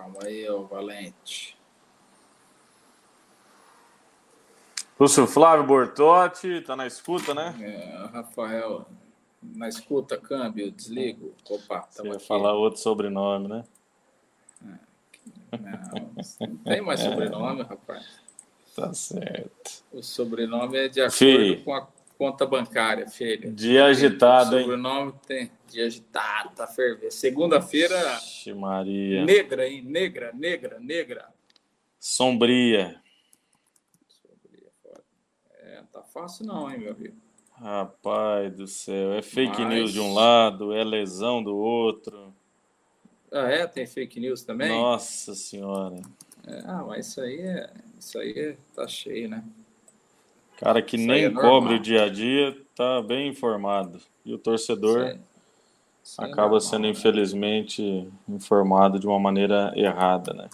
Calma 0.00 0.20
aí, 0.24 0.48
ô 0.48 0.64
Valente. 0.64 1.54
Lúcio 4.98 5.26
Flávio 5.26 5.66
Bortotti, 5.66 6.62
tá 6.62 6.74
na 6.74 6.86
escuta, 6.86 7.34
né? 7.34 7.54
É, 7.60 8.06
Rafael, 8.06 8.86
na 9.42 9.68
escuta, 9.68 10.16
câmbio, 10.16 10.72
desligo. 10.72 11.34
Opa, 11.50 11.86
Você 11.90 12.08
ia 12.08 12.18
falar 12.18 12.54
outro 12.54 12.80
sobrenome, 12.80 13.46
né? 13.46 13.64
Não, 14.62 16.48
não 16.48 16.56
tem 16.64 16.80
mais 16.80 17.00
sobrenome, 17.04 17.62
rapaz. 17.62 18.22
Tá 18.74 18.94
certo. 18.94 19.84
O 19.92 20.02
sobrenome 20.02 20.78
é 20.78 20.88
de 20.88 21.02
acordo 21.02 21.14
Fih. 21.18 21.62
com 21.62 21.74
a 21.74 21.86
conta 22.20 22.44
bancária, 22.44 23.08
filho. 23.08 23.50
Dia 23.50 23.86
agitado, 23.86 24.58
hein? 24.58 24.64
sobrenome 24.64 25.14
tem 25.26 25.50
dia 25.66 25.86
agitado, 25.86 26.50
tá 26.54 26.66
fervendo. 26.66 27.10
Segunda-feira, 27.10 27.96
Maria. 28.56 29.24
negra, 29.24 29.66
hein? 29.66 29.80
Negra, 29.80 30.30
negra, 30.34 30.78
negra. 30.78 31.28
Sombria. 31.98 33.00
É, 35.62 35.82
tá 35.90 36.02
fácil 36.02 36.44
não, 36.44 36.70
hein, 36.70 36.78
meu 36.80 36.92
amigo. 36.92 37.16
Rapaz 37.54 38.54
do 38.54 38.66
céu. 38.66 39.14
É 39.14 39.22
fake 39.22 39.62
Mas- 39.62 39.68
news 39.74 39.92
de 39.94 40.00
um 40.00 40.12
lado, 40.12 40.74
é 40.74 40.84
lesão 40.84 41.42
do 41.42 41.56
outro. 41.56 42.34
Ah, 43.32 43.48
é? 43.48 43.66
Tem 43.66 43.86
fake 43.86 44.20
news 44.20 44.42
também? 44.42 44.68
Nossa 44.68 45.34
senhora. 45.34 45.96
É, 46.46 46.60
ah, 46.66 46.84
mas 46.86 47.06
isso 47.06 47.20
aí 47.22 47.40
é. 47.40 47.70
Isso 47.98 48.18
aí 48.18 48.32
é, 48.36 48.56
tá 48.74 48.86
cheio, 48.86 49.26
né? 49.26 49.42
Cara 50.60 50.82
que 50.82 50.96
Isso 50.96 51.06
nem 51.06 51.24
é 51.24 51.30
cobre 51.30 51.74
o 51.74 51.80
dia 51.80 52.04
a 52.04 52.08
dia, 52.10 52.56
tá 52.76 53.00
bem 53.00 53.28
informado. 53.28 53.98
E 54.24 54.34
o 54.34 54.38
torcedor 54.38 54.98
Isso 55.00 55.08
aí- 55.10 55.20
isso 56.04 56.20
aí 56.22 56.28
é 56.28 56.32
acaba 56.32 56.42
normal, 56.50 56.60
sendo, 56.60 56.82
né? 56.82 56.88
infelizmente, 56.90 58.06
informado 58.28 58.98
de 58.98 59.06
uma 59.06 59.18
maneira 59.18 59.72
errada, 59.74 60.34
né? 60.34 60.50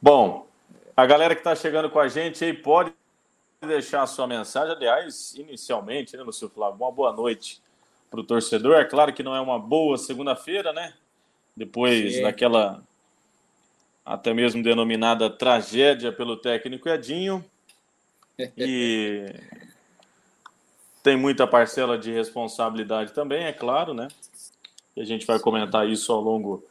Bom, 0.00 0.46
a 0.96 1.04
galera 1.06 1.34
que 1.34 1.40
está 1.40 1.54
chegando 1.54 1.90
com 1.90 2.00
a 2.00 2.08
gente 2.08 2.42
aí 2.44 2.54
pode 2.54 2.92
deixar 3.60 4.02
a 4.02 4.06
sua 4.06 4.26
mensagem. 4.26 4.74
Aliás, 4.74 5.34
inicialmente, 5.36 6.16
né, 6.16 6.22
Lúcio 6.22 6.48
Flávio, 6.48 6.76
uma 6.80 6.90
boa 6.90 7.12
noite 7.12 7.60
para 8.10 8.20
o 8.20 8.24
torcedor. 8.24 8.76
É 8.76 8.84
claro 8.84 9.12
que 9.12 9.22
não 9.22 9.36
é 9.36 9.40
uma 9.40 9.58
boa 9.58 9.96
segunda-feira, 9.96 10.72
né? 10.72 10.94
Depois 11.56 12.14
Sim. 12.16 12.22
daquela 12.22 12.82
até 14.04 14.34
mesmo 14.34 14.62
denominada 14.62 15.30
tragédia 15.30 16.10
pelo 16.10 16.36
técnico 16.36 16.88
Edinho. 16.88 17.44
E 18.56 19.34
tem 21.02 21.16
muita 21.16 21.46
parcela 21.46 21.98
de 21.98 22.12
responsabilidade 22.12 23.12
também, 23.12 23.44
é 23.44 23.52
claro, 23.52 23.92
né? 23.92 24.08
E 24.96 25.00
a 25.00 25.04
gente 25.04 25.26
vai 25.26 25.38
comentar 25.38 25.88
isso 25.88 26.12
ao 26.12 26.20
longo 26.20 26.62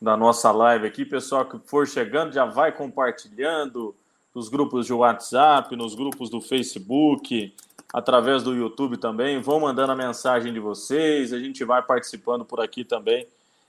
da 0.00 0.16
nossa 0.16 0.50
live 0.52 0.86
aqui. 0.86 1.04
Pessoal 1.04 1.46
que 1.46 1.58
for 1.66 1.86
chegando 1.86 2.32
já 2.32 2.44
vai 2.44 2.72
compartilhando 2.72 3.94
nos 4.34 4.48
grupos 4.48 4.86
de 4.86 4.92
WhatsApp, 4.92 5.74
nos 5.74 5.94
grupos 5.94 6.28
do 6.28 6.40
Facebook, 6.40 7.54
através 7.92 8.42
do 8.42 8.54
YouTube 8.54 8.96
também. 8.98 9.40
Vão 9.40 9.60
mandando 9.60 9.92
a 9.92 9.96
mensagem 9.96 10.52
de 10.52 10.60
vocês. 10.60 11.32
A 11.32 11.38
gente 11.38 11.64
vai 11.64 11.82
participando 11.82 12.44
por 12.44 12.60
aqui 12.60 12.84
também, 12.84 13.26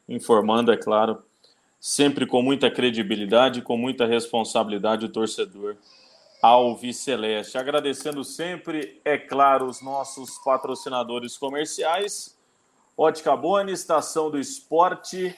informando, 0.07 0.71
é 0.71 0.77
claro, 0.77 1.23
sempre 1.79 2.25
com 2.25 2.41
muita 2.41 2.69
credibilidade, 2.69 3.61
com 3.61 3.77
muita 3.77 4.05
responsabilidade 4.05 5.05
o 5.05 5.09
torcedor 5.09 5.77
Alviceleste. 6.41 7.57
Agradecendo 7.57 8.23
sempre, 8.23 9.01
é 9.03 9.17
claro, 9.17 9.65
os 9.65 9.81
nossos 9.81 10.37
patrocinadores 10.39 11.37
comerciais. 11.37 12.37
Ótica 12.97 13.35
Boni, 13.35 13.71
Estação 13.71 14.29
do 14.29 14.39
Esporte, 14.39 15.35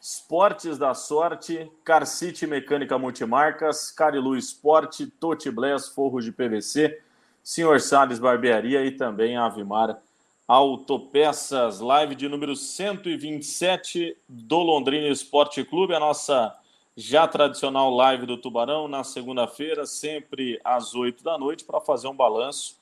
Esportes 0.00 0.78
da 0.78 0.94
Sorte, 0.94 1.70
Car 1.84 2.06
City 2.06 2.46
Mecânica 2.46 2.98
Multimarcas, 2.98 3.90
Carilu 3.90 4.36
Esporte, 4.36 5.06
Toti 5.06 5.50
Bless, 5.50 5.88
Forros 5.88 6.24
de 6.24 6.32
PVC, 6.32 7.00
Senhor 7.42 7.80
Salles 7.80 8.18
Barbearia 8.18 8.84
e 8.84 8.90
também 8.90 9.36
Avimar 9.36 9.98
Autopeças. 10.46 11.80
Live 11.80 12.14
de 12.14 12.28
número 12.28 12.54
127 12.54 14.16
do 14.28 14.58
Londrina 14.58 15.08
Esporte 15.08 15.64
Clube, 15.64 15.94
a 15.94 16.00
nossa 16.00 16.54
já 16.96 17.26
tradicional 17.26 17.90
live 17.90 18.26
do 18.26 18.36
Tubarão 18.36 18.86
na 18.86 19.02
segunda-feira, 19.02 19.84
sempre 19.84 20.60
às 20.64 20.94
8 20.94 21.24
da 21.24 21.36
noite, 21.36 21.64
para 21.64 21.80
fazer 21.80 22.08
um 22.08 22.14
balanço 22.14 22.78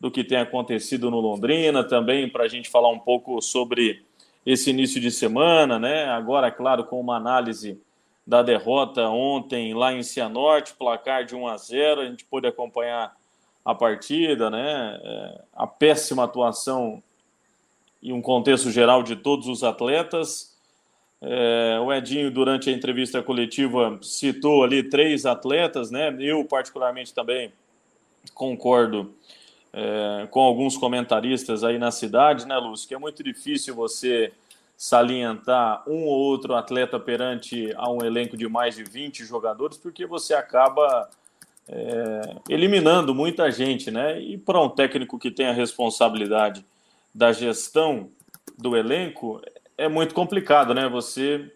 do 0.00 0.10
que 0.10 0.24
tem 0.24 0.38
acontecido 0.38 1.10
no 1.10 1.20
Londrina, 1.20 1.84
também 1.84 2.28
para 2.28 2.44
a 2.44 2.48
gente 2.48 2.68
falar 2.68 2.88
um 2.88 2.98
pouco 2.98 3.40
sobre 3.40 4.02
esse 4.44 4.70
início 4.70 5.00
de 5.00 5.10
semana, 5.10 5.78
né? 5.78 6.06
Agora, 6.06 6.50
claro, 6.50 6.84
com 6.84 7.00
uma 7.00 7.16
análise 7.16 7.80
da 8.26 8.42
derrota 8.42 9.08
ontem 9.08 9.72
lá 9.72 9.92
em 9.92 10.02
Cianorte, 10.02 10.74
placar 10.74 11.24
de 11.24 11.34
1 11.34 11.46
a 11.46 11.56
0, 11.56 12.00
a 12.00 12.06
gente 12.06 12.24
pôde 12.24 12.46
acompanhar 12.46 13.16
a 13.64 13.74
partida, 13.74 14.50
né? 14.50 15.00
É, 15.02 15.40
A 15.54 15.66
péssima 15.66 16.24
atuação 16.24 17.02
e 18.02 18.12
um 18.12 18.20
contexto 18.20 18.70
geral 18.70 19.02
de 19.02 19.16
todos 19.16 19.48
os 19.48 19.62
atletas. 19.62 20.53
É, 21.26 21.80
o 21.80 21.90
Edinho, 21.90 22.30
durante 22.30 22.68
a 22.68 22.72
entrevista 22.72 23.22
coletiva, 23.22 23.98
citou 24.02 24.62
ali 24.62 24.82
três 24.82 25.24
atletas, 25.24 25.90
né? 25.90 26.14
Eu, 26.18 26.44
particularmente, 26.44 27.14
também 27.14 27.50
concordo 28.34 29.14
é, 29.72 30.26
com 30.30 30.40
alguns 30.40 30.76
comentaristas 30.76 31.64
aí 31.64 31.78
na 31.78 31.90
cidade, 31.90 32.46
né, 32.46 32.58
Lúcio? 32.58 32.86
Que 32.86 32.94
é 32.94 32.98
muito 32.98 33.22
difícil 33.22 33.74
você 33.74 34.32
salientar 34.76 35.82
um 35.88 36.04
ou 36.04 36.18
outro 36.18 36.54
atleta 36.54 37.00
perante 37.00 37.72
a 37.76 37.90
um 37.90 38.04
elenco 38.04 38.36
de 38.36 38.46
mais 38.46 38.76
de 38.76 38.84
20 38.84 39.24
jogadores, 39.24 39.78
porque 39.78 40.04
você 40.04 40.34
acaba 40.34 41.08
é, 41.66 42.36
eliminando 42.50 43.14
muita 43.14 43.50
gente, 43.50 43.90
né? 43.90 44.20
E 44.20 44.36
para 44.36 44.60
um 44.60 44.68
técnico 44.68 45.18
que 45.18 45.30
tem 45.30 45.46
a 45.46 45.52
responsabilidade 45.52 46.66
da 47.14 47.32
gestão 47.32 48.10
do 48.58 48.76
elenco, 48.76 49.40
é 49.76 49.88
muito 49.88 50.14
complicado, 50.14 50.74
né? 50.74 50.88
Você 50.88 51.50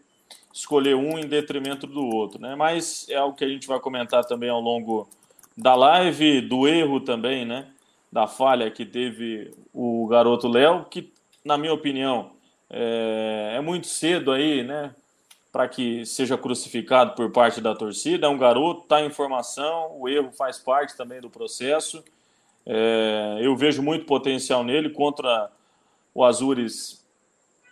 escolher 0.52 0.94
um 0.94 1.18
em 1.18 1.26
detrimento 1.26 1.86
do 1.86 2.04
outro, 2.04 2.40
né? 2.40 2.54
Mas 2.54 3.06
é 3.08 3.16
algo 3.16 3.36
que 3.36 3.44
a 3.44 3.48
gente 3.48 3.66
vai 3.66 3.78
comentar 3.78 4.24
também 4.24 4.50
ao 4.50 4.60
longo 4.60 5.08
da 5.56 5.74
live, 5.74 6.40
do 6.40 6.66
erro 6.66 7.00
também, 7.00 7.44
né? 7.44 7.68
Da 8.10 8.26
falha 8.26 8.70
que 8.70 8.84
teve 8.84 9.52
o 9.72 10.06
garoto 10.06 10.48
Léo, 10.48 10.86
que, 10.86 11.12
na 11.44 11.56
minha 11.56 11.72
opinião, 11.72 12.32
é, 12.70 13.54
é 13.56 13.60
muito 13.60 13.86
cedo 13.86 14.32
aí, 14.32 14.62
né? 14.62 14.94
Para 15.52 15.68
que 15.68 16.04
seja 16.04 16.36
crucificado 16.36 17.14
por 17.14 17.30
parte 17.30 17.60
da 17.60 17.74
torcida. 17.74 18.26
É 18.26 18.30
um 18.30 18.38
garoto, 18.38 18.82
está 18.82 19.00
em 19.02 19.10
formação, 19.10 19.96
o 19.98 20.08
erro 20.08 20.32
faz 20.32 20.58
parte 20.58 20.96
também 20.96 21.20
do 21.20 21.30
processo. 21.30 22.02
É, 22.66 23.38
eu 23.40 23.56
vejo 23.56 23.82
muito 23.82 24.04
potencial 24.04 24.62
nele 24.62 24.90
contra 24.90 25.50
o 26.14 26.24
Azures 26.24 26.97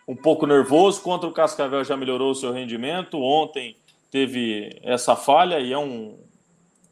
um 0.06 0.14
pouco 0.14 0.46
nervoso, 0.46 1.02
contra 1.02 1.28
o 1.28 1.32
Cascavel 1.32 1.82
já 1.84 1.96
melhorou 1.96 2.30
o 2.30 2.34
seu 2.34 2.52
rendimento. 2.52 3.20
Ontem 3.20 3.76
teve 4.10 4.78
essa 4.82 5.16
falha 5.16 5.58
e 5.58 5.72
é 5.72 5.78
um, 5.78 6.16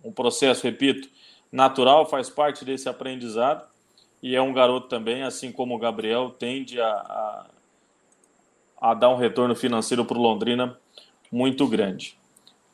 um 0.02 0.10
processo, 0.10 0.64
repito, 0.64 1.08
natural, 1.50 2.06
faz 2.06 2.28
parte 2.28 2.64
desse 2.64 2.88
aprendizado. 2.88 3.66
E 4.22 4.34
é 4.34 4.42
um 4.42 4.52
garoto 4.52 4.88
também, 4.88 5.22
assim 5.22 5.52
como 5.52 5.76
o 5.76 5.78
Gabriel, 5.78 6.30
tende 6.30 6.80
a, 6.80 6.88
a, 6.88 7.47
a 8.80 8.94
dar 8.94 9.10
um 9.10 9.16
retorno 9.16 9.54
financeiro 9.54 10.04
para 10.04 10.19
o 10.19 10.22
Londrina 10.22 10.76
muito 11.31 11.69
grande. 11.69 12.19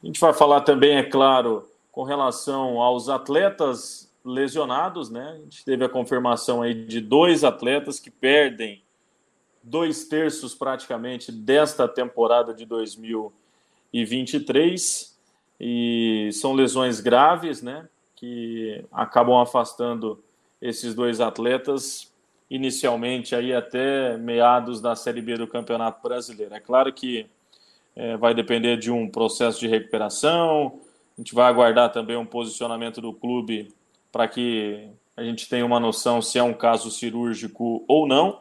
A 0.02 0.06
gente 0.06 0.20
vai 0.20 0.32
falar 0.32 0.62
também, 0.62 0.96
é 0.96 1.02
claro, 1.02 1.68
com 1.92 2.04
relação 2.04 2.80
aos 2.80 3.08
atletas 3.08 4.10
lesionados, 4.24 5.10
né? 5.10 5.34
A 5.34 5.38
gente 5.38 5.64
teve 5.64 5.84
a 5.84 5.88
confirmação 5.88 6.62
aí 6.62 6.72
de 6.72 7.00
dois 7.00 7.42
atletas 7.42 7.98
que 7.98 8.10
perdem 8.10 8.82
dois 9.62 10.04
terços 10.04 10.54
praticamente 10.54 11.30
desta 11.30 11.86
temporada 11.86 12.54
de 12.54 12.64
2023 12.64 15.14
e 15.60 16.30
são 16.32 16.52
lesões 16.52 17.00
graves, 17.00 17.62
né? 17.62 17.88
Que 18.16 18.84
acabam 18.90 19.40
afastando 19.40 20.20
esses 20.60 20.94
dois 20.94 21.20
atletas 21.20 22.10
inicialmente 22.50 23.34
aí 23.34 23.54
até 23.54 24.16
meados 24.16 24.80
da 24.80 24.96
Série 24.96 25.22
B 25.22 25.36
do 25.36 25.46
Campeonato 25.46 26.02
Brasileiro. 26.02 26.54
É 26.54 26.60
claro 26.60 26.92
que 26.92 27.26
é, 27.94 28.16
vai 28.16 28.34
depender 28.34 28.76
de 28.76 28.90
um 28.90 29.08
processo 29.08 29.60
de 29.60 29.68
recuperação. 29.68 30.80
A 31.16 31.20
gente 31.20 31.34
vai 31.34 31.48
aguardar 31.48 31.92
também 31.92 32.16
um 32.16 32.26
posicionamento 32.26 33.00
do 33.00 33.12
clube 33.12 33.72
para 34.10 34.26
que 34.26 34.88
a 35.16 35.22
gente 35.22 35.48
tenha 35.48 35.64
uma 35.64 35.78
noção 35.78 36.20
se 36.20 36.38
é 36.38 36.42
um 36.42 36.54
caso 36.54 36.90
cirúrgico 36.90 37.84
ou 37.86 38.08
não. 38.08 38.40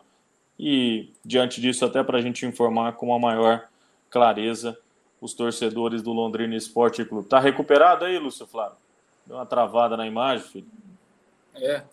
E 0.59 1.13
diante 1.23 1.61
disso, 1.61 1.85
até 1.85 2.03
para 2.03 2.17
a 2.17 2.21
gente 2.21 2.45
informar 2.45 2.91
com 2.93 3.07
uma 3.07 3.19
maior 3.19 3.69
clareza 4.09 4.77
os 5.21 5.33
torcedores 5.33 6.01
do 6.01 6.11
Londrina 6.11 6.55
Esporte 6.55 7.05
Clube. 7.05 7.27
Tá 7.27 7.39
recuperado 7.39 8.03
aí, 8.03 8.19
Lúcio 8.19 8.45
Flávio? 8.45 8.77
Deu 9.25 9.37
uma 9.37 9.45
travada 9.45 9.95
na 9.95 10.05
imagem, 10.05 10.45
filho. 10.47 10.67
É. 11.55 11.83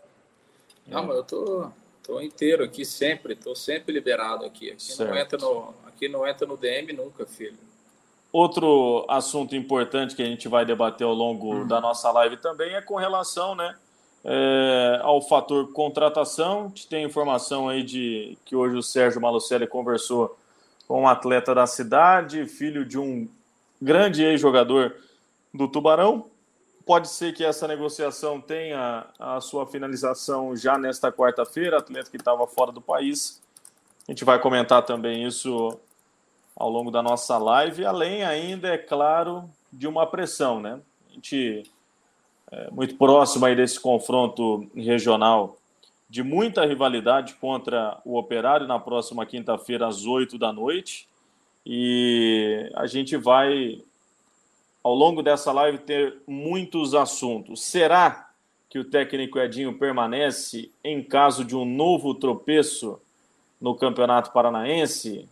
Não, 0.86 1.04
mas 1.04 1.16
eu 1.16 1.24
tô, 1.24 1.70
tô 2.02 2.20
inteiro 2.20 2.64
aqui 2.64 2.84
sempre, 2.84 3.36
tô 3.36 3.54
sempre 3.54 3.92
liberado 3.92 4.44
aqui. 4.44 4.70
Aqui 4.70 4.98
não, 4.98 5.16
entra 5.16 5.38
no, 5.38 5.74
aqui 5.86 6.08
não 6.08 6.26
entra 6.26 6.46
no 6.46 6.56
DM 6.56 6.92
nunca, 6.92 7.26
filho. 7.26 7.58
outro 8.32 9.04
assunto 9.08 9.56
importante 9.56 10.14
que 10.14 10.22
a 10.22 10.26
gente 10.26 10.48
vai 10.48 10.64
debater 10.64 11.06
ao 11.06 11.14
longo 11.14 11.54
hum. 11.54 11.66
da 11.66 11.80
nossa 11.80 12.10
live 12.12 12.36
também 12.36 12.74
é 12.74 12.80
com 12.80 12.96
relação, 12.96 13.54
né, 13.54 13.76
é, 14.26 14.98
ao 15.02 15.22
fator 15.22 15.72
contratação. 15.72 16.64
A 16.64 16.68
gente 16.68 16.88
tem 16.88 17.04
informação 17.04 17.68
aí 17.68 17.84
de 17.84 18.36
que 18.44 18.56
hoje 18.56 18.76
o 18.76 18.82
Sérgio 18.82 19.20
Malucelli 19.20 19.68
conversou 19.68 20.36
com 20.88 21.02
um 21.02 21.08
atleta 21.08 21.54
da 21.54 21.66
cidade, 21.66 22.44
filho 22.46 22.84
de 22.84 22.98
um 22.98 23.28
grande 23.80 24.24
ex-jogador 24.24 24.96
do 25.54 25.68
Tubarão. 25.68 26.26
Pode 26.84 27.08
ser 27.08 27.32
que 27.32 27.44
essa 27.44 27.66
negociação 27.66 28.40
tenha 28.40 29.06
a 29.18 29.40
sua 29.40 29.66
finalização 29.66 30.56
já 30.56 30.76
nesta 30.76 31.10
quarta-feira, 31.10 31.78
atleta 31.78 32.10
que 32.10 32.16
estava 32.16 32.46
fora 32.46 32.72
do 32.72 32.80
país. 32.80 33.40
A 34.08 34.12
gente 34.12 34.24
vai 34.24 34.40
comentar 34.40 34.82
também 34.84 35.24
isso 35.24 35.78
ao 36.54 36.70
longo 36.70 36.90
da 36.90 37.02
nossa 37.02 37.38
live, 37.38 37.84
além 37.84 38.24
ainda, 38.24 38.68
é 38.68 38.78
claro, 38.78 39.48
de 39.72 39.86
uma 39.86 40.06
pressão, 40.06 40.60
né? 40.60 40.80
A 41.10 41.14
gente 41.14 41.64
muito 42.70 42.96
próximo 42.96 43.46
aí 43.46 43.54
desse 43.54 43.78
confronto 43.80 44.68
regional 44.74 45.56
de 46.08 46.22
muita 46.22 46.64
rivalidade 46.64 47.34
contra 47.34 48.00
o 48.04 48.16
Operário 48.16 48.66
na 48.66 48.78
próxima 48.78 49.26
quinta-feira 49.26 49.86
às 49.86 50.04
8 50.04 50.38
da 50.38 50.52
noite. 50.52 51.08
E 51.64 52.70
a 52.74 52.86
gente 52.86 53.16
vai, 53.16 53.82
ao 54.82 54.94
longo 54.94 55.22
dessa 55.22 55.50
live, 55.52 55.78
ter 55.78 56.16
muitos 56.26 56.94
assuntos. 56.94 57.62
Será 57.64 58.30
que 58.70 58.78
o 58.78 58.84
técnico 58.84 59.38
Edinho 59.38 59.76
permanece 59.78 60.70
em 60.82 61.02
caso 61.02 61.44
de 61.44 61.56
um 61.56 61.64
novo 61.64 62.14
tropeço 62.14 63.00
no 63.60 63.74
Campeonato 63.74 64.32
Paranaense? 64.32 65.28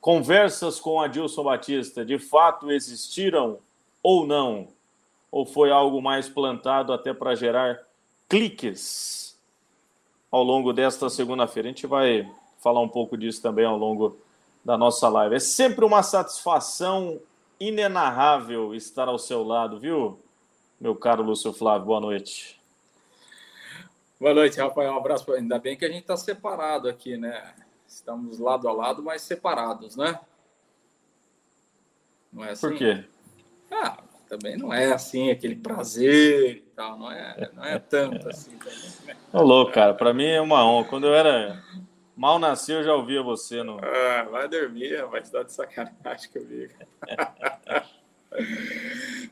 Conversas 0.00 0.80
com 0.80 1.00
Adilson 1.00 1.44
Batista 1.44 2.04
de 2.04 2.18
fato 2.18 2.70
existiram 2.70 3.58
ou 4.02 4.26
não? 4.26 4.68
Ou 5.34 5.44
foi 5.44 5.72
algo 5.72 6.00
mais 6.00 6.28
plantado 6.28 6.92
até 6.92 7.12
para 7.12 7.34
gerar 7.34 7.80
cliques? 8.28 9.24
ao 10.34 10.42
longo 10.42 10.72
desta 10.72 11.08
segunda-feira. 11.08 11.68
A 11.68 11.70
gente 11.70 11.86
vai 11.86 12.28
falar 12.58 12.80
um 12.80 12.88
pouco 12.88 13.16
disso 13.16 13.40
também 13.40 13.64
ao 13.64 13.78
longo 13.78 14.18
da 14.64 14.76
nossa 14.76 15.08
live. 15.08 15.36
É 15.36 15.38
sempre 15.38 15.84
uma 15.84 16.02
satisfação 16.02 17.20
inenarrável 17.60 18.74
estar 18.74 19.06
ao 19.06 19.16
seu 19.16 19.44
lado, 19.44 19.78
viu, 19.78 20.18
meu 20.80 20.96
caro 20.96 21.22
Lúcio 21.22 21.52
Flávio? 21.52 21.86
Boa 21.86 22.00
noite. 22.00 22.60
Boa 24.18 24.34
noite, 24.34 24.58
Rafael. 24.58 24.94
Um 24.94 24.96
abraço. 24.96 25.32
Ainda 25.34 25.56
bem 25.56 25.76
que 25.76 25.84
a 25.84 25.88
gente 25.88 26.00
está 26.00 26.16
separado 26.16 26.88
aqui, 26.88 27.16
né? 27.16 27.54
Estamos 27.86 28.40
lado 28.40 28.68
a 28.68 28.72
lado, 28.72 29.04
mas 29.04 29.22
separados, 29.22 29.94
né? 29.94 30.18
Não 32.32 32.44
é 32.44 32.50
assim? 32.50 32.68
Por 32.70 32.76
quê? 32.76 33.04
Ah, 33.70 33.98
também 34.36 34.56
não 34.56 34.72
é 34.72 34.92
assim, 34.92 35.30
aquele 35.30 35.54
prazer 35.54 36.56
e 36.56 36.64
tal, 36.74 36.98
não 36.98 37.10
é, 37.10 37.50
não 37.54 37.64
é 37.64 37.78
tanto 37.78 38.28
assim. 38.28 38.56
Também, 38.56 38.74
né? 39.06 39.16
Ô, 39.32 39.42
louco, 39.42 39.72
cara, 39.72 39.94
para 39.94 40.12
mim 40.12 40.26
é 40.26 40.40
uma 40.40 40.64
honra. 40.66 40.88
Quando 40.88 41.06
eu 41.06 41.14
era 41.14 41.62
mal 42.16 42.38
nascido, 42.38 42.78
eu 42.78 42.84
já 42.84 42.94
ouvia 42.94 43.22
você 43.22 43.62
no. 43.62 43.78
Ah, 43.78 44.26
vai 44.30 44.48
dormir, 44.48 45.04
vai 45.06 45.20
estar 45.20 45.44
de 45.44 45.52
sacanagem 45.52 46.30
comigo. 46.32 46.72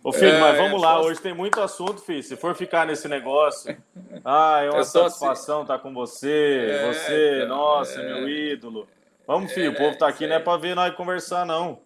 Ô, 0.04 0.12
filho, 0.12 0.36
é, 0.36 0.40
mas 0.40 0.56
vamos 0.56 0.80
é 0.80 0.86
lá, 0.86 0.94
só... 0.94 1.02
hoje 1.02 1.20
tem 1.20 1.34
muito 1.34 1.60
assunto, 1.60 2.00
filho. 2.02 2.22
Se 2.22 2.36
for 2.36 2.54
ficar 2.54 2.86
nesse 2.86 3.08
negócio, 3.08 3.76
ah, 4.24 4.60
é 4.62 4.70
uma 4.70 4.80
é 4.80 4.84
satisfação 4.84 5.62
estar 5.62 5.74
assim... 5.74 5.82
com 5.82 5.92
você, 5.92 6.68
é, 6.70 6.92
você, 6.92 7.36
então, 7.38 7.48
nossa, 7.56 8.00
é. 8.00 8.04
meu 8.04 8.28
ídolo. 8.28 8.88
Vamos, 9.26 9.52
filho, 9.52 9.72
o 9.72 9.76
povo 9.76 9.98
tá 9.98 10.06
aqui 10.06 10.26
não 10.26 10.36
é 10.36 10.40
para 10.40 10.58
ver 10.58 10.76
nós 10.76 10.94
conversar, 10.94 11.44
não. 11.44 11.80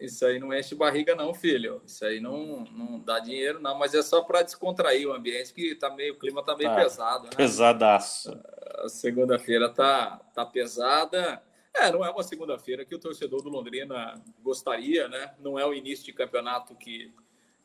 Isso 0.00 0.24
aí 0.24 0.38
não 0.38 0.54
enche 0.54 0.74
barriga, 0.74 1.14
não, 1.14 1.34
filho. 1.34 1.82
Isso 1.84 2.04
aí 2.04 2.20
não, 2.20 2.64
não 2.64 3.00
dá 3.00 3.18
dinheiro, 3.18 3.60
não. 3.60 3.76
Mas 3.78 3.94
é 3.94 4.02
só 4.02 4.22
para 4.22 4.42
descontrair 4.42 5.08
o 5.08 5.12
ambiente, 5.12 5.52
que 5.52 5.74
tá 5.74 5.90
meio, 5.90 6.14
o 6.14 6.18
clima 6.18 6.42
tá 6.42 6.56
meio 6.56 6.70
tá. 6.70 6.76
pesado, 6.76 7.24
né? 7.24 7.30
Pesadaço. 7.36 8.38
A 8.78 8.88
segunda-feira 8.88 9.68
tá, 9.68 10.20
tá 10.34 10.46
pesada. 10.46 11.42
É, 11.74 11.90
não 11.90 12.04
é 12.04 12.10
uma 12.10 12.22
segunda-feira 12.22 12.84
que 12.84 12.94
o 12.94 12.98
torcedor 12.98 13.42
do 13.42 13.48
Londrina 13.48 14.14
gostaria, 14.40 15.08
né? 15.08 15.34
Não 15.40 15.58
é 15.58 15.66
o 15.66 15.74
início 15.74 16.04
de 16.04 16.12
campeonato 16.12 16.74
que 16.74 17.12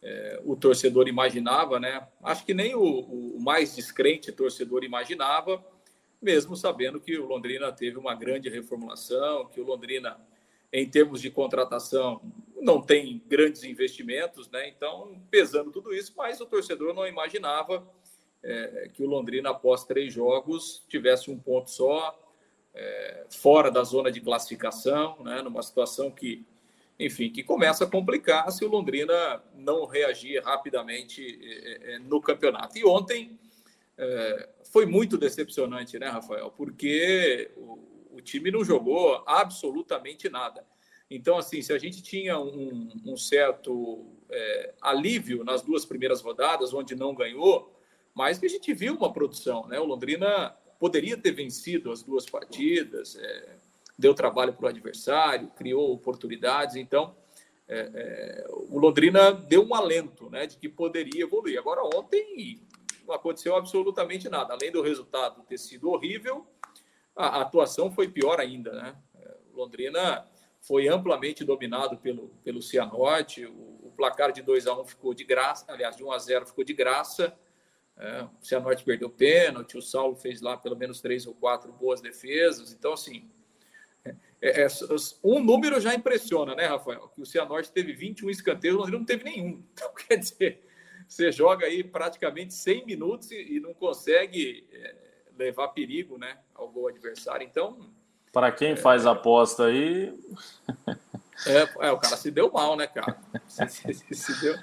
é, 0.02 0.42
o 0.44 0.56
torcedor 0.56 1.08
imaginava, 1.08 1.80
né? 1.80 2.08
Acho 2.22 2.46
que 2.46 2.54
nem 2.54 2.76
o, 2.76 2.82
o 2.82 3.40
mais 3.40 3.76
descrente 3.76 4.32
torcedor 4.32 4.84
imaginava, 4.84 5.64
mesmo 6.22 6.56
sabendo 6.56 7.00
que 7.00 7.18
o 7.18 7.26
Londrina 7.26 7.72
teve 7.72 7.98
uma 7.98 8.14
grande 8.14 8.50
reformulação, 8.50 9.46
que 9.48 9.62
o 9.62 9.64
Londrina 9.64 10.20
em 10.74 10.90
termos 10.90 11.22
de 11.22 11.30
contratação, 11.30 12.20
não 12.60 12.82
tem 12.82 13.22
grandes 13.28 13.64
investimentos, 13.64 14.50
né? 14.50 14.68
Então, 14.68 15.22
pesando 15.30 15.72
tudo 15.72 15.94
isso, 15.94 16.12
mas 16.18 16.42
o 16.42 16.48
torcedor 16.48 16.96
não 16.96 17.06
imaginava 17.06 17.88
é, 18.42 18.90
que 18.92 19.04
o 19.04 19.08
Londrina, 19.08 19.52
após 19.52 19.84
três 19.86 20.12
jogos, 20.12 20.84
tivesse 20.90 21.30
um 21.30 21.38
ponto 21.38 21.70
só, 21.70 22.20
é, 22.74 23.26
fora 23.30 23.70
da 23.70 23.84
zona 23.84 24.12
de 24.12 24.20
classificação, 24.20 25.18
né? 25.24 25.44
Numa 25.44 25.62
situação 25.62 26.10
que, 26.10 26.44
enfim, 27.00 27.30
que 27.30 27.44
começa 27.44 27.84
a 27.84 27.88
complicar 27.88 28.52
se 28.52 28.66
o 28.66 28.68
Londrina 28.70 29.44
não 29.54 29.86
reagir 29.86 30.42
rapidamente 30.44 31.40
é, 31.40 31.94
é 31.94 32.00
no 32.00 32.20
campeonato. 32.20 32.80
E 32.80 32.84
ontem 32.84 33.40
é, 33.96 34.50
foi 34.72 34.88
muito 34.88 35.20
decepcionante, 35.20 36.00
né, 36.00 36.08
Rafael? 36.08 36.50
Porque 36.50 37.52
o, 37.56 37.78
o 38.14 38.22
time 38.22 38.52
não 38.52 38.64
jogou 38.64 39.24
absolutamente 39.26 40.30
nada. 40.30 40.66
Então, 41.10 41.38
assim, 41.38 41.62
se 41.62 41.74
a 41.74 41.78
gente 41.78 42.02
tinha 42.02 42.40
um, 42.40 42.90
um 43.06 43.18
certo 43.18 44.06
é, 44.30 44.74
alívio 44.82 45.44
nas 45.44 45.62
duas 45.62 45.86
primeiras 45.86 46.22
rodadas, 46.22 46.74
onde 46.74 46.96
não 46.96 47.14
ganhou, 47.14 47.78
mas 48.14 48.40
que 48.40 48.46
a 48.46 48.50
gente 48.50 48.74
viu 48.74 48.96
uma 48.96 49.12
produção, 49.12 49.68
né? 49.68 49.80
O 49.80 49.86
Londrina 49.86 50.56
poderia 50.80 51.18
ter 51.18 51.32
vencido 51.32 51.92
as 51.92 52.04
duas 52.04 52.26
partidas, 52.26 53.16
é, 53.16 53.56
deu 53.98 54.14
trabalho 54.14 54.54
para 54.54 54.66
o 54.66 54.70
adversário, 54.70 55.52
criou 55.56 55.94
oportunidades, 55.94 56.76
então 56.76 57.16
é, 57.68 57.90
é, 57.94 58.48
o 58.50 58.78
Londrina 58.78 59.32
deu 59.32 59.66
um 59.66 59.74
alento, 59.74 60.30
né, 60.30 60.46
de 60.46 60.58
que 60.58 60.68
poderia 60.68 61.24
evoluir. 61.24 61.58
Agora 61.58 61.84
ontem 61.84 62.60
não 63.08 63.14
aconteceu 63.16 63.56
absolutamente 63.56 64.30
nada, 64.30 64.54
além 64.54 64.72
do 64.72 64.82
resultado 64.82 65.44
ter 65.44 65.58
sido 65.58 65.90
horrível, 65.90 66.46
a 67.16 67.42
atuação 67.42 67.92
foi 67.92 68.08
pior 68.08 68.40
ainda, 68.40 68.72
né? 68.72 68.96
Londrina 69.54 70.28
foi 70.62 70.88
amplamente 70.88 71.44
dominado 71.44 71.98
pelo, 71.98 72.30
pelo 72.44 72.62
Cianorte, 72.62 73.46
o, 73.46 73.80
o 73.84 73.94
placar 73.96 74.32
de 74.32 74.42
2 74.42 74.68
a 74.68 74.74
1 74.74 74.82
um 74.82 74.86
ficou 74.86 75.14
de 75.14 75.24
graça, 75.24 75.66
aliás, 75.68 75.96
de 75.96 76.04
1 76.04 76.08
um 76.08 76.12
a 76.12 76.18
0 76.18 76.46
ficou 76.46 76.64
de 76.64 76.74
graça. 76.74 77.34
É, 77.96 78.24
o 78.24 78.30
Cianorte 78.44 78.84
perdeu 78.84 79.10
pênalti, 79.10 79.78
o 79.78 79.82
Saulo 79.82 80.16
fez 80.16 80.42
lá 80.42 80.58
pelo 80.58 80.76
menos 80.76 81.00
três 81.00 81.28
ou 81.28 81.34
quatro 81.36 81.72
boas 81.72 82.02
defesas. 82.02 82.74
Então, 82.74 82.94
assim, 82.94 83.30
é, 84.42 84.64
é, 84.64 84.68
um 85.24 85.40
número 85.40 85.80
já 85.80 85.94
impressiona, 85.94 86.56
né, 86.56 86.66
Rafael? 86.66 87.08
Que 87.10 87.22
o 87.22 87.26
Cianorte 87.26 87.72
teve 87.72 87.94
21 87.94 88.30
escanteios, 88.30 88.76
o 88.76 88.80
Londrina 88.80 89.00
não 89.00 89.06
teve 89.06 89.24
nenhum. 89.24 89.64
Então, 89.74 89.94
quer 89.94 90.18
dizer, 90.18 90.66
você 91.08 91.32
joga 91.32 91.66
aí 91.66 91.84
praticamente 91.84 92.54
100 92.54 92.86
minutos 92.86 93.32
e, 93.32 93.58
e 93.58 93.60
não 93.60 93.74
consegue 93.74 94.68
é, 94.72 94.96
levar 95.38 95.70
perigo 95.70 96.18
né, 96.18 96.38
ao 96.56 96.70
gol 96.70 96.88
adversário. 96.88 97.46
Então. 97.46 97.78
Para 98.32 98.52
quem 98.52 98.72
é... 98.72 98.76
faz 98.76 99.06
aposta 99.06 99.66
aí. 99.66 100.14
É, 101.48 101.88
é, 101.88 101.92
o 101.92 101.98
cara 101.98 102.16
se 102.16 102.30
deu 102.30 102.52
mal, 102.52 102.78
né, 102.78 102.88
cara? 102.88 103.18
Se, 103.48 103.68
se, 103.68 104.16
se 104.16 104.40
deu. 104.40 104.56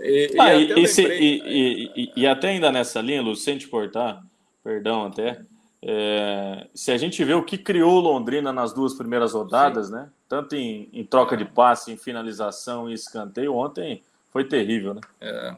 E, 0.00 0.34
ah, 0.38 0.54
e, 0.54 0.74
né? 0.74 0.82
e, 1.20 2.12
e, 2.16 2.26
até 2.26 2.48
ainda 2.48 2.72
nessa 2.72 3.00
linha, 3.00 3.20
Lu, 3.20 3.36
sem 3.36 3.58
te 3.58 3.68
cortar, 3.68 4.24
perdão 4.64 5.06
até, 5.06 5.42
é, 5.82 6.66
se 6.74 6.90
a 6.90 6.96
gente 6.96 7.22
vê 7.22 7.34
o 7.34 7.44
que 7.44 7.58
criou 7.58 8.00
Londrina 8.00 8.52
nas 8.52 8.72
duas 8.72 8.94
primeiras 8.94 9.34
rodadas, 9.34 9.86
Sim. 9.86 9.92
né? 9.92 10.10
Tanto 10.28 10.56
em, 10.56 10.88
em 10.92 11.04
troca 11.04 11.36
de 11.36 11.44
passe, 11.44 11.92
em 11.92 11.96
finalização 11.96 12.88
e 12.88 12.94
escanteio, 12.94 13.54
ontem 13.54 14.02
foi 14.30 14.44
terrível, 14.44 14.94
né? 14.94 15.00
É. 15.20 15.54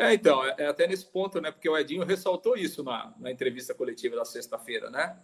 É, 0.00 0.14
então, 0.14 0.42
é, 0.42 0.54
é, 0.56 0.66
até 0.66 0.86
nesse 0.86 1.04
ponto, 1.04 1.38
né? 1.42 1.50
Porque 1.50 1.68
o 1.68 1.76
Edinho 1.76 2.04
ressaltou 2.06 2.56
isso 2.56 2.82
na, 2.82 3.12
na 3.18 3.30
entrevista 3.30 3.74
coletiva 3.74 4.16
da 4.16 4.24
sexta-feira, 4.24 4.88
né? 4.88 5.14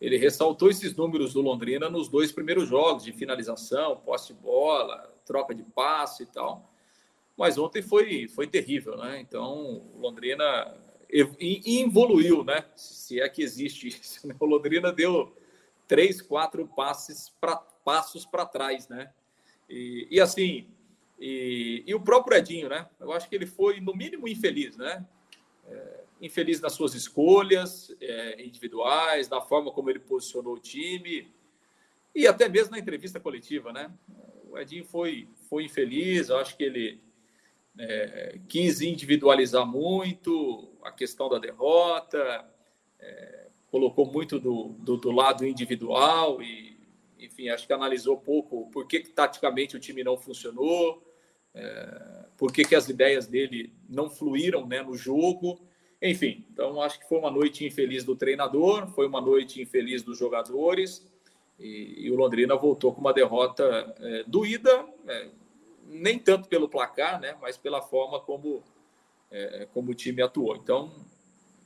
Ele 0.00 0.16
ressaltou 0.16 0.70
esses 0.70 0.96
números 0.96 1.34
do 1.34 1.42
Londrina 1.42 1.90
nos 1.90 2.08
dois 2.08 2.32
primeiros 2.32 2.66
jogos, 2.66 3.04
de 3.04 3.12
finalização, 3.12 3.98
posse 3.98 4.32
de 4.32 4.40
bola, 4.40 5.14
troca 5.26 5.54
de 5.54 5.62
passe 5.62 6.22
e 6.22 6.26
tal. 6.26 6.72
Mas 7.36 7.58
ontem 7.58 7.82
foi, 7.82 8.26
foi 8.26 8.46
terrível, 8.46 8.96
né? 8.96 9.20
Então, 9.20 9.82
o 9.94 9.98
Londrina 9.98 10.74
evoluiu, 11.10 12.42
né? 12.42 12.64
Se 12.74 13.20
é 13.20 13.28
que 13.28 13.42
existe 13.42 13.88
isso. 13.88 14.26
Né? 14.26 14.34
O 14.40 14.46
Londrina 14.46 14.90
deu 14.90 15.36
três, 15.86 16.22
quatro 16.22 16.66
passes 16.66 17.28
pra, 17.38 17.56
passos 17.56 18.24
para 18.24 18.46
trás, 18.46 18.88
né? 18.88 19.12
E, 19.68 20.08
e 20.10 20.18
assim, 20.18 20.66
e, 21.18 21.82
e, 21.86 21.94
o 21.94 22.00
próprio 22.00 22.36
Edinho, 22.36 22.68
né? 22.68 22.88
Eu 23.00 23.12
acho 23.12 23.28
que 23.28 23.34
ele 23.34 23.46
foi, 23.46 23.80
no 23.80 23.94
mínimo, 23.94 24.28
infeliz, 24.28 24.76
né? 24.76 25.06
É, 25.66 26.00
infeliz 26.20 26.60
nas 26.60 26.72
suas 26.72 26.94
escolhas 26.94 27.94
é, 28.00 28.44
individuais, 28.44 29.28
na 29.28 29.40
forma 29.40 29.70
como 29.70 29.90
ele 29.90 29.98
posicionou 29.98 30.54
o 30.54 30.58
time 30.58 31.32
e 32.14 32.26
até 32.26 32.48
mesmo 32.48 32.70
na 32.70 32.78
entrevista 32.78 33.18
coletiva, 33.18 33.72
né? 33.72 33.92
o 34.54 34.58
Edinho 34.58 34.84
foi, 34.84 35.28
foi 35.48 35.64
infeliz, 35.64 36.28
eu 36.28 36.38
acho 36.38 36.56
que 36.56 36.62
ele 36.62 37.00
é, 37.76 38.38
quis 38.48 38.80
individualizar 38.80 39.66
muito 39.66 40.72
a 40.80 40.92
questão 40.92 41.28
da 41.28 41.40
derrota, 41.40 42.48
é, 43.00 43.48
colocou 43.68 44.06
muito 44.06 44.38
do, 44.38 44.68
do, 44.78 44.96
do, 44.96 45.10
lado 45.10 45.44
individual 45.44 46.40
e, 46.40 46.73
enfim, 47.24 47.48
acho 47.48 47.66
que 47.66 47.72
analisou 47.72 48.16
pouco 48.16 48.70
por 48.70 48.86
que, 48.86 49.00
que 49.00 49.10
taticamente 49.10 49.76
o 49.76 49.80
time 49.80 50.04
não 50.04 50.16
funcionou, 50.16 51.02
é, 51.54 52.24
por 52.36 52.52
que, 52.52 52.64
que 52.64 52.74
as 52.74 52.88
ideias 52.88 53.26
dele 53.26 53.72
não 53.88 54.10
fluíram 54.10 54.66
né, 54.66 54.82
no 54.82 54.94
jogo. 54.94 55.60
Enfim, 56.02 56.44
então 56.52 56.80
acho 56.82 56.98
que 56.98 57.08
foi 57.08 57.18
uma 57.18 57.30
noite 57.30 57.64
infeliz 57.64 58.04
do 58.04 58.16
treinador, 58.16 58.88
foi 58.88 59.06
uma 59.06 59.20
noite 59.20 59.62
infeliz 59.62 60.02
dos 60.02 60.18
jogadores 60.18 61.06
e, 61.58 62.06
e 62.06 62.10
o 62.10 62.16
Londrina 62.16 62.56
voltou 62.56 62.92
com 62.92 63.00
uma 63.00 63.12
derrota 63.12 63.94
é, 64.00 64.24
doída, 64.26 64.86
é, 65.06 65.28
nem 65.86 66.18
tanto 66.18 66.48
pelo 66.48 66.68
placar, 66.68 67.20
né, 67.20 67.36
mas 67.40 67.56
pela 67.56 67.80
forma 67.80 68.20
como, 68.20 68.62
é, 69.30 69.66
como 69.72 69.92
o 69.92 69.94
time 69.94 70.22
atuou. 70.22 70.56
Então, 70.56 70.92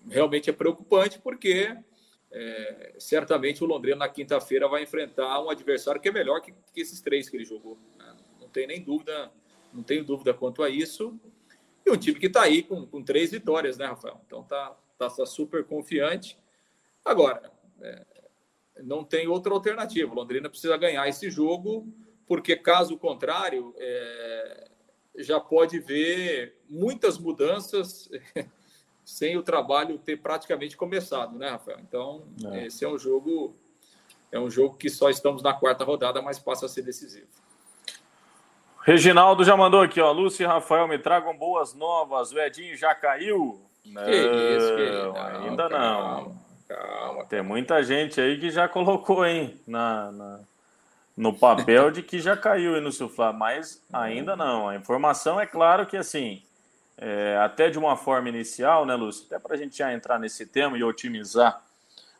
realmente 0.08 0.50
é 0.50 0.52
preocupante 0.52 1.18
porque 1.18 1.76
é, 2.30 2.94
certamente 2.98 3.64
o 3.64 3.66
Londrina 3.66 3.96
na 3.96 4.08
quinta-feira 4.08 4.68
vai 4.68 4.82
enfrentar 4.82 5.42
um 5.42 5.50
adversário 5.50 6.00
que 6.00 6.08
é 6.08 6.12
melhor 6.12 6.40
que, 6.40 6.52
que 6.72 6.80
esses 6.80 7.00
três 7.00 7.28
que 7.28 7.36
ele 7.36 7.44
jogou. 7.44 7.78
Né? 7.96 8.16
Não 8.40 8.48
tem 8.48 8.66
nem 8.66 8.82
dúvida, 8.82 9.32
não 9.72 9.82
tenho 9.82 10.04
dúvida 10.04 10.34
quanto 10.34 10.62
a 10.62 10.68
isso. 10.68 11.18
E 11.84 11.90
um 11.90 11.96
time 11.96 12.18
que 12.18 12.26
está 12.26 12.42
aí 12.42 12.62
com, 12.62 12.86
com, 12.86 13.02
três 13.02 13.30
vitórias, 13.30 13.78
né, 13.78 13.86
Rafael? 13.86 14.20
Então 14.26 14.42
tá, 14.42 14.76
tá, 14.98 15.08
tá 15.08 15.26
super 15.26 15.64
confiante. 15.64 16.38
Agora, 17.04 17.50
é, 17.80 18.04
não 18.82 19.02
tem 19.02 19.26
outra 19.26 19.52
alternativa. 19.52 20.12
O 20.12 20.14
Londrina 20.14 20.50
precisa 20.50 20.76
ganhar 20.76 21.08
esse 21.08 21.30
jogo, 21.30 21.90
porque 22.26 22.54
caso 22.56 22.98
contrário, 22.98 23.74
é, 23.78 24.70
já 25.16 25.40
pode 25.40 25.78
ver 25.78 26.58
muitas 26.68 27.18
mudanças 27.18 28.10
sem 29.08 29.38
o 29.38 29.42
trabalho 29.42 29.96
ter 29.96 30.18
praticamente 30.18 30.76
começado, 30.76 31.38
né, 31.38 31.48
Rafael? 31.48 31.78
Então, 31.80 32.24
é. 32.52 32.66
esse 32.66 32.84
é 32.84 32.88
um 32.88 32.98
jogo 32.98 33.56
é 34.30 34.38
um 34.38 34.50
jogo 34.50 34.76
que 34.76 34.90
só 34.90 35.08
estamos 35.08 35.42
na 35.42 35.54
quarta 35.54 35.82
rodada, 35.82 36.20
mas 36.20 36.38
passa 36.38 36.66
a 36.66 36.68
ser 36.68 36.82
decisivo. 36.82 37.26
Reginaldo 38.82 39.44
já 39.44 39.56
mandou 39.56 39.80
aqui, 39.80 39.98
ó. 39.98 40.12
Lúcio 40.12 40.44
e 40.44 40.46
Rafael 40.46 40.86
me 40.86 40.98
tragam 40.98 41.34
boas 41.34 41.72
novas. 41.72 42.32
O 42.32 42.38
Edinho 42.38 42.76
já 42.76 42.94
caiu? 42.94 43.58
Não, 43.86 44.04
que 44.04 44.10
isso, 44.10 44.76
querido. 44.76 45.14
ainda 45.16 45.68
calma, 45.70 46.20
não. 46.20 46.36
Calma, 46.68 47.24
Tem 47.24 47.40
muita 47.40 47.82
gente 47.82 48.20
aí 48.20 48.38
que 48.38 48.50
já 48.50 48.68
colocou, 48.68 49.24
hein, 49.24 49.58
na, 49.66 50.12
na 50.12 50.40
no 51.16 51.32
papel 51.32 51.90
de 51.90 52.02
que 52.02 52.20
já 52.20 52.36
caiu 52.36 52.74
aí 52.74 52.80
no 52.82 52.92
Suflá, 52.92 53.32
mas 53.32 53.82
ainda 53.90 54.36
não. 54.36 54.68
A 54.68 54.76
informação 54.76 55.40
é 55.40 55.46
claro 55.46 55.86
que 55.86 55.96
assim, 55.96 56.42
é, 56.98 57.38
até 57.38 57.70
de 57.70 57.78
uma 57.78 57.96
forma 57.96 58.28
inicial, 58.28 58.84
né, 58.84 58.94
Lúcio? 58.96 59.24
Até 59.26 59.38
para 59.38 59.54
a 59.54 59.58
gente 59.58 59.78
já 59.78 59.92
entrar 59.92 60.18
nesse 60.18 60.44
tema 60.44 60.76
e 60.76 60.82
otimizar 60.82 61.64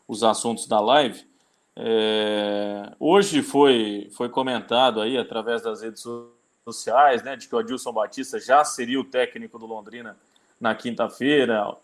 os 0.06 0.22
assuntos 0.22 0.66
da 0.66 0.80
live. 0.80 1.26
É, 1.76 2.92
hoje 2.98 3.42
foi, 3.42 4.08
foi 4.12 4.28
comentado 4.28 5.00
aí 5.00 5.18
através 5.18 5.62
das 5.62 5.82
redes 5.82 6.04
sociais, 6.64 7.22
né, 7.22 7.34
de 7.34 7.48
que 7.48 7.54
o 7.54 7.58
Adilson 7.58 7.92
Batista 7.92 8.38
já 8.38 8.64
seria 8.64 9.00
o 9.00 9.04
técnico 9.04 9.58
do 9.58 9.66
Londrina 9.66 10.16
na 10.60 10.74
quinta-feira 10.74 11.76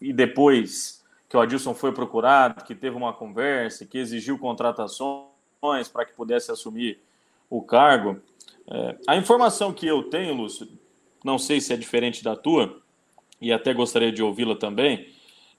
e 0.00 0.12
depois 0.12 1.04
que 1.28 1.36
o 1.36 1.40
Adilson 1.40 1.74
foi 1.74 1.92
procurado, 1.92 2.64
que 2.64 2.74
teve 2.74 2.96
uma 2.96 3.12
conversa, 3.12 3.84
que 3.84 3.98
exigiu 3.98 4.38
contratações 4.38 5.88
para 5.92 6.06
que 6.06 6.14
pudesse 6.14 6.50
assumir 6.50 6.98
o 7.50 7.60
cargo. 7.60 8.20
É, 8.66 8.96
a 9.06 9.16
informação 9.16 9.72
que 9.72 9.86
eu 9.86 10.04
tenho, 10.04 10.34
Lúcio, 10.34 10.66
não 11.24 11.38
sei 11.38 11.60
se 11.60 11.72
é 11.72 11.76
diferente 11.76 12.22
da 12.22 12.36
tua, 12.36 12.80
e 13.40 13.52
até 13.52 13.72
gostaria 13.72 14.12
de 14.12 14.22
ouvi-la 14.22 14.56
também, 14.56 15.08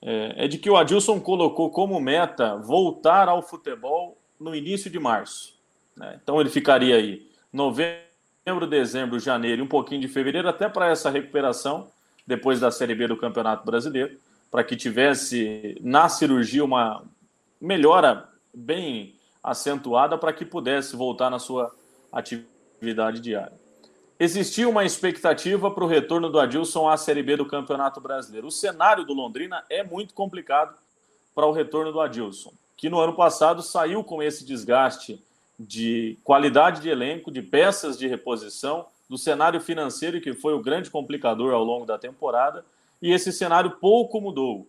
é, 0.02 0.46
é 0.46 0.48
de 0.48 0.58
que 0.58 0.70
o 0.70 0.78
Adilson 0.78 1.20
colocou 1.20 1.70
como 1.70 2.00
meta 2.00 2.56
voltar 2.56 3.28
ao 3.28 3.42
futebol 3.42 4.18
no 4.40 4.56
início 4.56 4.90
de 4.90 5.00
março. 5.00 5.54
Né? 5.96 6.20
Então 6.22 6.40
ele 6.40 6.50
ficaria 6.50 6.96
aí 6.96 7.28
novembro, 7.52 8.68
dezembro, 8.70 9.20
janeiro 9.20 9.62
e 9.62 9.66
um 9.66 9.68
pouquinho 9.68 10.02
de 10.02 10.08
fevereiro, 10.08 10.48
até 10.48 10.70
para 10.70 10.90
essa 10.90 11.10
recuperação 11.10 11.90
depois 12.26 12.60
da 12.60 12.72
Série 12.72 12.96
B 12.96 13.08
do 13.08 13.18
Campeonato 13.18 13.66
Brasileiro, 13.66 14.18
para 14.52 14.64
que 14.64 14.76
tivesse 14.76 15.78
na 15.82 16.08
cirurgia 16.08 16.64
uma 16.64 17.04
melhora 17.60 18.30
bem 18.54 19.16
acentuada 19.44 20.18
para 20.18 20.34
que 20.34 20.46
pudesse 20.46 20.96
voltar 20.96 21.30
na 21.30 21.40
sua 21.40 21.74
atividade 22.12 23.20
diária 23.20 23.59
existia 24.20 24.68
uma 24.68 24.84
expectativa 24.84 25.72
para 25.72 25.84
o 25.84 25.88
retorno 25.88 26.30
do 26.30 26.40
Adilson 26.40 26.90
à 26.90 26.98
Série 26.98 27.24
B 27.24 27.38
do 27.38 27.46
Campeonato 27.46 28.02
Brasileiro. 28.02 28.48
O 28.48 28.52
cenário 28.52 29.06
do 29.06 29.14
Londrina 29.14 29.64
é 29.70 29.82
muito 29.82 30.14
complicado 30.14 30.76
para 31.34 31.46
o 31.46 31.54
retorno 31.54 31.94
do 31.94 32.02
Adilson, 32.02 32.52
que 32.76 32.90
no 32.90 33.00
ano 33.00 33.14
passado 33.14 33.62
saiu 33.62 34.04
com 34.04 34.22
esse 34.22 34.44
desgaste 34.44 35.24
de 35.58 36.18
qualidade 36.22 36.82
de 36.82 36.90
elenco, 36.90 37.32
de 37.32 37.42
peças 37.42 37.98
de 37.98 38.08
reposição, 38.08 38.88
do 39.10 39.18
cenário 39.18 39.62
financeiro 39.62 40.20
que 40.20 40.34
foi 40.34 40.54
o 40.54 40.62
grande 40.62 40.92
complicador 40.92 41.54
ao 41.54 41.64
longo 41.64 41.86
da 41.86 41.98
temporada, 41.98 42.66
e 43.02 43.14
esse 43.14 43.32
cenário 43.32 43.72
pouco 43.72 44.20
mudou. 44.20 44.68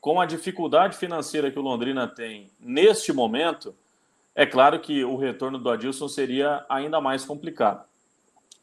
Com 0.00 0.20
a 0.20 0.26
dificuldade 0.26 0.96
financeira 0.96 1.50
que 1.50 1.58
o 1.58 1.62
Londrina 1.62 2.08
tem 2.08 2.50
neste 2.58 3.12
momento, 3.12 3.74
é 4.34 4.44
claro 4.44 4.80
que 4.80 5.04
o 5.04 5.16
retorno 5.16 5.58
do 5.58 5.70
Adilson 5.70 6.08
seria 6.08 6.64
ainda 6.68 7.00
mais 7.00 7.24
complicado 7.24 7.84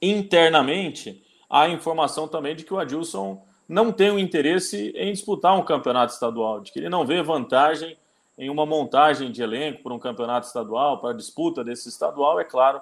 internamente, 0.02 1.24
há 1.50 1.70
informação 1.70 2.28
também 2.28 2.56
de 2.56 2.64
que 2.64 2.74
o 2.74 2.80
Adilson 2.80 3.46
não 3.68 3.92
tem 3.92 4.12
o 4.12 4.20
interesse 4.20 4.92
em 4.96 5.12
disputar 5.12 5.58
um 5.58 5.64
campeonato 5.64 6.14
estadual, 6.14 6.60
de 6.60 6.72
que 6.72 6.80
ele 6.80 6.90
não 6.90 7.06
vê 7.06 7.22
vantagem 7.22 7.98
em 8.38 8.50
uma 8.50 8.66
montagem 8.66 9.32
de 9.32 9.42
elenco 9.42 9.84
para 9.84 9.94
um 9.94 10.00
campeonato 10.00 10.48
estadual, 10.48 11.00
para 11.00 11.12
a 11.12 11.14
disputa 11.14 11.64
desse 11.64 11.90
estadual, 11.90 12.40
é 12.40 12.44
claro, 12.44 12.82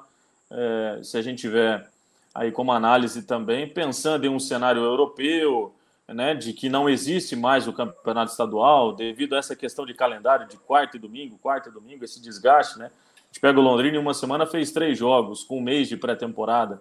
é, 0.50 1.00
se 1.04 1.18
a 1.18 1.22
gente 1.22 1.42
tiver 1.42 1.88
aí 2.34 2.52
como 2.52 2.72
análise 2.72 3.24
também, 3.24 3.68
pensando 3.68 4.26
em 4.26 4.30
um 4.30 4.40
cenário 4.40 4.82
europeu, 4.82 5.74
né, 6.08 6.34
de 6.34 6.54
que 6.54 6.70
não 6.70 6.90
existe 6.90 7.36
mais 7.36 7.68
o 7.68 7.74
campeonato 7.74 8.32
estadual, 8.32 8.94
devido 8.94 9.36
a 9.36 9.40
essa 9.40 9.56
questão 9.56 9.86
de 9.86 9.94
calendário 9.94 10.48
de 10.48 10.58
quarta 10.58 10.98
e 10.98 11.00
domingo, 11.00 11.38
quarta 11.38 11.70
e 11.70 11.72
domingo, 11.72 12.04
esse 12.04 12.22
desgaste, 12.22 12.80
né? 12.80 12.86
A 12.86 13.26
gente 13.28 13.40
pega 13.42 13.60
o 13.60 13.62
Londrina 13.62 13.98
em 13.98 14.00
uma 14.00 14.14
semana, 14.14 14.48
fez 14.48 14.72
três 14.72 14.98
jogos, 14.98 15.44
com 15.44 15.60
um 15.60 15.62
mês 15.62 15.88
de 15.88 15.96
pré-temporada. 15.96 16.80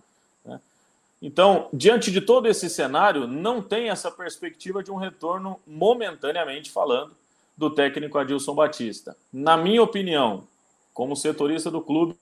Então, 1.21 1.69
diante 1.73 2.13
de 2.13 2.21
todo 2.21 2.47
esse 2.47 2.71
cenário, 2.71 3.27
não 3.27 3.61
tem 3.61 3.91
essa 3.91 4.11
perspectiva 4.11 4.83
de 4.83 4.91
um 4.93 4.97
retorno, 4.97 5.61
momentaneamente 5.67 6.71
falando, 6.71 7.17
do 7.57 7.69
técnico 7.69 8.19
Adilson 8.19 8.55
Batista. 8.55 9.17
Na 9.33 9.57
minha 9.57 9.83
opinião, 9.83 10.45
como 10.95 11.17
setorista 11.17 11.71
do 11.73 11.81
clube, 11.81 12.17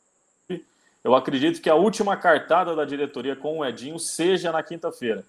eu 1.05 1.15
acredito 1.15 1.61
que 1.61 1.69
a 1.69 1.75
última 1.75 2.17
cartada 2.17 2.75
da 2.75 2.85
diretoria 2.85 3.37
com 3.37 3.59
o 3.59 3.65
Edinho 3.65 3.99
seja 3.99 4.51
na 4.51 4.63
quinta-feira. 4.63 5.25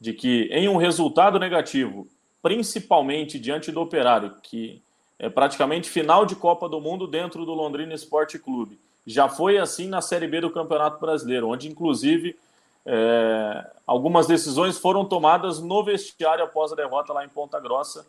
De 0.00 0.12
que, 0.12 0.48
em 0.50 0.68
um 0.68 0.76
resultado 0.76 1.38
negativo, 1.38 2.08
principalmente 2.42 3.38
diante 3.38 3.70
do 3.70 3.80
Operário, 3.80 4.34
que 4.42 4.82
é 5.18 5.30
praticamente 5.30 5.88
final 5.88 6.26
de 6.26 6.34
Copa 6.34 6.68
do 6.68 6.80
Mundo 6.80 7.06
dentro 7.06 7.46
do 7.46 7.54
Londrina 7.54 7.94
Esporte 7.94 8.38
Clube. 8.38 8.78
Já 9.06 9.28
foi 9.28 9.58
assim 9.58 9.88
na 9.88 10.00
Série 10.00 10.26
B 10.26 10.40
do 10.40 10.50
Campeonato 10.50 10.98
Brasileiro, 10.98 11.48
onde, 11.48 11.68
inclusive, 11.68 12.38
é, 12.86 13.70
algumas 13.86 14.26
decisões 14.26 14.78
foram 14.78 15.04
tomadas 15.04 15.60
no 15.60 15.82
vestiário 15.84 16.44
após 16.44 16.72
a 16.72 16.76
derrota 16.76 17.12
lá 17.12 17.24
em 17.24 17.28
Ponta 17.28 17.58
Grossa. 17.60 18.06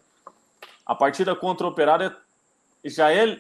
A 0.86 0.94
partida 0.94 1.36
contra 1.36 1.66
o 1.66 1.70
Operário 1.70 2.16
já 2.84 3.12
é, 3.12 3.40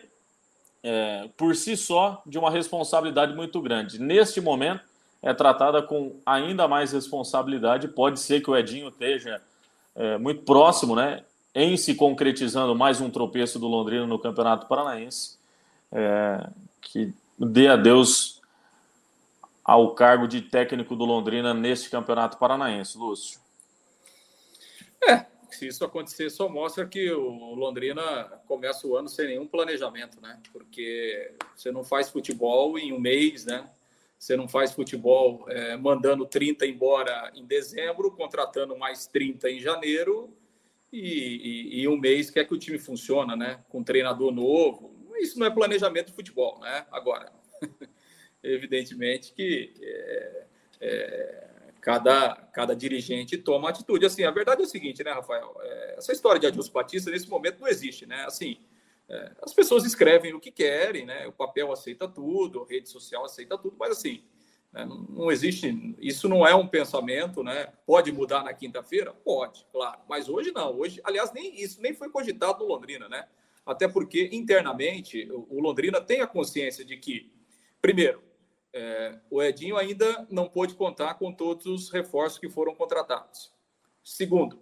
é, 0.83 1.29
por 1.37 1.55
si 1.55 1.77
só, 1.77 2.21
de 2.25 2.37
uma 2.37 2.49
responsabilidade 2.49 3.33
muito 3.33 3.61
grande. 3.61 3.99
Neste 3.99 4.41
momento, 4.41 4.81
é 5.21 5.33
tratada 5.33 5.81
com 5.81 6.19
ainda 6.25 6.67
mais 6.67 6.91
responsabilidade. 6.91 7.87
Pode 7.87 8.19
ser 8.19 8.41
que 8.41 8.49
o 8.49 8.55
Edinho 8.57 8.89
esteja 8.89 9.41
é, 9.95 10.17
muito 10.17 10.43
próximo, 10.43 10.95
né, 10.95 11.23
em 11.53 11.77
se 11.77 11.95
concretizando 11.95 12.75
mais 12.75 12.99
um 12.99 13.09
tropeço 13.09 13.57
do 13.57 13.67
Londrina 13.67 14.05
no 14.05 14.19
Campeonato 14.19 14.67
Paranaense. 14.67 15.37
É, 15.91 16.47
que 16.81 17.13
dê 17.37 17.67
a 17.67 17.75
Deus 17.75 18.41
ao 19.63 19.95
cargo 19.95 20.27
de 20.27 20.41
técnico 20.41 20.95
do 20.95 21.05
Londrina 21.05 21.53
neste 21.53 21.89
campeonato 21.89 22.37
paranaense, 22.37 22.97
Lúcio? 22.97 23.39
É, 25.07 25.25
se 25.49 25.67
isso 25.67 25.83
acontecer, 25.83 26.29
só 26.29 26.47
mostra 26.47 26.85
que 26.85 27.11
o 27.11 27.55
Londrina 27.55 28.03
começa 28.47 28.87
o 28.87 28.95
ano 28.95 29.09
sem 29.09 29.27
nenhum 29.27 29.47
planejamento, 29.47 30.21
né? 30.21 30.39
Porque 30.51 31.33
você 31.55 31.71
não 31.71 31.83
faz 31.83 32.09
futebol 32.09 32.77
em 32.77 32.93
um 32.93 32.99
mês, 32.99 33.45
né? 33.45 33.69
Você 34.17 34.35
não 34.35 34.47
faz 34.47 34.71
futebol 34.71 35.45
é, 35.49 35.75
mandando 35.77 36.25
30 36.25 36.65
embora 36.65 37.31
em 37.35 37.45
dezembro, 37.45 38.11
contratando 38.11 38.77
mais 38.77 39.07
30 39.07 39.49
em 39.49 39.59
janeiro 39.59 40.33
e, 40.91 40.99
e, 40.99 41.81
e 41.81 41.87
um 41.87 41.97
mês 41.97 42.29
quer 42.29 42.45
que 42.45 42.53
o 42.53 42.57
time 42.57 42.79
funcione, 42.79 43.35
né? 43.35 43.63
Com 43.69 43.83
treinador 43.83 44.31
novo. 44.31 44.94
Isso 45.19 45.39
não 45.39 45.47
é 45.47 45.49
planejamento 45.49 46.07
de 46.07 46.13
futebol, 46.13 46.59
né? 46.59 46.85
Agora, 46.91 47.31
evidentemente 48.43 49.33
que 49.33 49.73
é, 49.81 50.45
é, 50.81 51.47
cada, 51.81 52.35
cada 52.51 52.75
dirigente 52.75 53.37
toma 53.37 53.69
atitude. 53.69 54.05
Assim, 54.05 54.23
a 54.23 54.31
verdade 54.31 54.61
é 54.61 54.65
o 54.65 54.67
seguinte, 54.67 55.03
né, 55.03 55.11
Rafael? 55.11 55.55
É, 55.61 55.95
essa 55.97 56.11
história 56.11 56.39
de 56.39 56.47
Adilson 56.47 56.71
Batista, 56.71 57.11
nesse 57.11 57.29
momento, 57.29 57.59
não 57.59 57.67
existe, 57.67 58.05
né? 58.05 58.25
Assim, 58.25 58.57
é, 59.07 59.31
as 59.41 59.53
pessoas 59.53 59.85
escrevem 59.85 60.33
o 60.33 60.39
que 60.39 60.51
querem, 60.51 61.05
né? 61.05 61.27
O 61.27 61.31
papel 61.31 61.71
aceita 61.71 62.07
tudo, 62.07 62.63
a 62.63 62.67
rede 62.67 62.89
social 62.89 63.23
aceita 63.23 63.57
tudo, 63.57 63.75
mas 63.79 63.91
assim, 63.91 64.23
né? 64.73 64.85
não, 64.85 65.31
existe, 65.31 65.95
isso 65.99 66.27
não 66.27 66.45
é 66.45 66.55
um 66.55 66.67
pensamento, 66.67 67.43
né? 67.43 67.71
Pode 67.85 68.11
mudar 68.11 68.43
na 68.43 68.53
quinta-feira? 68.53 69.13
Pode, 69.13 69.65
claro, 69.71 69.99
mas 70.09 70.27
hoje 70.27 70.51
não. 70.51 70.75
Hoje, 70.77 70.99
aliás, 71.03 71.31
nem 71.31 71.61
isso 71.61 71.81
nem 71.81 71.93
foi 71.93 72.09
cogitado 72.09 72.59
no 72.59 72.65
Londrina, 72.65 73.07
né? 73.07 73.27
Até 73.65 73.87
porque 73.87 74.29
internamente 74.31 75.27
o 75.31 75.59
Londrina 75.59 75.99
tem 75.99 76.21
a 76.21 76.27
consciência 76.27 76.85
de 76.85 76.97
que, 76.97 77.31
primeiro, 77.81 78.21
é, 78.71 79.19
o 79.29 79.41
Edinho 79.41 79.77
ainda 79.77 80.27
não 80.29 80.47
pôde 80.47 80.75
contar 80.75 81.15
com 81.15 81.31
todos 81.31 81.65
os 81.65 81.89
reforços 81.89 82.37
que 82.37 82.49
foram 82.49 82.75
contratados. 82.75 83.51
Segundo, 84.03 84.59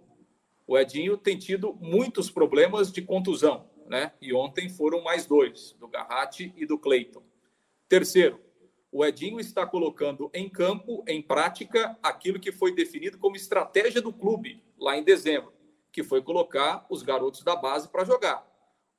o 0.66 0.78
Edinho 0.78 1.18
tem 1.18 1.36
tido 1.36 1.74
muitos 1.80 2.30
problemas 2.30 2.90
de 2.90 3.02
contusão 3.02 3.68
né? 3.86 4.12
E 4.20 4.32
ontem 4.34 4.68
foram 4.68 5.02
mais 5.02 5.26
dois, 5.26 5.72
do 5.78 5.88
Garratti 5.88 6.52
e 6.56 6.66
do 6.66 6.78
Cleiton. 6.78 7.22
Terceiro, 7.88 8.40
o 8.90 9.04
Edinho 9.04 9.40
está 9.40 9.66
colocando 9.66 10.30
em 10.32 10.48
campo, 10.48 11.04
em 11.06 11.20
prática, 11.20 11.96
aquilo 12.02 12.40
que 12.40 12.52
foi 12.52 12.74
definido 12.74 13.18
como 13.18 13.36
estratégia 13.36 14.00
do 14.00 14.12
clube 14.12 14.62
lá 14.78 14.96
em 14.96 15.02
dezembro, 15.02 15.52
que 15.92 16.02
foi 16.02 16.22
colocar 16.22 16.86
os 16.88 17.02
garotos 17.02 17.42
da 17.42 17.56
base 17.56 17.88
para 17.88 18.04
jogar. 18.04 18.46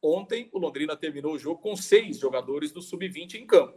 Ontem, 0.06 0.48
o 0.52 0.60
Londrina 0.60 0.96
terminou 0.96 1.34
o 1.34 1.40
jogo 1.40 1.60
com 1.60 1.76
seis 1.76 2.20
jogadores 2.20 2.72
do 2.72 2.80
sub-20 2.80 3.36
em 3.36 3.48
campo. 3.48 3.76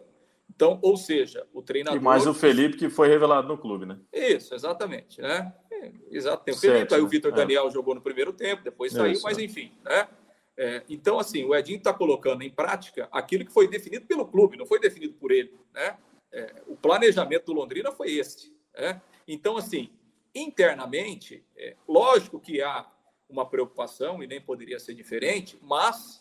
Então, 0.55 0.79
ou 0.83 0.97
seja, 0.97 1.47
o 1.55 1.63
treinador. 1.63 1.99
E 1.99 2.03
mais 2.03 2.27
o 2.27 2.35
Felipe, 2.35 2.77
que 2.77 2.91
foi 2.91 3.09
revelado 3.09 3.49
no 3.49 3.57
clube, 3.57 3.87
né? 3.87 3.99
Isso, 4.13 4.55
exatamente. 4.55 5.23
Né? 5.23 5.55
É, 5.71 5.91
exato. 6.11 6.45
Tem 6.45 6.53
o 6.53 6.59
Felipe, 6.59 6.95
aí 6.95 7.01
o 7.01 7.09
Vitor 7.09 7.33
é. 7.33 7.35
Daniel 7.35 7.71
jogou 7.71 7.95
no 7.95 8.03
primeiro 8.03 8.33
tempo, 8.33 8.63
depois 8.63 8.93
saiu, 8.93 9.13
Isso, 9.13 9.23
mas 9.23 9.39
enfim, 9.39 9.73
né? 9.83 10.07
É, 10.55 10.83
então, 10.89 11.19
assim, 11.19 11.45
o 11.45 11.55
Edinho 11.55 11.79
está 11.79 11.95
colocando 11.95 12.43
em 12.43 12.51
prática 12.51 13.09
aquilo 13.13 13.45
que 13.45 13.53
foi 13.53 13.69
definido 13.69 14.05
pelo 14.05 14.27
clube, 14.27 14.57
não 14.57 14.67
foi 14.67 14.81
definido 14.81 15.15
por 15.15 15.31
ele. 15.31 15.55
Né? 15.73 15.97
É, 16.33 16.63
o 16.67 16.77
planejamento 16.77 17.47
do 17.47 17.53
Londrina 17.53 17.93
foi 17.93 18.11
este. 18.13 18.53
Né? 18.77 19.01
Então, 19.27 19.57
assim, 19.57 19.89
internamente, 20.35 21.45
lógico 21.87 22.41
que 22.41 22.61
há 22.61 22.85
uma 23.29 23.49
preocupação 23.49 24.23
e 24.23 24.27
nem 24.27 24.41
poderia 24.41 24.81
ser 24.81 24.95
diferente, 24.95 25.59
mas 25.63 26.18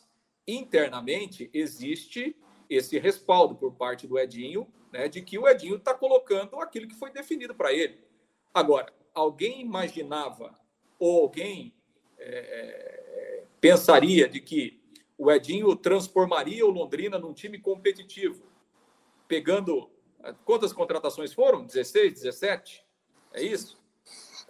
internamente 0.48 1.50
existe 1.54 2.36
esse 2.70 2.98
respaldo 2.98 3.56
por 3.56 3.74
parte 3.74 4.08
do 4.08 4.18
Edinho, 4.18 4.68
né, 4.92 5.08
de 5.08 5.22
que 5.22 5.38
o 5.38 5.48
Edinho 5.48 5.76
está 5.76 5.94
colocando 5.94 6.60
aquilo 6.60 6.88
que 6.88 6.96
foi 6.96 7.12
definido 7.12 7.54
para 7.54 7.74
ele. 7.74 8.00
Agora, 8.54 8.94
alguém 9.14 9.62
imaginava 9.62 10.54
ou 11.00 11.22
alguém 11.22 11.74
é, 12.18 13.44
pensaria 13.60 14.28
de 14.28 14.40
que 14.40 14.82
o 15.18 15.32
Edinho 15.32 15.76
transformaria 15.76 16.66
o 16.66 16.70
Londrina 16.70 17.18
num 17.18 17.34
time 17.34 17.60
competitivo, 17.60 18.44
pegando. 19.28 19.90
Quantas 20.44 20.74
contratações 20.74 21.34
foram? 21.34 21.66
16, 21.66 22.14
17? 22.14 22.84
É 23.34 23.42
isso? 23.42 23.78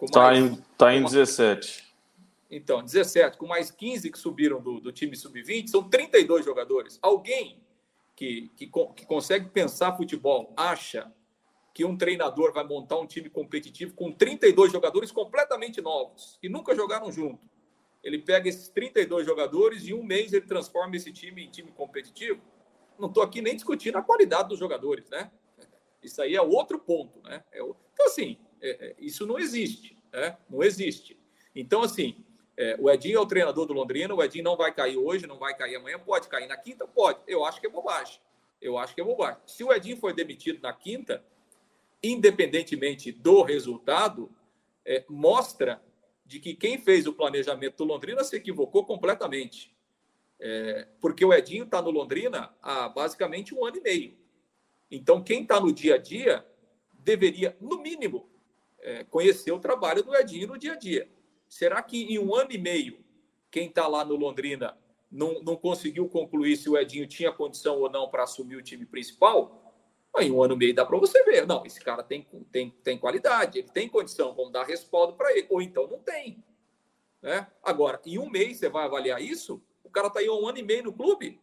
Está 0.02 0.36
em, 0.36 0.56
tá 0.76 0.94
em 0.94 1.02
17. 1.02 1.87
Então, 2.50 2.82
17, 2.82 3.36
com 3.36 3.46
mais 3.46 3.70
15 3.70 4.10
que 4.10 4.18
subiram 4.18 4.60
do, 4.60 4.80
do 4.80 4.90
time 4.90 5.14
sub-20, 5.14 5.68
são 5.68 5.88
32 5.88 6.44
jogadores. 6.44 6.98
Alguém 7.02 7.62
que, 8.16 8.50
que, 8.56 8.66
que 8.66 9.06
consegue 9.06 9.50
pensar 9.50 9.96
futebol 9.96 10.52
acha 10.56 11.12
que 11.74 11.84
um 11.84 11.96
treinador 11.96 12.52
vai 12.52 12.64
montar 12.64 12.98
um 12.98 13.06
time 13.06 13.30
competitivo 13.30 13.94
com 13.94 14.10
32 14.10 14.72
jogadores 14.72 15.12
completamente 15.12 15.80
novos, 15.80 16.36
que 16.40 16.48
nunca 16.48 16.74
jogaram 16.74 17.12
junto, 17.12 17.48
ele 18.02 18.18
pega 18.18 18.48
esses 18.48 18.68
32 18.68 19.26
jogadores 19.26 19.84
e 19.84 19.90
em 19.90 19.94
um 19.94 20.02
mês 20.02 20.32
ele 20.32 20.46
transforma 20.46 20.96
esse 20.96 21.12
time 21.12 21.44
em 21.44 21.50
time 21.50 21.70
competitivo. 21.72 22.40
Não 22.98 23.08
estou 23.08 23.22
aqui 23.22 23.40
nem 23.40 23.54
discutindo 23.54 23.96
a 23.96 24.02
qualidade 24.02 24.48
dos 24.48 24.58
jogadores, 24.58 25.08
né? 25.10 25.30
Isso 26.02 26.22
aí 26.22 26.34
é 26.34 26.42
outro 26.42 26.78
ponto, 26.78 27.20
né? 27.22 27.44
É. 27.52 27.60
Então, 27.60 28.06
assim, 28.06 28.38
é, 28.60 28.86
é, 28.86 28.96
isso 28.98 29.26
não 29.26 29.38
existe, 29.38 29.96
né? 30.12 30.36
Não 30.48 30.62
existe. 30.62 31.18
Então, 31.54 31.82
assim, 31.82 32.24
é, 32.60 32.76
o 32.76 32.90
Edinho 32.90 33.18
é 33.18 33.20
o 33.20 33.26
treinador 33.26 33.66
do 33.66 33.72
Londrina, 33.72 34.12
o 34.12 34.20
Edinho 34.20 34.42
não 34.42 34.56
vai 34.56 34.74
cair 34.74 34.96
hoje, 34.96 35.28
não 35.28 35.38
vai 35.38 35.56
cair 35.56 35.76
amanhã, 35.76 35.96
pode 35.96 36.26
cair 36.26 36.48
na 36.48 36.56
quinta? 36.56 36.88
Pode. 36.88 37.20
Eu 37.24 37.44
acho 37.44 37.60
que 37.60 37.68
é 37.68 37.70
bobagem. 37.70 38.20
Eu 38.60 38.76
acho 38.76 38.96
que 38.96 39.00
é 39.00 39.04
bobagem. 39.04 39.40
Se 39.46 39.62
o 39.62 39.72
Edinho 39.72 39.96
for 39.96 40.12
demitido 40.12 40.60
na 40.60 40.72
quinta, 40.72 41.24
independentemente 42.02 43.12
do 43.12 43.42
resultado, 43.42 44.28
é, 44.84 45.04
mostra 45.08 45.80
de 46.26 46.40
que 46.40 46.52
quem 46.52 46.78
fez 46.78 47.06
o 47.06 47.12
planejamento 47.12 47.76
do 47.76 47.84
Londrina 47.84 48.24
se 48.24 48.34
equivocou 48.34 48.84
completamente. 48.84 49.72
É, 50.40 50.88
porque 51.00 51.24
o 51.24 51.32
Edinho 51.32 51.62
está 51.62 51.80
no 51.80 51.92
Londrina 51.92 52.52
há 52.60 52.88
basicamente 52.88 53.54
um 53.54 53.64
ano 53.64 53.76
e 53.76 53.80
meio. 53.80 54.18
Então, 54.90 55.22
quem 55.22 55.42
está 55.42 55.60
no 55.60 55.72
dia 55.72 55.94
a 55.94 55.98
dia 55.98 56.44
deveria, 56.92 57.56
no 57.60 57.80
mínimo, 57.80 58.28
é, 58.80 59.04
conhecer 59.04 59.52
o 59.52 59.60
trabalho 59.60 60.02
do 60.02 60.12
Edinho 60.16 60.48
no 60.48 60.58
dia 60.58 60.72
a 60.72 60.76
dia. 60.76 61.08
Será 61.48 61.82
que 61.82 62.04
em 62.04 62.18
um 62.18 62.34
ano 62.34 62.52
e 62.52 62.58
meio, 62.58 62.98
quem 63.50 63.68
está 63.68 63.86
lá 63.86 64.04
no 64.04 64.14
Londrina 64.16 64.76
não, 65.10 65.42
não 65.42 65.56
conseguiu 65.56 66.08
concluir 66.08 66.56
se 66.56 66.68
o 66.68 66.76
Edinho 66.76 67.06
tinha 67.06 67.32
condição 67.32 67.78
ou 67.78 67.90
não 67.90 68.08
para 68.08 68.24
assumir 68.24 68.56
o 68.56 68.62
time 68.62 68.84
principal? 68.84 69.64
Em 70.18 70.30
um 70.30 70.42
ano 70.42 70.54
e 70.54 70.58
meio 70.58 70.74
dá 70.74 70.84
para 70.84 70.98
você 70.98 71.22
ver. 71.24 71.46
Não, 71.46 71.64
esse 71.64 71.80
cara 71.80 72.02
tem, 72.02 72.26
tem, 72.50 72.70
tem 72.82 72.98
qualidade, 72.98 73.58
ele 73.58 73.68
tem 73.68 73.88
condição, 73.88 74.34
vamos 74.34 74.52
dar 74.52 74.64
respaldo 74.64 75.14
para 75.14 75.32
ele. 75.32 75.46
Ou 75.48 75.62
então 75.62 75.86
não 75.86 75.98
tem. 76.00 76.42
Né? 77.22 77.46
Agora, 77.62 78.00
em 78.04 78.18
um 78.18 78.28
mês 78.28 78.58
você 78.58 78.68
vai 78.68 78.84
avaliar 78.84 79.22
isso? 79.22 79.62
O 79.82 79.90
cara 79.90 80.08
está 80.08 80.20
aí 80.20 80.28
um 80.28 80.46
ano 80.46 80.58
e 80.58 80.62
meio 80.62 80.84
no 80.84 80.92
clube. 80.92 81.40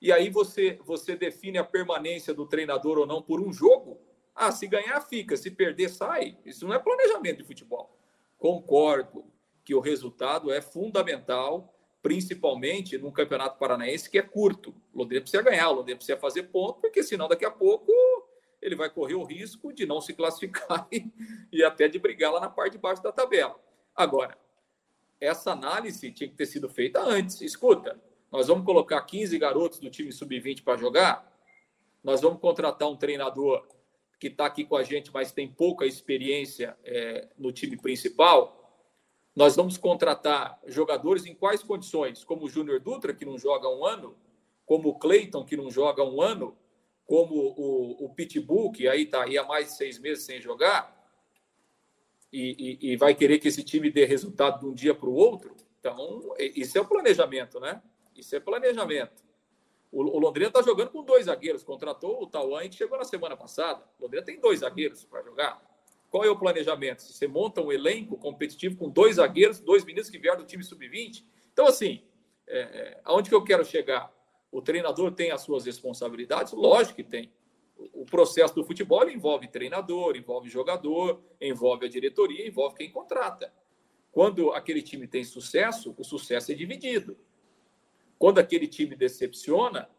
E 0.00 0.10
aí 0.10 0.30
você, 0.30 0.78
você 0.84 1.14
define 1.14 1.58
a 1.58 1.64
permanência 1.64 2.34
do 2.34 2.46
treinador 2.46 2.98
ou 2.98 3.06
não 3.06 3.22
por 3.22 3.40
um 3.40 3.52
jogo? 3.52 4.00
Ah, 4.34 4.50
se 4.50 4.66
ganhar, 4.66 5.00
fica. 5.02 5.36
Se 5.36 5.50
perder, 5.50 5.88
sai. 5.88 6.36
Isso 6.44 6.66
não 6.66 6.74
é 6.74 6.78
planejamento 6.78 7.38
de 7.38 7.44
futebol. 7.44 7.96
Concordo 8.42 9.24
que 9.64 9.72
o 9.72 9.78
resultado 9.78 10.50
é 10.50 10.60
fundamental 10.60 11.72
principalmente 12.02 12.98
num 12.98 13.12
campeonato 13.12 13.56
paranaense 13.56 14.10
que 14.10 14.18
é 14.18 14.22
curto. 14.22 14.74
O 14.92 14.98
Londrina 14.98 15.20
precisa 15.20 15.44
ganhar, 15.44 15.70
o 15.70 15.74
Londrina 15.74 15.96
precisa 15.96 16.18
fazer 16.18 16.42
ponto, 16.48 16.80
porque 16.80 17.04
senão 17.04 17.28
daqui 17.28 17.44
a 17.44 17.52
pouco 17.52 17.92
ele 18.60 18.74
vai 18.74 18.90
correr 18.90 19.14
o 19.14 19.22
risco 19.22 19.72
de 19.72 19.86
não 19.86 20.00
se 20.00 20.12
classificar 20.12 20.88
e, 20.90 21.08
e 21.52 21.62
até 21.62 21.86
de 21.86 22.00
brigar 22.00 22.32
lá 22.32 22.40
na 22.40 22.50
parte 22.50 22.72
de 22.72 22.78
baixo 22.78 23.00
da 23.00 23.12
tabela. 23.12 23.54
Agora, 23.94 24.36
essa 25.20 25.52
análise 25.52 26.10
tinha 26.10 26.28
que 26.28 26.34
ter 26.34 26.46
sido 26.46 26.68
feita 26.68 27.00
antes. 27.00 27.40
Escuta, 27.42 27.96
nós 28.28 28.48
vamos 28.48 28.64
colocar 28.64 29.00
15 29.02 29.38
garotos 29.38 29.78
do 29.78 29.88
time 29.88 30.10
sub-20 30.10 30.64
para 30.64 30.76
jogar, 30.76 31.32
nós 32.02 32.20
vamos 32.20 32.40
contratar 32.40 32.88
um 32.88 32.96
treinador 32.96 33.64
que 34.22 34.28
está 34.28 34.46
aqui 34.46 34.64
com 34.64 34.76
a 34.76 34.84
gente, 34.84 35.12
mas 35.12 35.32
tem 35.32 35.48
pouca 35.48 35.84
experiência 35.84 36.78
é, 36.84 37.26
no 37.36 37.50
time 37.50 37.76
principal 37.76 38.62
nós 39.34 39.56
vamos 39.56 39.76
contratar 39.76 40.60
jogadores 40.66 41.26
em 41.26 41.34
quais 41.34 41.60
condições? 41.60 42.22
Como 42.22 42.44
o 42.44 42.48
Júnior 42.48 42.78
Dutra, 42.78 43.12
que 43.12 43.24
não 43.24 43.36
joga 43.36 43.68
um 43.68 43.84
ano, 43.84 44.16
como 44.64 44.90
o 44.90 44.98
Cleiton, 44.98 45.44
que 45.44 45.56
não 45.56 45.70
joga 45.70 46.04
um 46.04 46.20
ano, 46.20 46.56
como 47.04 47.34
o, 47.34 48.04
o 48.04 48.10
Pitbull, 48.10 48.70
que 48.70 48.86
aí 48.86 49.02
está 49.02 49.24
aí 49.24 49.36
há 49.36 49.42
mais 49.42 49.68
de 49.68 49.76
seis 49.76 49.98
meses 49.98 50.24
sem 50.24 50.40
jogar, 50.40 50.94
e, 52.32 52.78
e, 52.82 52.92
e, 52.92 52.96
vai 52.96 53.14
querer 53.14 53.38
que 53.38 53.48
esse 53.48 53.64
time 53.64 53.90
dê 53.90 54.04
resultado 54.04 54.60
de 54.60 54.66
um 54.66 54.72
dia 54.72 54.94
para 54.94 55.08
o 55.08 55.14
outro. 55.14 55.56
Então, 55.80 56.34
isso 56.38 56.78
é 56.78 56.80
o 56.80 56.86
planejamento, 56.86 57.58
né? 57.58 57.82
Isso 58.14 58.36
é 58.36 58.40
planejamento. 58.40 59.24
O, 59.92 60.18
Londrina 60.18 60.48
está 60.48 60.62
jogando 60.62 60.88
com 60.88 61.04
dois 61.04 61.26
zagueiros, 61.26 61.62
contratou 61.62 62.22
o 62.22 62.26
Tauan, 62.26 62.66
que 62.66 62.76
chegou 62.76 62.96
na 62.96 63.04
semana 63.04 63.36
passada. 63.36 63.84
O 63.98 64.04
Londrina 64.04 64.24
tem 64.24 64.40
dois 64.40 64.60
zagueiros 64.60 65.04
para 65.04 65.22
jogar. 65.22 65.62
Qual 66.10 66.24
é 66.24 66.30
o 66.30 66.38
planejamento? 66.38 67.02
Se 67.02 67.12
você 67.12 67.28
monta 67.28 67.60
um 67.60 67.70
elenco 67.70 68.16
competitivo 68.16 68.74
com 68.76 68.88
dois 68.88 69.16
zagueiros, 69.16 69.60
dois 69.60 69.84
meninos 69.84 70.08
que 70.08 70.18
vieram 70.18 70.38
do 70.38 70.46
time 70.46 70.64
sub-20. 70.64 71.22
Então, 71.52 71.66
assim, 71.66 72.02
é, 72.46 72.60
é, 72.60 73.00
aonde 73.04 73.28
que 73.28 73.34
eu 73.34 73.44
quero 73.44 73.64
chegar? 73.66 74.10
O 74.50 74.62
treinador 74.62 75.12
tem 75.12 75.30
as 75.30 75.42
suas 75.42 75.66
responsabilidades? 75.66 76.54
Lógico 76.54 76.96
que 76.96 77.04
tem. 77.04 77.30
O 77.92 78.06
processo 78.06 78.54
do 78.54 78.64
futebol 78.64 79.08
envolve 79.10 79.46
treinador, 79.48 80.16
envolve 80.16 80.48
jogador, 80.48 81.22
envolve 81.38 81.84
a 81.84 81.88
diretoria, 81.88 82.46
envolve 82.46 82.76
quem 82.76 82.90
contrata. 82.90 83.52
Quando 84.10 84.52
aquele 84.52 84.80
time 84.80 85.06
tem 85.06 85.24
sucesso, 85.24 85.94
o 85.98 86.04
sucesso 86.04 86.52
é 86.52 86.54
dividido. 86.54 87.16
Quando 88.22 88.38
aquele 88.38 88.68
time 88.68 88.94
decepciona, 88.94 89.90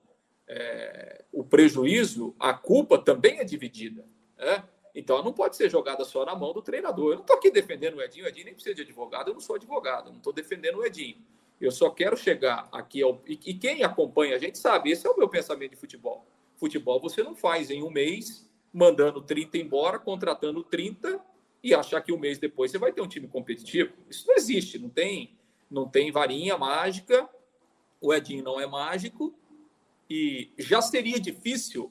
é, 0.47 1.25
o 1.29 1.43
prejuízo, 1.43 2.33
a 2.39 2.53
culpa 2.53 2.97
também 2.97 3.39
é 3.39 3.43
dividida. 3.43 4.05
Né? 4.37 4.63
Então, 4.95 5.21
não 5.21 5.33
pode 5.33 5.57
ser 5.57 5.69
jogada 5.69 6.05
só 6.05 6.25
na 6.25 6.33
mão 6.33 6.53
do 6.53 6.61
treinador. 6.61 7.09
Eu 7.09 7.15
não 7.15 7.21
estou 7.23 7.35
aqui 7.35 7.51
defendendo 7.51 7.95
o 7.95 8.01
Edinho, 8.01 8.23
o 8.23 8.29
Edinho 8.29 8.45
nem 8.45 8.53
precisa 8.53 8.75
de 8.75 8.81
advogado, 8.83 9.27
eu 9.27 9.33
não 9.33 9.41
sou 9.41 9.57
advogado, 9.57 10.09
não 10.09 10.19
estou 10.19 10.31
defendendo 10.31 10.77
o 10.77 10.85
Edinho. 10.85 11.17
Eu 11.59 11.69
só 11.69 11.89
quero 11.89 12.15
chegar 12.15 12.69
aqui 12.71 13.01
ao. 13.01 13.21
E, 13.27 13.37
e 13.45 13.53
quem 13.55 13.83
acompanha 13.83 14.37
a 14.37 14.39
gente 14.39 14.57
sabe, 14.57 14.89
esse 14.89 15.05
é 15.05 15.09
o 15.09 15.17
meu 15.17 15.27
pensamento 15.27 15.71
de 15.71 15.77
futebol. 15.77 16.25
Futebol 16.55 17.01
você 17.01 17.21
não 17.23 17.35
faz 17.35 17.69
em 17.69 17.83
um 17.83 17.91
mês, 17.91 18.49
mandando 18.71 19.21
30 19.21 19.57
embora, 19.57 19.99
contratando 19.99 20.63
30 20.63 21.19
e 21.61 21.73
achar 21.73 21.99
que 21.99 22.13
um 22.13 22.17
mês 22.17 22.39
depois 22.39 22.71
você 22.71 22.77
vai 22.77 22.93
ter 22.93 23.01
um 23.01 23.07
time 23.07 23.27
competitivo. 23.27 23.91
Isso 24.09 24.25
não 24.25 24.35
existe, 24.35 24.79
não 24.79 24.87
tem, 24.87 25.37
não 25.69 25.89
tem 25.89 26.09
varinha 26.09 26.57
mágica. 26.57 27.29
O 28.03 28.13
Edinho 28.13 28.43
não 28.43 28.59
é 28.59 28.67
mágico 28.67 29.33
e 30.09 30.51
já 30.57 30.81
seria 30.81 31.19
difícil 31.19 31.89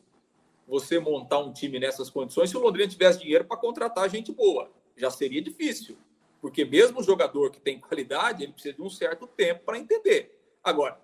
você 0.68 0.98
montar 0.98 1.38
um 1.38 1.53
time 1.53 1.79
nessas 1.79 2.11
condições 2.11 2.51
se 2.51 2.57
o 2.57 2.61
Londrina 2.61 2.88
tivesse 2.88 3.20
dinheiro 3.20 3.46
para 3.46 3.57
contratar 3.57 4.11
gente 4.11 4.31
boa. 4.31 4.70
Já 4.94 5.11
seria 5.11 5.40
difícil, 5.40 5.96
porque 6.40 6.64
mesmo 6.64 7.01
o 7.01 7.03
jogador 7.03 7.51
que 7.51 7.61
tem 7.61 7.81
qualidade, 7.81 8.42
ele 8.42 8.53
precisa 8.53 8.75
de 8.75 8.83
um 8.83 8.90
certo 8.90 9.27
tempo 9.27 9.64
para 9.64 9.79
entender. 9.79 10.38
Agora, 10.62 11.01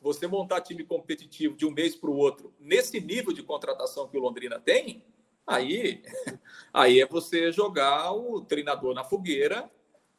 você 0.00 0.26
montar 0.26 0.62
time 0.62 0.82
competitivo 0.82 1.54
de 1.54 1.66
um 1.66 1.70
mês 1.70 1.94
para 1.94 2.08
o 2.08 2.16
outro, 2.16 2.52
nesse 2.58 3.00
nível 3.00 3.34
de 3.34 3.42
contratação 3.42 4.08
que 4.08 4.16
o 4.16 4.20
Londrina 4.20 4.58
tem, 4.58 5.04
Aí, 5.46 6.02
aí 6.72 7.00
é 7.00 7.06
você 7.06 7.50
jogar 7.52 8.12
o 8.12 8.40
treinador 8.42 8.94
na 8.94 9.04
fogueira, 9.04 9.70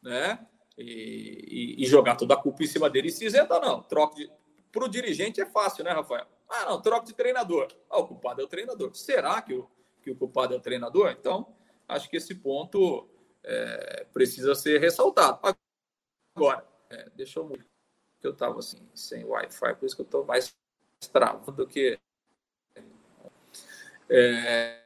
né? 0.02 0.46
E, 0.76 1.76
e, 1.78 1.86
jogar 1.86 2.16
toda 2.16 2.34
a 2.34 2.36
culpa 2.36 2.64
em 2.64 2.66
cima 2.66 2.90
dele 2.90 3.08
e 3.08 3.12
se 3.12 3.24
isentar, 3.24 3.60
não. 3.60 3.82
Troca 3.82 4.16
de. 4.16 4.30
Para 4.72 4.84
o 4.84 4.88
dirigente 4.88 5.40
é 5.40 5.46
fácil, 5.46 5.84
né, 5.84 5.92
Rafael? 5.92 6.26
Ah, 6.48 6.64
não, 6.64 6.82
troca 6.82 7.06
de 7.06 7.14
treinador. 7.14 7.68
Ah, 7.88 7.98
o 7.98 8.08
culpado 8.08 8.40
é 8.40 8.44
o 8.44 8.48
treinador. 8.48 8.92
Será 8.94 9.40
que 9.40 9.54
o, 9.54 9.70
que 10.02 10.10
o 10.10 10.16
culpado 10.16 10.52
é 10.52 10.56
o 10.56 10.60
treinador? 10.60 11.10
Então, 11.12 11.54
acho 11.86 12.10
que 12.10 12.16
esse 12.16 12.34
ponto 12.34 13.08
é, 13.44 14.04
precisa 14.12 14.54
ser 14.56 14.80
ressaltado. 14.80 15.38
Agora, 16.34 16.66
é, 16.90 17.08
deixa 17.14 17.38
eu. 17.38 17.56
Eu 18.20 18.32
estava 18.32 18.58
assim, 18.58 18.88
sem 18.94 19.22
Wi-Fi, 19.22 19.74
por 19.74 19.84
isso 19.84 19.94
que 19.94 20.00
eu 20.00 20.06
estou 20.06 20.24
mais 20.24 20.56
travado 21.12 21.52
do 21.52 21.66
que. 21.66 21.98
É, 24.08 24.82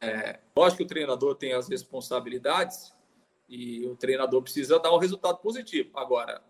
é, 0.00 0.40
lógico 0.56 0.78
que 0.78 0.84
o 0.84 0.86
treinador 0.86 1.34
tem 1.34 1.52
as 1.52 1.68
responsabilidades 1.68 2.92
e 3.48 3.86
o 3.86 3.96
treinador 3.96 4.42
precisa 4.42 4.78
dar 4.78 4.92
um 4.94 4.98
resultado 4.98 5.38
positivo. 5.38 5.90
Agora, 5.94 6.42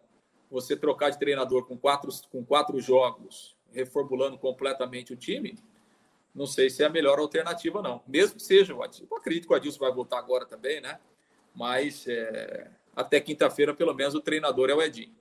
você 0.51 0.77
trocar 0.77 1.11
de 1.11 1.19
treinador 1.19 1.65
com 1.65 1.77
quatro, 1.77 2.11
com 2.31 2.45
quatro 2.45 2.81
jogos, 2.81 3.57
reformulando 3.73 4.39
completamente 4.39 5.13
o 5.13 5.17
time, 5.17 5.57
não 6.35 6.47
sei 6.47 6.71
se 6.71 6.83
é 6.83 6.87
a 6.87 6.91
melhor 6.91 7.19
alternativa, 7.19 7.83
não. 7.83 8.03
Mesmo 8.07 8.37
que 8.37 8.43
seja 8.43 8.75
o 8.75 8.83
acredito 8.83 9.47
que 9.47 9.53
o 9.53 9.57
Adilson 9.57 9.81
vai 9.81 9.93
voltar 9.93 10.19
agora 10.19 10.47
também, 10.47 10.81
né? 10.81 10.99
Mas 11.55 12.07
é, 12.07 12.71
até 12.95 13.21
quinta-feira, 13.21 13.75
pelo 13.75 13.95
menos, 13.95 14.15
o 14.15 14.21
treinador 14.21 14.71
é 14.71 14.75
o 14.75 14.83
Edinho. 14.83 15.17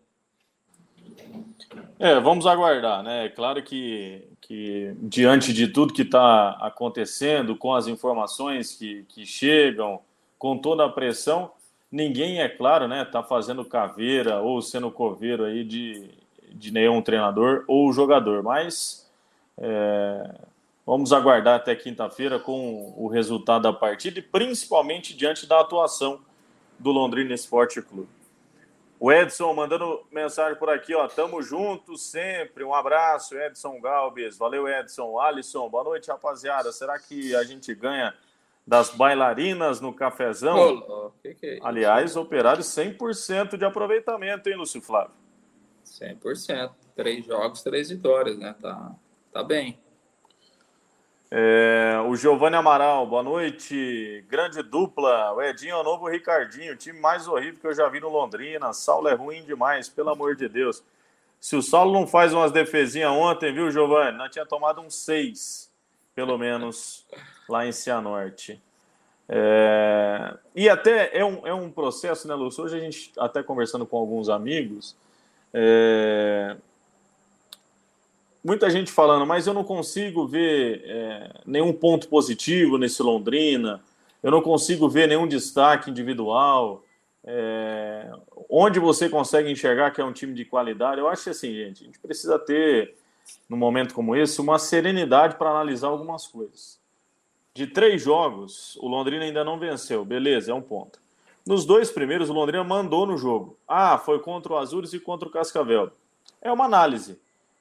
É, 1.99 2.19
vamos 2.19 2.45
aguardar, 2.45 3.01
né? 3.01 3.25
É 3.25 3.29
claro 3.29 3.63
que, 3.63 4.27
que 4.39 4.93
diante 5.01 5.51
de 5.51 5.67
tudo 5.67 5.93
que 5.93 6.03
está 6.03 6.51
acontecendo, 6.61 7.55
com 7.55 7.73
as 7.73 7.87
informações 7.87 8.75
que, 8.75 9.03
que 9.05 9.25
chegam, 9.25 10.01
com 10.37 10.57
toda 10.57 10.85
a 10.85 10.89
pressão, 10.89 11.51
ninguém, 11.91 12.41
é 12.41 12.49
claro, 12.49 12.87
né, 12.87 13.03
está 13.03 13.23
fazendo 13.23 13.63
caveira 13.65 14.41
ou 14.41 14.61
sendo 14.61 14.91
coveiro 14.91 15.45
aí 15.45 15.63
de, 15.63 16.09
de 16.49 16.71
nenhum 16.71 17.01
treinador 17.01 17.63
ou 17.67 17.91
jogador, 17.91 18.43
mas 18.43 19.09
é, 19.57 20.35
vamos 20.85 21.11
aguardar 21.11 21.55
até 21.55 21.75
quinta-feira 21.75 22.39
com 22.39 22.93
o 22.97 23.07
resultado 23.07 23.63
da 23.63 23.73
partida 23.73 24.19
e 24.19 24.21
principalmente 24.21 25.15
diante 25.15 25.47
da 25.47 25.59
atuação 25.59 26.19
do 26.77 26.91
Londrina 26.91 27.33
Esporte 27.33 27.81
Clube. 27.81 28.17
O 28.99 29.11
Edson 29.11 29.53
mandando 29.53 30.01
mensagem 30.11 30.57
por 30.57 30.71
aqui, 30.71 30.95
ó. 30.95 31.07
Tamo 31.07 31.39
junto 31.43 31.95
sempre. 31.97 32.63
Um 32.63 32.73
abraço, 32.73 33.37
Edson 33.37 33.79
Galbes. 33.79 34.39
Valeu, 34.39 34.67
Edson. 34.67 35.19
Alisson, 35.19 35.69
boa 35.69 35.83
noite, 35.83 36.07
rapaziada. 36.07 36.71
Será 36.71 36.97
que 36.97 37.35
a 37.35 37.43
gente 37.43 37.75
ganha 37.75 38.11
das 38.67 38.89
bailarinas 38.89 39.79
no 39.79 39.93
cafezão? 39.93 40.83
Oh, 40.87 41.11
que 41.21 41.33
que 41.33 41.45
é 41.45 41.59
Aliás, 41.63 42.17
operário 42.17 42.61
100% 42.61 43.57
de 43.57 43.63
aproveitamento, 43.63 44.49
hein, 44.49 44.57
Lúcio 44.57 44.81
Flávio? 44.81 45.15
100%. 45.85 46.71
Três 46.93 47.25
jogos, 47.25 47.63
três 47.63 47.89
vitórias, 47.89 48.37
né? 48.37 48.53
Tá, 48.61 48.91
tá 49.31 49.41
bem. 49.41 49.79
É, 51.29 52.01
o 52.07 52.15
Giovanni 52.15 52.55
Amaral, 52.55 53.05
boa 53.07 53.23
noite. 53.23 54.25
Grande 54.29 54.61
dupla. 54.61 55.33
O 55.33 55.41
Edinho 55.41 55.73
é 55.73 55.77
o 55.77 55.83
novo 55.83 56.09
Ricardinho, 56.09 56.75
time 56.75 56.99
mais 56.99 57.27
horrível 57.27 57.59
que 57.59 57.67
eu 57.67 57.73
já 57.73 57.87
vi 57.87 57.99
no 57.99 58.09
Londrina. 58.09 58.73
Saulo 58.73 59.07
é 59.07 59.13
ruim 59.13 59.43
demais, 59.43 59.87
pelo 59.87 60.09
amor 60.09 60.35
de 60.35 60.49
Deus. 60.49 60.83
Se 61.39 61.55
o 61.55 61.61
Saulo 61.61 61.93
não 61.93 62.07
faz 62.07 62.33
umas 62.33 62.51
defesinhas 62.51 63.11
ontem, 63.11 63.53
viu, 63.53 63.69
Giovanni? 63.69 64.17
Nós 64.17 64.31
tinha 64.31 64.45
tomado 64.45 64.81
um 64.81 64.89
seis, 64.89 65.66
pelo 66.17 66.35
menos, 66.35 67.05
lá 67.47 67.67
em 67.67 67.71
Cianorte. 67.71 68.59
É... 69.29 70.33
E 70.55 70.67
até 70.67 71.15
é 71.15 71.23
um, 71.23 71.45
é 71.45 71.53
um 71.53 71.69
processo, 71.69 72.27
né, 72.27 72.33
Lúcio? 72.33 72.63
Hoje 72.63 72.75
a 72.75 72.79
gente, 72.79 73.11
até 73.19 73.43
conversando 73.43 73.85
com 73.85 73.97
alguns 73.97 74.27
amigos, 74.27 74.95
é 75.53 76.57
muita 78.43 78.67
gente 78.71 78.91
falando, 78.91 79.27
mas 79.27 79.45
eu 79.45 79.53
não 79.53 79.63
consigo 79.63 80.25
ver 80.25 80.81
é, 80.85 81.31
nenhum 81.45 81.71
ponto 81.71 82.07
positivo 82.07 82.79
nesse 82.79 83.03
Londrina, 83.03 83.79
eu 84.23 84.31
não 84.31 84.41
consigo 84.41 84.89
ver 84.89 85.07
nenhum 85.07 85.27
destaque 85.27 85.91
individual. 85.91 86.83
É, 87.23 88.09
onde 88.49 88.79
você 88.79 89.07
consegue 89.07 89.51
enxergar 89.51 89.91
que 89.91 90.01
é 90.01 90.03
um 90.03 90.13
time 90.13 90.33
de 90.33 90.45
qualidade? 90.45 90.99
Eu 90.99 91.07
acho 91.07 91.25
que 91.25 91.29
assim, 91.29 91.53
gente, 91.53 91.83
a 91.83 91.85
gente 91.85 91.99
precisa 91.99 92.39
ter, 92.39 92.95
num 93.49 93.57
momento 93.57 93.93
como 93.93 94.15
esse, 94.15 94.41
uma 94.41 94.59
serenidade 94.59 95.35
para 95.35 95.49
analisar 95.49 95.87
algumas 95.87 96.27
coisas. 96.27 96.79
De 97.53 97.65
três 97.65 98.01
jogos, 98.01 98.75
o 98.77 98.87
Londrina 98.87 99.23
ainda 99.23 99.43
não 99.43 99.57
venceu, 99.57 100.05
beleza, 100.05 100.51
é 100.51 100.53
um 100.53 100.61
ponto. 100.61 100.99
Nos 101.45 101.65
dois 101.65 101.89
primeiros, 101.89 102.29
o 102.29 102.33
Londrina 102.33 102.63
mandou 102.63 103.05
no 103.05 103.17
jogo. 103.17 103.57
Ah, 103.67 103.97
foi 103.97 104.19
contra 104.19 104.53
o 104.53 104.57
Azures 104.57 104.93
e 104.93 104.99
contra 104.99 105.27
o 105.27 105.31
Cascavel. 105.31 105.91
É 106.41 106.51
uma 106.51 106.65
análise. 106.65 107.17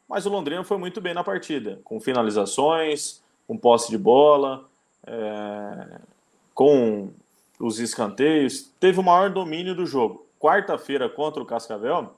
Mas 0.08 0.26
o 0.26 0.28
Londrina 0.28 0.64
foi 0.64 0.76
muito 0.76 1.00
bem 1.00 1.14
na 1.14 1.24
partida, 1.24 1.80
com 1.84 2.00
finalizações, 2.00 3.22
com 3.46 3.56
posse 3.56 3.88
de 3.90 3.96
bola, 3.96 4.68
é, 5.06 6.00
com 6.52 7.10
os 7.60 7.78
escanteios. 7.78 8.70
Teve 8.80 9.00
o 9.00 9.04
maior 9.04 9.30
domínio 9.30 9.74
do 9.74 9.86
jogo. 9.86 10.26
Quarta-feira 10.38 11.08
contra 11.08 11.42
o 11.42 11.46
Cascavel 11.46 12.14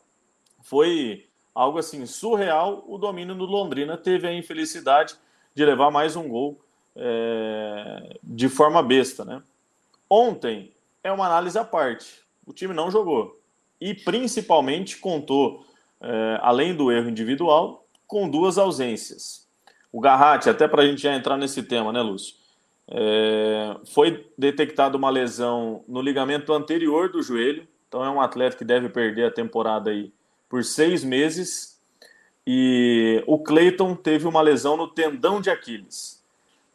foi 0.63 1.28
algo 1.55 1.79
assim 1.79 2.05
surreal. 2.07 2.85
O 2.87 2.99
domínio 2.99 3.35
do 3.35 3.45
Londrina 3.45 3.97
teve 3.97 4.27
a 4.27 4.33
infelicidade 4.33 5.15
de 5.55 5.65
levar 5.65 5.91
mais 5.91 6.17
um 6.17 6.29
gol 6.29 6.61
é, 6.95 8.19
de 8.23 8.49
forma 8.49 8.83
besta, 8.83 9.25
né? 9.25 9.43
Ontem 10.09 10.73
é 11.03 11.13
uma 11.13 11.27
análise 11.27 11.59
à 11.59 11.65
parte. 11.65 12.23
O 12.47 12.53
time 12.53 12.73
não 12.73 12.91
jogou 12.91 13.39
e 13.81 13.95
principalmente 13.95 14.99
contou 14.99 15.65
é, 16.01 16.39
além 16.43 16.75
do 16.75 16.91
erro 16.91 17.09
individual, 17.09 17.87
com 18.07 18.29
duas 18.29 18.59
ausências. 18.59 19.47
O 19.93 20.01
Garratti, 20.01 20.49
até 20.49 20.67
para 20.67 20.83
a 20.83 20.87
gente 20.87 21.03
já 21.03 21.15
entrar 21.15 21.37
nesse 21.37 21.63
tema, 21.63 21.93
né, 21.93 22.01
Lúcio? 22.01 22.37
É, 22.91 23.77
foi 23.87 24.27
detectada 24.37 24.97
uma 24.97 25.11
lesão 25.11 25.85
no 25.87 26.01
ligamento 26.01 26.53
anterior 26.53 27.11
do 27.11 27.23
joelho, 27.23 27.69
então 27.87 28.05
é 28.05 28.11
um 28.11 28.21
atleta 28.21 28.57
que 28.57 28.65
deve 28.65 28.89
perder 28.89 29.27
a 29.27 29.31
temporada 29.31 29.91
aí 29.91 30.13
por 30.49 30.65
seis 30.65 31.05
meses. 31.05 31.79
E 32.47 33.23
o 33.27 33.39
Cleiton 33.39 33.95
teve 33.95 34.27
uma 34.27 34.41
lesão 34.41 34.77
no 34.77 34.89
tendão 34.89 35.41
de 35.41 35.51
Aquiles. 35.51 36.25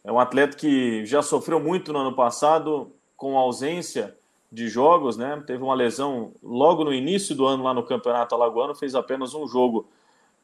É 0.04 0.12
um 0.12 0.20
atleta 0.20 0.56
que 0.56 1.06
já 1.06 1.22
sofreu 1.22 1.60
muito 1.60 1.92
no 1.92 2.00
ano 2.00 2.16
passado 2.16 2.92
com 3.16 3.38
ausência 3.38 4.16
de 4.52 4.68
jogos, 4.68 5.18
né? 5.18 5.42
Teve 5.48 5.64
uma 5.64 5.74
lesão 5.74 6.34
logo 6.44 6.84
no 6.84 6.94
início 6.94 7.34
do 7.34 7.46
ano 7.48 7.64
lá 7.64 7.74
no 7.74 7.84
Campeonato 7.84 8.36
Alagoano, 8.36 8.76
fez 8.76 8.94
apenas 8.94 9.34
um 9.34 9.48
jogo 9.48 9.88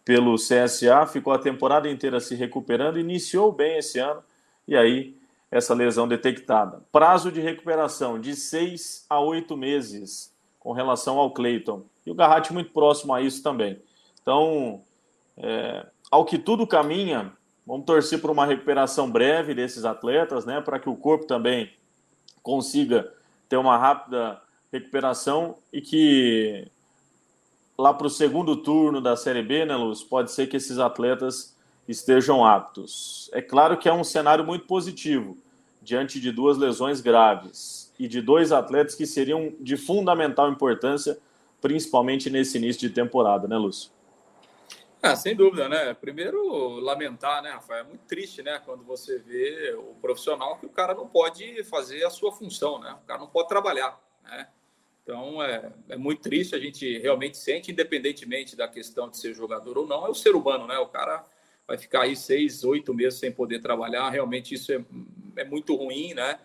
pelo 0.04 0.36
CSA, 0.36 1.06
ficou 1.06 1.32
a 1.32 1.38
temporada 1.38 1.88
inteira 1.88 2.20
se 2.20 2.34
recuperando, 2.34 2.98
iniciou 2.98 3.52
bem 3.52 3.78
esse 3.78 4.00
ano 4.00 4.24
e 4.68 4.76
aí 4.76 5.15
essa 5.52 5.74
lesão 5.74 6.08
detectada. 6.08 6.82
Prazo 6.92 7.32
de 7.32 7.39
recuperação 7.39 8.20
de 8.20 8.36
seis 8.36 9.06
a 9.08 9.20
oito 9.20 9.56
meses 9.56 10.34
com 10.60 10.74
relação 10.74 11.17
ao 11.17 11.32
Cleiton. 11.32 11.84
E 12.06 12.12
o 12.12 12.15
Garratti 12.15 12.54
muito 12.54 12.72
próximo 12.72 13.13
a 13.13 13.22
isso 13.22 13.41
também. 13.41 13.82
Então, 14.22 14.82
é, 15.38 15.86
ao 16.12 16.26
que 16.26 16.38
tudo 16.38 16.67
caminha, 16.67 17.32
vamos 17.65 17.86
torcer 17.86 18.19
por 18.19 18.30
uma 18.30 18.45
recuperação 18.45 19.10
breve 19.10 19.54
desses 19.54 19.86
atletas, 19.86 20.45
né? 20.45 20.60
Para 20.60 20.80
que 20.80 20.89
o 20.89 20.95
corpo 20.95 21.26
também 21.26 21.72
consiga 22.41 23.12
ter 23.48 23.58
uma 23.58 23.78
rápida 23.78 24.41
recuperação 24.72 25.56
e 25.72 25.82
que 25.82 26.67
lá 27.78 27.93
para 27.93 28.08
o 28.08 28.10
segundo 28.10 28.58
turno 28.58 29.00
da 29.00 29.15
Série 29.15 29.41
B, 29.41 29.65
né, 29.65 29.76
Luz, 29.76 30.04
pode 30.04 30.32
ser 30.32 30.48
que 30.48 30.58
esses 30.58 30.78
atletas 30.80 31.56
estejam 31.88 32.45
aptos. 32.45 33.30
É 33.34 33.41
claro 33.41 33.78
que 33.78 33.88
é 33.88 33.93
um 33.93 34.04
cenário 34.04 34.45
muito 34.45 34.65
positivo 34.65 35.38
diante 35.82 36.19
de 36.19 36.32
duas 36.32 36.58
lesões 36.58 37.02
graves 37.02 37.79
e 37.99 38.07
de 38.07 38.21
dois 38.21 38.53
atletas 38.53 38.95
que 38.95 39.05
seriam 39.05 39.53
de 39.59 39.75
fundamental 39.75 40.49
importância, 40.49 41.19
principalmente 41.59 42.29
nesse 42.29 42.57
início 42.57 42.88
de 42.88 42.95
temporada, 42.95 43.45
né, 43.45 43.57
Lúcio? 43.57 43.91
Ah, 45.03 45.15
sem 45.15 45.35
dúvida, 45.35 45.67
né? 45.69 45.93
Primeiro, 45.93 46.79
lamentar, 46.79 47.41
né, 47.41 47.51
Rafael? 47.51 47.81
É 47.81 47.88
muito 47.88 48.05
triste, 48.05 48.41
né? 48.41 48.62
Quando 48.65 48.83
você 48.83 49.17
vê 49.19 49.73
o 49.77 49.95
profissional 50.01 50.57
que 50.57 50.65
o 50.65 50.69
cara 50.69 50.93
não 50.93 51.07
pode 51.07 51.63
fazer 51.65 52.05
a 52.05 52.09
sua 52.09 52.31
função, 52.31 52.79
né? 52.79 52.95
O 53.03 53.05
cara 53.05 53.19
não 53.19 53.27
pode 53.27 53.49
trabalhar, 53.49 53.99
né? 54.23 54.47
Então, 55.03 55.41
é, 55.41 55.71
é 55.89 55.97
muito 55.97 56.21
triste, 56.21 56.53
a 56.53 56.59
gente 56.59 56.99
realmente 56.99 57.38
sente, 57.38 57.71
independentemente 57.71 58.55
da 58.55 58.67
questão 58.67 59.09
de 59.09 59.17
ser 59.17 59.33
jogador 59.33 59.77
ou 59.77 59.88
não, 59.88 60.05
é 60.05 60.09
o 60.09 60.13
ser 60.13 60.35
humano, 60.35 60.67
né? 60.67 60.77
O 60.79 60.88
cara 60.88 61.23
vai 61.67 61.77
ficar 61.77 62.01
aí 62.01 62.15
seis, 62.15 62.63
oito 62.63 62.93
meses 62.93 63.19
sem 63.19 63.31
poder 63.31 63.59
trabalhar, 63.59 64.09
realmente 64.09 64.53
isso 64.53 64.71
é, 64.71 64.83
é 65.38 65.45
muito 65.45 65.75
ruim, 65.75 66.13
né? 66.13 66.39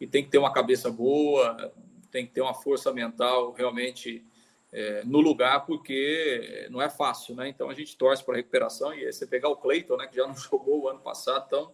E 0.00 0.06
tem 0.06 0.24
que 0.24 0.30
ter 0.30 0.38
uma 0.38 0.52
cabeça 0.52 0.90
boa, 0.90 1.72
tem 2.10 2.26
que 2.26 2.32
ter 2.32 2.40
uma 2.40 2.54
força 2.54 2.92
mental 2.92 3.52
realmente 3.52 4.24
é, 4.72 5.02
no 5.04 5.20
lugar, 5.20 5.66
porque 5.66 6.66
não 6.70 6.80
é 6.80 6.88
fácil, 6.88 7.34
né? 7.34 7.48
Então 7.48 7.68
a 7.68 7.74
gente 7.74 7.96
torce 7.96 8.24
para 8.24 8.34
a 8.34 8.36
recuperação 8.36 8.94
e 8.94 9.04
aí 9.04 9.12
você 9.12 9.26
pegar 9.26 9.48
o 9.48 9.56
Cleiton, 9.56 9.96
né, 9.96 10.06
que 10.06 10.16
já 10.16 10.26
não 10.26 10.34
jogou 10.36 10.82
o 10.82 10.88
ano 10.88 11.00
passado, 11.00 11.44
então. 11.46 11.72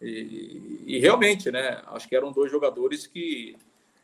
E, 0.00 0.82
e, 0.86 0.98
realmente, 0.98 1.50
né? 1.50 1.82
Acho 1.86 2.06
que 2.06 2.14
eram 2.14 2.30
dois 2.30 2.50
jogadores 2.50 3.06
que, 3.06 3.56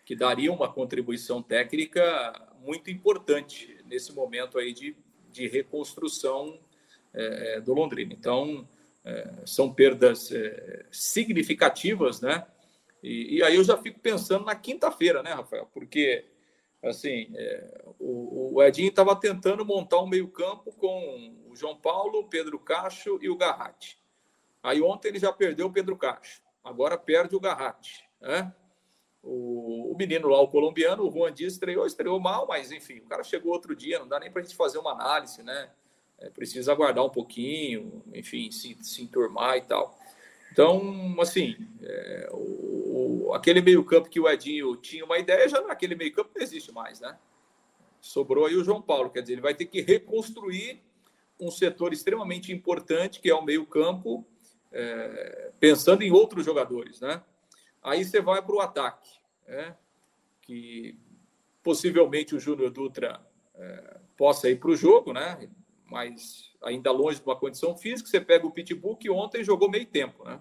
que 0.06 0.16
dariam 0.16 0.54
uma 0.54 0.72
contribuição 0.72 1.42
técnica 1.42 2.32
muito 2.64 2.90
importante 2.90 3.76
nesse 3.84 4.12
momento 4.12 4.58
aí 4.58 4.72
de, 4.72 4.96
de 5.30 5.46
reconstrução 5.48 6.58
é, 7.12 7.60
do 7.60 7.74
Londrina. 7.74 8.14
Então, 8.14 8.66
é, 9.04 9.30
são 9.44 9.72
perdas 9.72 10.32
é, 10.32 10.86
significativas, 10.90 12.22
né? 12.22 12.46
E, 13.02 13.38
e, 13.38 13.42
aí 13.42 13.56
eu 13.56 13.64
já 13.64 13.76
fico 13.76 13.98
pensando 13.98 14.44
na 14.44 14.54
quinta-feira, 14.54 15.22
né, 15.22 15.32
Rafael? 15.32 15.68
Porque 15.72 16.24
assim, 16.82 17.30
é, 17.34 17.84
o, 17.98 18.54
o, 18.54 18.62
Edinho 18.62 18.88
estava 18.88 19.14
tentando 19.14 19.64
montar 19.64 20.00
um 20.00 20.06
meio-campo 20.06 20.72
com 20.72 21.34
o 21.48 21.56
João 21.56 21.76
Paulo, 21.76 22.28
Pedro 22.28 22.58
Cacho 22.58 23.18
e 23.22 23.28
o 23.28 23.36
Garratti. 23.36 23.98
Aí 24.62 24.80
ontem 24.80 25.08
ele 25.08 25.18
já 25.18 25.32
perdeu 25.32 25.66
o 25.66 25.72
Pedro 25.72 25.96
Cacho, 25.96 26.42
agora 26.62 26.96
perde 26.98 27.36
o 27.36 27.40
Garratti. 27.40 28.04
Né? 28.20 28.52
O, 29.22 29.92
o, 29.92 29.96
menino 29.96 30.28
lá, 30.28 30.40
o 30.40 30.48
colombiano, 30.48 31.06
o 31.06 31.10
Juan 31.10 31.32
Dias, 31.32 31.52
estreou, 31.54 31.86
estreou 31.86 32.18
mal, 32.18 32.46
mas 32.46 32.72
enfim, 32.72 32.98
o 32.98 33.06
cara 33.06 33.22
chegou 33.22 33.52
outro 33.52 33.74
dia, 33.74 34.00
não 34.00 34.08
dá 34.08 34.18
nem 34.18 34.30
para 34.30 34.42
a 34.42 34.44
gente 34.44 34.56
fazer 34.56 34.78
uma 34.78 34.92
análise, 34.92 35.42
né? 35.42 35.70
É, 36.18 36.28
precisa 36.30 36.72
aguardar 36.72 37.04
um 37.04 37.10
pouquinho, 37.10 38.02
enfim, 38.12 38.50
se, 38.50 38.76
se 38.80 39.02
enturmar 39.02 39.56
e 39.56 39.62
tal. 39.62 39.98
Então, 40.52 41.16
assim, 41.20 41.56
é, 41.82 42.28
o, 42.32 42.91
aquele 43.34 43.60
meio-campo 43.60 44.08
que 44.08 44.20
o 44.20 44.28
Edinho 44.28 44.76
tinha 44.76 45.04
uma 45.04 45.18
ideia, 45.18 45.48
já 45.48 45.60
naquele 45.60 45.94
meio-campo 45.94 46.30
não 46.34 46.42
existe 46.42 46.72
mais, 46.72 47.00
né? 47.00 47.18
Sobrou 48.00 48.46
aí 48.46 48.56
o 48.56 48.64
João 48.64 48.82
Paulo, 48.82 49.10
quer 49.10 49.22
dizer, 49.22 49.34
ele 49.34 49.40
vai 49.40 49.54
ter 49.54 49.66
que 49.66 49.80
reconstruir 49.80 50.82
um 51.40 51.50
setor 51.50 51.92
extremamente 51.92 52.52
importante, 52.52 53.20
que 53.20 53.30
é 53.30 53.34
o 53.34 53.44
meio-campo, 53.44 54.26
é, 54.72 55.52
pensando 55.58 56.02
em 56.02 56.10
outros 56.10 56.44
jogadores, 56.44 57.00
né? 57.00 57.22
Aí 57.82 58.04
você 58.04 58.20
vai 58.20 58.40
para 58.42 58.54
o 58.54 58.60
ataque, 58.60 59.10
né? 59.46 59.76
que 60.42 60.98
possivelmente 61.62 62.34
o 62.34 62.40
Júnior 62.40 62.70
Dutra 62.70 63.24
é, 63.54 64.00
possa 64.16 64.50
ir 64.50 64.58
para 64.58 64.70
o 64.70 64.76
jogo, 64.76 65.12
né? 65.12 65.48
Mas 65.90 66.50
ainda 66.62 66.90
longe 66.90 67.20
de 67.20 67.24
uma 67.24 67.36
condição 67.36 67.76
física. 67.76 68.08
Você 68.08 68.20
pega 68.20 68.46
o 68.46 68.50
Pitbull, 68.50 68.96
que 68.96 69.10
ontem 69.10 69.44
jogou 69.44 69.70
meio 69.70 69.86
tempo, 69.86 70.24
né? 70.24 70.40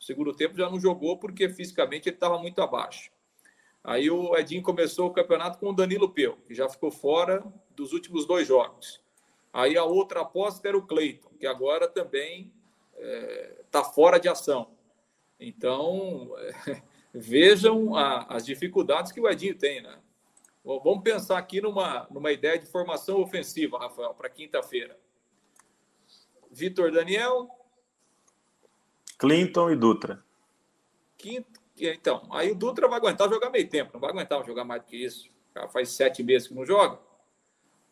O 0.00 0.02
segundo 0.02 0.32
tempo 0.32 0.56
já 0.56 0.70
não 0.70 0.80
jogou 0.80 1.18
porque 1.18 1.50
fisicamente 1.50 2.08
ele 2.08 2.16
estava 2.16 2.38
muito 2.38 2.62
abaixo. 2.62 3.12
Aí 3.84 4.10
o 4.10 4.34
Edinho 4.36 4.62
começou 4.62 5.08
o 5.08 5.12
campeonato 5.12 5.58
com 5.58 5.68
o 5.68 5.74
Danilo 5.74 6.08
Peu, 6.08 6.36
que 6.46 6.54
já 6.54 6.68
ficou 6.68 6.90
fora 6.90 7.44
dos 7.76 7.92
últimos 7.92 8.26
dois 8.26 8.48
jogos. 8.48 9.02
Aí 9.52 9.76
a 9.76 9.84
outra 9.84 10.20
aposta 10.22 10.66
era 10.68 10.76
o 10.76 10.86
Cleiton, 10.86 11.28
que 11.38 11.46
agora 11.46 11.86
também 11.86 12.52
está 12.94 12.98
é, 12.98 13.62
tá 13.70 13.84
fora 13.84 14.18
de 14.18 14.28
ação. 14.28 14.70
Então, 15.38 16.34
é, 16.38 16.82
vejam 17.12 17.94
a, 17.94 18.24
as 18.24 18.44
dificuldades 18.44 19.12
que 19.12 19.20
o 19.20 19.28
Edinho 19.28 19.56
tem, 19.56 19.82
né? 19.82 19.98
Vamos 20.62 21.02
pensar 21.02 21.38
aqui 21.38 21.60
numa, 21.60 22.06
numa 22.10 22.30
ideia 22.32 22.58
de 22.58 22.66
formação 22.66 23.20
ofensiva, 23.20 23.78
Rafael, 23.78 24.14
para 24.14 24.28
quinta-feira. 24.28 24.98
Vitor 26.50 26.92
Daniel. 26.92 27.48
Clinton 29.20 29.70
e 29.70 29.76
Dutra. 29.76 30.24
Quinto, 31.18 31.60
então, 31.78 32.26
aí 32.32 32.50
o 32.50 32.54
Dutra 32.54 32.88
vai 32.88 32.98
aguentar 32.98 33.28
jogar 33.28 33.50
meio 33.50 33.68
tempo, 33.68 33.90
não 33.92 34.00
vai 34.00 34.10
aguentar 34.10 34.44
jogar 34.46 34.64
mais 34.64 34.82
do 34.82 34.86
que 34.86 34.96
isso. 34.96 35.28
Cara 35.52 35.68
faz 35.68 35.90
sete 35.90 36.22
meses 36.22 36.48
que 36.48 36.54
não 36.54 36.64
joga. 36.64 36.98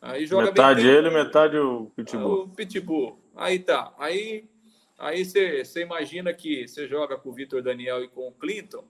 Aí 0.00 0.26
joga 0.26 0.46
metade 0.46 0.86
ele, 0.86 1.10
metade 1.10 1.58
o 1.58 1.90
Pitbull. 1.94 2.44
O 2.44 2.48
Pitbull. 2.48 3.18
Aí 3.36 3.58
tá. 3.58 3.92
Aí 3.98 4.48
aí 4.96 5.24
você 5.24 5.82
imagina 5.82 6.32
que 6.32 6.66
você 6.66 6.88
joga 6.88 7.18
com 7.18 7.28
o 7.28 7.32
Vitor 7.32 7.62
Daniel 7.62 8.02
e 8.02 8.08
com 8.08 8.28
o 8.28 8.32
Clinton. 8.32 8.84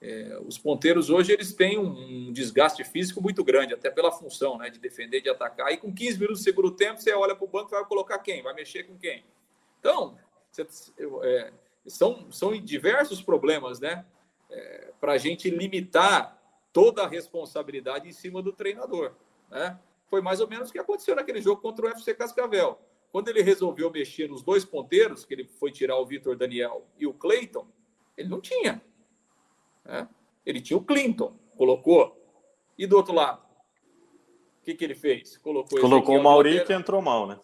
É, 0.00 0.38
os 0.46 0.56
ponteiros 0.58 1.10
hoje 1.10 1.32
eles 1.32 1.52
têm 1.52 1.78
um, 1.78 2.28
um, 2.28 2.32
desgaste 2.32 2.84
físico 2.84 3.20
muito 3.20 3.42
grande, 3.42 3.74
até 3.74 3.90
pela 3.90 4.12
função 4.12 4.58
né, 4.58 4.70
de 4.70 4.78
defender, 4.78 5.20
de 5.20 5.28
atacar. 5.28 5.72
E 5.72 5.78
com 5.78 5.92
15 5.92 6.18
minutos 6.18 6.38
de 6.38 6.44
segundo 6.44 6.70
tempo, 6.70 7.00
você 7.00 7.12
olha 7.12 7.34
para 7.34 7.44
o 7.44 7.48
banco 7.48 7.70
e 7.70 7.76
vai 7.76 7.84
colocar 7.84 8.18
quem? 8.18 8.42
Vai 8.42 8.54
mexer 8.54 8.84
com 8.84 8.96
quem? 8.98 9.24
Então, 9.80 10.16
você, 10.50 10.66
é, 11.22 11.52
são, 11.86 12.30
são 12.30 12.52
diversos 12.60 13.22
problemas, 13.22 13.80
né? 13.80 14.04
É, 14.50 14.92
para 15.00 15.12
a 15.12 15.18
gente 15.18 15.50
limitar 15.50 16.40
toda 16.72 17.04
a 17.04 17.08
responsabilidade 17.08 18.08
em 18.08 18.12
cima 18.12 18.42
do 18.42 18.52
treinador. 18.52 19.14
Né? 19.50 19.78
Foi 20.08 20.20
mais 20.20 20.40
ou 20.40 20.48
menos 20.48 20.68
o 20.68 20.72
que 20.72 20.78
aconteceu 20.78 21.16
naquele 21.16 21.40
jogo 21.40 21.60
contra 21.60 21.86
o 21.86 21.88
FC 21.88 22.14
Cascavel. 22.14 22.78
Quando 23.10 23.28
ele 23.28 23.42
resolveu 23.42 23.90
mexer 23.90 24.28
nos 24.28 24.42
dois 24.42 24.64
ponteiros, 24.64 25.24
que 25.24 25.34
ele 25.34 25.44
foi 25.44 25.72
tirar 25.72 25.96
o 25.96 26.06
Vitor 26.06 26.36
Daniel 26.36 26.86
e 26.98 27.06
o 27.06 27.14
Cleiton, 27.14 27.66
ele 28.16 28.28
não 28.28 28.40
tinha. 28.40 28.82
Né? 29.84 30.08
Ele 30.44 30.60
tinha 30.60 30.76
o 30.76 30.84
Clinton, 30.84 31.34
colocou. 31.56 32.22
E 32.76 32.86
do 32.86 32.96
outro 32.96 33.14
lado? 33.14 33.42
O 34.60 34.64
que, 34.64 34.74
que 34.74 34.84
ele 34.84 34.94
fez? 34.94 35.38
Colocou, 35.38 35.80
colocou 35.80 36.18
o 36.18 36.22
Mauri 36.22 36.64
que 36.64 36.72
entrou 36.72 37.00
mal, 37.00 37.26
né? 37.26 37.40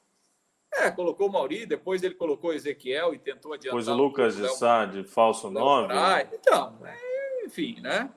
É, 0.74 0.90
colocou 0.90 1.28
o 1.28 1.32
Mauri, 1.32 1.66
depois 1.66 2.02
ele 2.02 2.14
colocou 2.14 2.50
o 2.50 2.52
Ezequiel 2.52 3.12
e 3.14 3.18
tentou 3.18 3.52
adiantar. 3.52 3.72
Pois 3.72 3.88
o 3.88 3.94
Lucas 3.94 4.36
de 4.36 4.48
Sá, 4.56 4.86
de 4.86 5.04
falso 5.04 5.50
9. 5.50 5.88
Né? 5.88 6.28
Então, 6.32 6.78
é, 6.84 7.44
enfim, 7.44 7.78
né? 7.80 8.10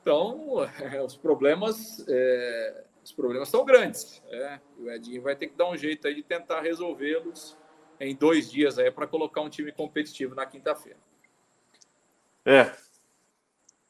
Então, 0.00 0.58
é, 0.80 1.00
os 1.00 1.16
problemas 1.16 2.04
é, 2.08 2.84
os 3.02 3.12
problemas 3.12 3.48
são 3.48 3.64
grandes. 3.64 4.22
É, 4.30 4.60
o 4.78 4.90
Edinho 4.90 5.22
vai 5.22 5.34
ter 5.34 5.48
que 5.48 5.56
dar 5.56 5.68
um 5.68 5.76
jeito 5.76 6.06
aí 6.06 6.14
de 6.14 6.22
tentar 6.22 6.60
resolvê-los 6.60 7.58
em 7.98 8.14
dois 8.14 8.50
dias 8.50 8.78
aí 8.78 8.90
para 8.90 9.06
colocar 9.06 9.40
um 9.40 9.48
time 9.48 9.72
competitivo 9.72 10.34
na 10.34 10.46
quinta-feira. 10.46 10.98
É, 12.44 12.72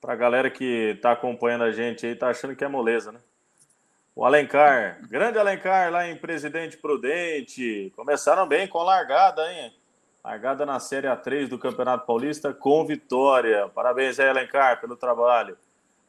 para 0.00 0.14
a 0.14 0.16
galera 0.16 0.50
que 0.50 0.92
está 0.96 1.12
acompanhando 1.12 1.64
a 1.64 1.72
gente 1.72 2.06
aí, 2.06 2.14
tá 2.14 2.28
achando 2.28 2.56
que 2.56 2.64
é 2.64 2.68
moleza, 2.68 3.12
né? 3.12 3.20
O 4.14 4.26
Alencar, 4.26 4.98
grande 5.08 5.38
Alencar 5.38 5.90
lá 5.90 6.06
em 6.06 6.14
Presidente 6.14 6.76
Prudente. 6.76 7.90
Começaram 7.96 8.46
bem 8.46 8.68
com 8.68 8.82
largada, 8.82 9.50
hein? 9.50 9.72
Largada 10.22 10.66
na 10.66 10.78
Série 10.78 11.06
A3 11.06 11.48
do 11.48 11.58
Campeonato 11.58 12.06
Paulista 12.06 12.52
com 12.52 12.84
vitória. 12.84 13.68
Parabéns 13.74 14.20
aí, 14.20 14.28
Alencar, 14.28 14.78
pelo 14.82 14.96
trabalho. 14.96 15.56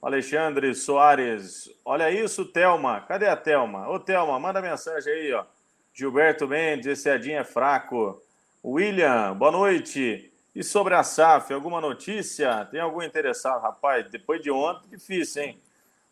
Alexandre 0.02 0.76
Soares, 0.76 1.74
olha 1.86 2.12
isso, 2.12 2.44
Telma. 2.44 3.00
Cadê 3.08 3.26
a 3.26 3.38
Telma? 3.38 3.89
Ô, 3.89 3.98
Telma, 3.98 4.38
manda 4.38 4.62
mensagem 4.62 5.13
aí, 5.13 5.34
ó. 5.34 5.46
Gilberto 5.94 6.46
Mendes, 6.46 6.88
esse 6.88 7.10
Edinho 7.10 7.39
é 7.39 7.46
fraco. 7.46 8.22
William, 8.62 9.34
boa 9.34 9.52
noite. 9.52 10.30
E 10.54 10.62
sobre 10.62 10.94
a 10.94 11.04
SAF, 11.04 11.54
alguma 11.54 11.80
notícia? 11.80 12.66
Tem 12.66 12.82
algum 12.82 13.02
interessado? 13.02 13.62
Rapaz, 13.62 14.06
depois 14.12 14.42
de 14.42 14.52
ontem, 14.52 14.89
difícil, 14.89 15.44
hein? 15.44 15.60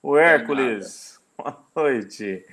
O 0.01 0.17
Hércules, 0.17 1.20
boa 1.41 1.57
noite. 1.75 2.45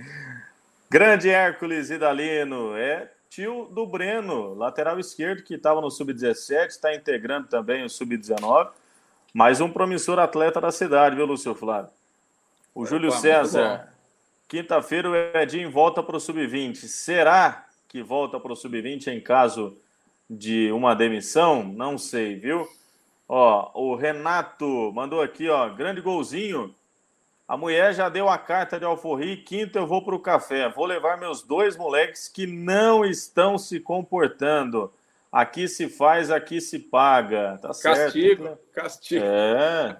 Grande 0.91 1.29
Hércules 1.29 1.91
Idalino, 1.91 2.75
é 2.75 3.11
tio 3.29 3.67
do 3.67 3.87
Breno, 3.87 4.55
lateral 4.55 4.99
esquerdo, 4.99 5.43
que 5.43 5.55
estava 5.55 5.83
no 5.83 5.91
Sub-17, 5.91 6.69
está 6.69 6.95
integrando 6.95 7.49
também 7.49 7.85
o 7.85 7.91
Sub-19. 7.91 8.71
Mais 9.35 9.61
um 9.61 9.71
promissor 9.71 10.19
atleta 10.19 10.61
da 10.61 10.73
cidade, 10.73 11.15
viu, 11.15 11.27
Lúcio 11.27 11.55
Flávio? 11.55 11.91
O 12.75 12.87
Júlio 12.87 13.13
César, 13.13 13.93
quinta-feira 14.49 15.11
o 15.11 15.15
Edinho 15.15 15.71
volta 15.71 16.03
para 16.03 16.17
o 16.17 16.21
Sub-20. 16.21 16.77
Será 16.87 17.67
que 17.89 18.03
volta 18.03 18.41
para 18.41 18.53
o 18.53 18.57
Sub-20 18.57 19.09
em 19.09 19.21
caso 19.21 19.77
de 20.31 20.73
uma 20.73 20.95
demissão? 20.95 21.63
Não 21.63 21.99
sei, 21.99 22.37
viu? 22.37 22.67
Ó, 23.29 23.71
o 23.75 23.95
Renato 23.95 24.91
mandou 24.95 25.21
aqui, 25.21 25.51
ó, 25.51 25.69
grande 25.69 26.01
golzinho. 26.01 26.75
A 27.49 27.57
mulher 27.57 27.95
já 27.95 28.11
deu 28.11 28.29
a 28.29 28.37
carta 28.37 28.79
de 28.79 28.85
alforri, 28.85 29.39
quinta 29.39 29.79
eu 29.79 29.87
vou 29.87 30.05
para 30.05 30.15
o 30.15 30.21
café. 30.21 30.69
Vou 30.69 30.85
levar 30.85 31.17
meus 31.17 31.43
dois 31.43 31.79
moleques 31.79 32.29
que 32.29 32.47
não 32.47 33.07
estão 33.07 33.57
se 33.57 33.81
comportando. 33.81 34.93
Aqui 35.33 35.67
se 35.67 35.89
faz, 35.89 36.31
aqui 36.31 36.61
se 36.61 36.79
paga. 36.79 37.59
Tá 37.63 37.73
certo. 37.73 38.05
Castigo, 38.05 38.59
castigo. 38.75 39.25
É. 39.25 39.97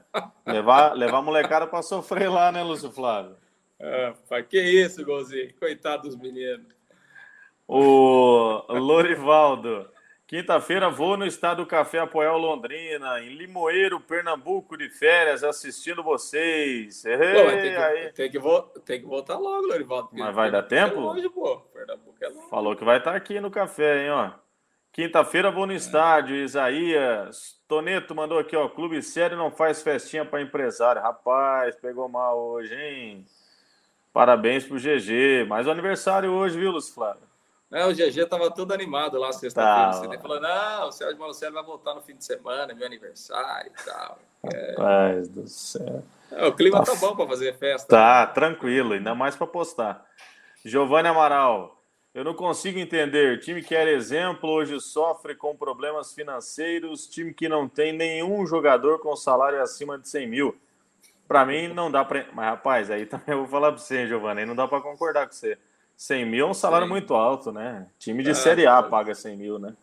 Levar, 0.47 0.93
levar 0.93 1.19
a 1.19 1.23
molecada 1.23 1.67
para 1.67 1.81
sofrer 1.81 2.29
lá, 2.29 2.53
né, 2.53 2.63
Lúcio 2.63 2.93
Flávio? 2.93 3.35
É, 3.81 4.13
que 4.43 4.61
isso, 4.61 5.03
golzinho. 5.03 5.55
Coitado 5.59 6.03
dos 6.03 6.17
meninos. 6.17 6.67
O 7.67 8.63
Lorivaldo. 8.69 9.89
Quinta-feira 10.29 10.91
vou 10.91 11.17
no 11.17 11.25
Estado 11.25 11.65
do 11.65 11.67
Café 11.67 12.01
apoiar 12.01 12.35
o 12.35 12.39
Londrina, 12.39 13.19
em 13.19 13.31
Limoeiro, 13.31 13.99
Pernambuco, 13.99 14.77
de 14.77 14.91
férias, 14.91 15.43
assistindo 15.43 16.03
vocês. 16.03 17.03
Ei, 17.07 17.17
pô, 17.17 17.51
tem, 17.51 17.73
que. 17.73 18.13
Tem, 18.13 18.31
que 18.31 18.81
tem 18.83 19.01
que 19.01 19.07
voltar 19.07 19.39
logo, 19.39 19.67
Lorivaldo. 19.67 20.11
Mas 20.13 20.35
vai 20.35 20.51
dar 20.51 20.65
tempo? 20.65 20.97
É 20.97 21.01
longe, 21.01 21.31
pô. 21.31 21.57
Pernambuco 21.73 22.15
é 22.21 22.29
longe. 22.29 22.51
Falou 22.51 22.77
que 22.77 22.85
vai 22.85 22.99
estar 22.99 23.17
aqui 23.17 23.41
no 23.41 23.51
café, 23.51 24.05
hein, 24.05 24.11
ó. 24.11 24.33
Quinta-feira 24.93 25.51
vou 25.51 25.67
no 25.67 25.73
estádio, 25.73 26.37
Isaías. 26.37 27.59
Toneto 27.67 28.15
mandou 28.15 28.39
aqui, 28.39 28.55
ó. 28.55 28.69
Clube 28.69 29.03
sério 29.03 29.35
não 29.35 29.51
faz 29.51 29.81
festinha 29.81 30.27
para 30.27 30.43
empresário. 30.43 31.01
Rapaz, 31.01 31.75
pegou 31.77 32.07
mal 32.07 32.39
hoje, 32.39 32.75
hein? 32.75 33.25
Parabéns 34.13 34.63
pro 34.67 34.77
GG. 34.77 35.47
Mais 35.49 35.67
um 35.67 35.71
aniversário 35.71 36.31
hoje, 36.33 36.59
viu, 36.59 36.71
Lúcio 36.71 36.93
Flávio? 36.93 37.29
É, 37.71 37.85
o 37.85 37.93
GG 37.93 38.27
tava 38.27 38.51
todo 38.51 38.73
animado 38.73 39.19
lá 39.19 39.31
sexta-feira. 39.31 39.91
Tá. 39.91 39.93
Você 39.93 40.19
falou, 40.19 40.41
não, 40.41 40.89
o 40.89 40.93
Sérgio 40.93 41.19
Malucelli 41.19 41.53
vai 41.53 41.63
voltar 41.63 41.95
no 41.95 42.01
fim 42.01 42.17
de 42.17 42.25
semana, 42.25 42.75
meu 42.75 42.87
aniversário 42.87 43.71
e 43.71 43.85
tal. 43.85 44.19
É... 44.45 44.71
Rapaz 44.71 45.29
do 45.29 45.47
céu. 45.47 46.03
É, 46.31 46.47
o 46.47 46.55
clima 46.55 46.83
tá, 46.83 46.93
tá 46.93 46.99
bom 46.99 47.15
para 47.15 47.27
fazer 47.27 47.57
festa. 47.59 47.89
Tá, 47.89 48.27
né? 48.27 48.33
tranquilo, 48.33 48.95
ainda 48.95 49.15
mais 49.15 49.37
para 49.37 49.47
postar. 49.47 50.05
Giovanni 50.65 51.09
Amaral. 51.09 51.79
Eu 52.15 52.25
não 52.25 52.35
consigo 52.35 52.79
entender. 52.79 53.39
Time 53.41 53.63
que 53.63 53.75
era 53.75 53.91
exemplo 53.91 54.49
hoje 54.51 54.81
sofre 54.81 55.35
com 55.35 55.55
problemas 55.55 56.13
financeiros. 56.15 57.07
Time 57.07 57.35
que 57.35 57.49
não 57.49 57.69
tem 57.69 57.93
nenhum 57.93 58.47
jogador 58.47 58.99
com 58.99 59.15
salário 59.15 59.63
acima 59.63 59.99
de 59.99 60.09
100 60.09 60.27
mil. 60.27 60.59
Para 61.27 61.45
mim, 61.45 61.69
não 61.69 61.91
dá 61.91 62.05
para. 62.05 62.27
Mas, 62.33 62.47
rapaz, 62.47 62.91
aí 62.91 63.05
também 63.05 63.27
eu 63.29 63.39
vou 63.39 63.47
falar 63.47 63.73
para 63.73 63.81
você, 63.81 64.07
Giovanni. 64.07 64.41
Aí 64.41 64.47
não 64.47 64.57
dá 64.57 64.67
para 64.67 64.81
concordar 64.81 65.27
com 65.27 65.33
você. 65.33 65.59
100 65.99 66.27
mil 66.27 66.47
é 66.47 66.51
um 66.51 66.55
salário 66.55 66.87
Sim. 66.87 66.93
muito 66.93 67.13
alto, 67.13 67.51
né? 67.51 67.89
Time 67.99 68.23
de 68.23 68.31
é, 68.31 68.35
Série 68.35 68.69
A 68.69 68.81
paga 68.81 69.17
100 69.17 69.37
mil, 69.37 69.59
né? 69.59 69.75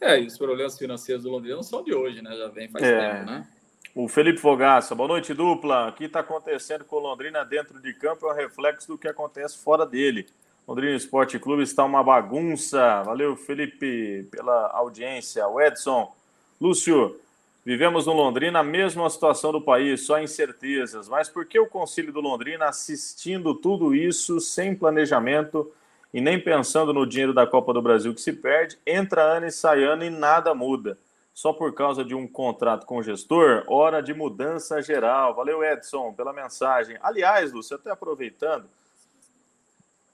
É, 0.00 0.20
e 0.20 0.26
os 0.26 0.36
problemas 0.36 0.76
financeiros 0.76 1.22
do 1.22 1.30
Londrina 1.30 1.54
não 1.54 1.62
são 1.62 1.84
de 1.84 1.94
hoje, 1.94 2.20
né? 2.20 2.36
Já 2.36 2.48
vem 2.48 2.68
faz 2.68 2.84
é. 2.84 3.12
tempo, 3.12 3.30
né? 3.30 3.46
O 3.94 4.08
Felipe 4.08 4.40
Fogaça, 4.40 4.92
boa 4.92 5.08
noite, 5.08 5.32
dupla. 5.32 5.88
O 5.88 5.92
que 5.92 6.04
está 6.04 6.18
acontecendo 6.20 6.84
com 6.84 6.96
o 6.96 6.98
Londrina 6.98 7.44
dentro 7.44 7.80
de 7.80 7.94
campo 7.94 8.26
é 8.26 8.32
um 8.32 8.34
reflexo 8.34 8.88
do 8.88 8.98
que 8.98 9.06
acontece 9.06 9.56
fora 9.56 9.86
dele. 9.86 10.26
Londrina 10.66 10.96
Esporte 10.96 11.38
Clube 11.38 11.62
está 11.62 11.84
uma 11.84 12.02
bagunça. 12.02 13.04
Valeu, 13.04 13.36
Felipe, 13.36 14.26
pela 14.32 14.72
audiência. 14.72 15.46
O 15.46 15.60
Edson, 15.60 16.12
Lúcio, 16.60 17.20
vivemos 17.66 18.06
no 18.06 18.12
Londrina 18.12 18.60
a 18.60 18.62
mesma 18.62 19.10
situação 19.10 19.50
do 19.50 19.60
país, 19.60 20.06
só 20.06 20.20
incertezas. 20.20 21.08
Mas 21.08 21.28
por 21.28 21.44
que 21.46 21.58
o 21.58 21.66
Conselho 21.66 22.12
do 22.12 22.20
Londrina 22.20 22.66
assistindo 22.66 23.52
tudo 23.56 23.92
isso 23.92 24.38
sem 24.38 24.72
planejamento 24.72 25.72
e 26.14 26.20
nem 26.20 26.40
pensando 26.40 26.92
no 26.92 27.04
dinheiro 27.04 27.34
da 27.34 27.44
Copa 27.44 27.74
do 27.74 27.82
Brasil 27.82 28.14
que 28.14 28.20
se 28.20 28.32
perde, 28.32 28.78
entra 28.86 29.20
ano 29.20 29.46
e 29.46 29.50
sai 29.50 29.82
ano 29.82 30.04
e 30.04 30.10
nada 30.10 30.54
muda? 30.54 30.96
Só 31.34 31.52
por 31.52 31.74
causa 31.74 32.04
de 32.04 32.14
um 32.14 32.26
contrato 32.28 32.86
com 32.86 32.98
o 32.98 33.02
gestor, 33.02 33.64
hora 33.66 34.00
de 34.00 34.14
mudança 34.14 34.80
geral. 34.80 35.34
Valeu, 35.34 35.64
Edson, 35.64 36.12
pela 36.12 36.32
mensagem. 36.32 36.96
Aliás, 37.02 37.52
Lúcio, 37.52 37.74
até 37.74 37.90
aproveitando, 37.90 38.66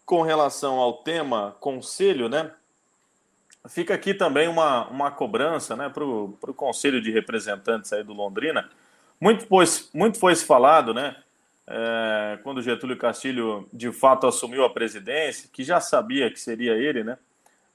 com 0.07 0.23
relação 0.23 0.79
ao 0.79 0.95
tema 1.03 1.55
conselho, 1.61 2.31
né? 2.31 2.51
Fica 3.68 3.94
aqui 3.94 4.12
também 4.12 4.48
uma, 4.48 4.88
uma 4.88 5.11
cobrança 5.11 5.77
né, 5.77 5.88
para 5.88 6.05
o 6.05 6.37
Conselho 6.57 7.01
de 7.01 7.12
Representantes 7.12 7.92
aí 7.92 8.03
do 8.03 8.12
Londrina. 8.12 8.68
Muito 9.20 9.46
foi, 9.46 9.64
muito 9.94 10.18
foi 10.18 10.35
falado, 10.35 10.92
né? 10.92 11.16
É, 11.64 12.40
quando 12.42 12.61
Getúlio 12.61 12.96
Castilho 12.96 13.68
de 13.72 13.92
fato 13.92 14.27
assumiu 14.27 14.64
a 14.64 14.70
presidência, 14.70 15.48
que 15.53 15.62
já 15.62 15.81
sabia 15.81 16.29
que 16.29 16.40
seria 16.40 16.72
ele, 16.72 17.05
né? 17.05 17.16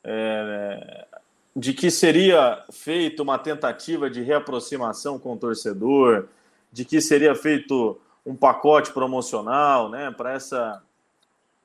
É, 0.04 1.08
de 1.56 1.74
que 1.74 1.90
seria 1.90 2.64
feita 2.70 3.24
uma 3.24 3.40
tentativa 3.40 4.10
de 4.10 4.22
reaproximação 4.22 5.18
com 5.18 5.34
o 5.34 5.38
torcedor, 5.38 6.28
de 6.72 6.84
que 6.84 7.00
seria 7.00 7.34
feito 7.34 8.00
um 8.26 8.36
pacote 8.36 8.92
promocional, 8.92 9.90
né? 9.90 10.12
Para 10.12 10.34
essa 10.34 10.84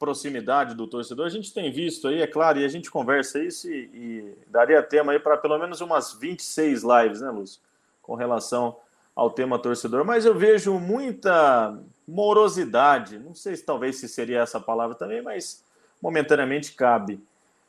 proximidade 0.02 0.74
do 0.74 0.88
torcedor. 0.88 1.26
A 1.26 1.30
gente 1.30 1.54
tem 1.54 1.70
visto 1.70 2.08
aí, 2.08 2.20
é 2.20 2.26
claro, 2.26 2.58
e 2.58 2.64
a 2.64 2.68
gente 2.68 2.90
conversa 2.90 3.38
isso 3.38 3.70
e, 3.70 3.88
e 3.94 4.34
daria 4.48 4.82
tema 4.82 5.12
aí 5.12 5.20
para 5.20 5.36
pelo 5.36 5.56
menos 5.56 5.80
umas 5.80 6.12
26 6.12 6.82
lives, 6.82 7.20
né, 7.20 7.30
Lúcio? 7.30 7.60
Com 8.02 8.16
relação 8.16 8.76
ao 9.14 9.30
tema 9.30 9.60
torcedor. 9.60 10.04
Mas 10.04 10.24
eu 10.24 10.34
vejo 10.34 10.76
muita 10.80 11.78
morosidade, 12.06 13.16
não 13.16 13.32
sei 13.32 13.54
se 13.54 13.64
talvez 13.64 13.94
se 13.94 14.08
seria 14.08 14.40
essa 14.40 14.58
palavra 14.58 14.96
também, 14.96 15.22
mas 15.22 15.64
momentaneamente 16.02 16.72
cabe. 16.72 17.22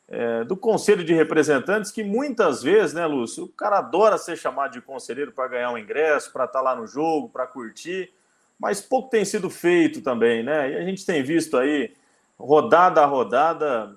É, 0.08 0.42
do 0.42 0.56
conselho 0.56 1.04
de 1.04 1.14
representantes, 1.14 1.92
que 1.92 2.02
muitas 2.02 2.64
vezes, 2.64 2.94
né, 2.94 3.06
Lúcio, 3.06 3.44
o 3.44 3.48
cara 3.48 3.78
adora 3.78 4.18
ser 4.18 4.36
chamado 4.36 4.72
de 4.72 4.80
conselheiro 4.80 5.30
para 5.30 5.46
ganhar 5.46 5.70
um 5.70 5.78
ingresso, 5.78 6.32
para 6.32 6.46
estar 6.46 6.58
tá 6.58 6.64
lá 6.64 6.74
no 6.74 6.84
jogo, 6.84 7.28
para 7.28 7.46
curtir, 7.46 8.12
mas 8.58 8.80
pouco 8.80 9.08
tem 9.08 9.24
sido 9.24 9.48
feito 9.48 10.02
também, 10.02 10.42
né? 10.42 10.72
E 10.72 10.76
a 10.78 10.82
gente 10.82 11.06
tem 11.06 11.22
visto 11.22 11.56
aí 11.56 11.94
rodada 12.38 13.02
a 13.02 13.06
rodada. 13.06 13.96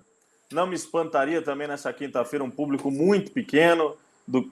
Não 0.51 0.67
me 0.67 0.75
espantaria 0.75 1.41
também 1.41 1.67
nessa 1.67 1.91
quinta-feira 1.91 2.43
um 2.43 2.51
público 2.51 2.89
muito 2.89 3.31
pequeno, 3.31 3.95
do, 4.25 4.49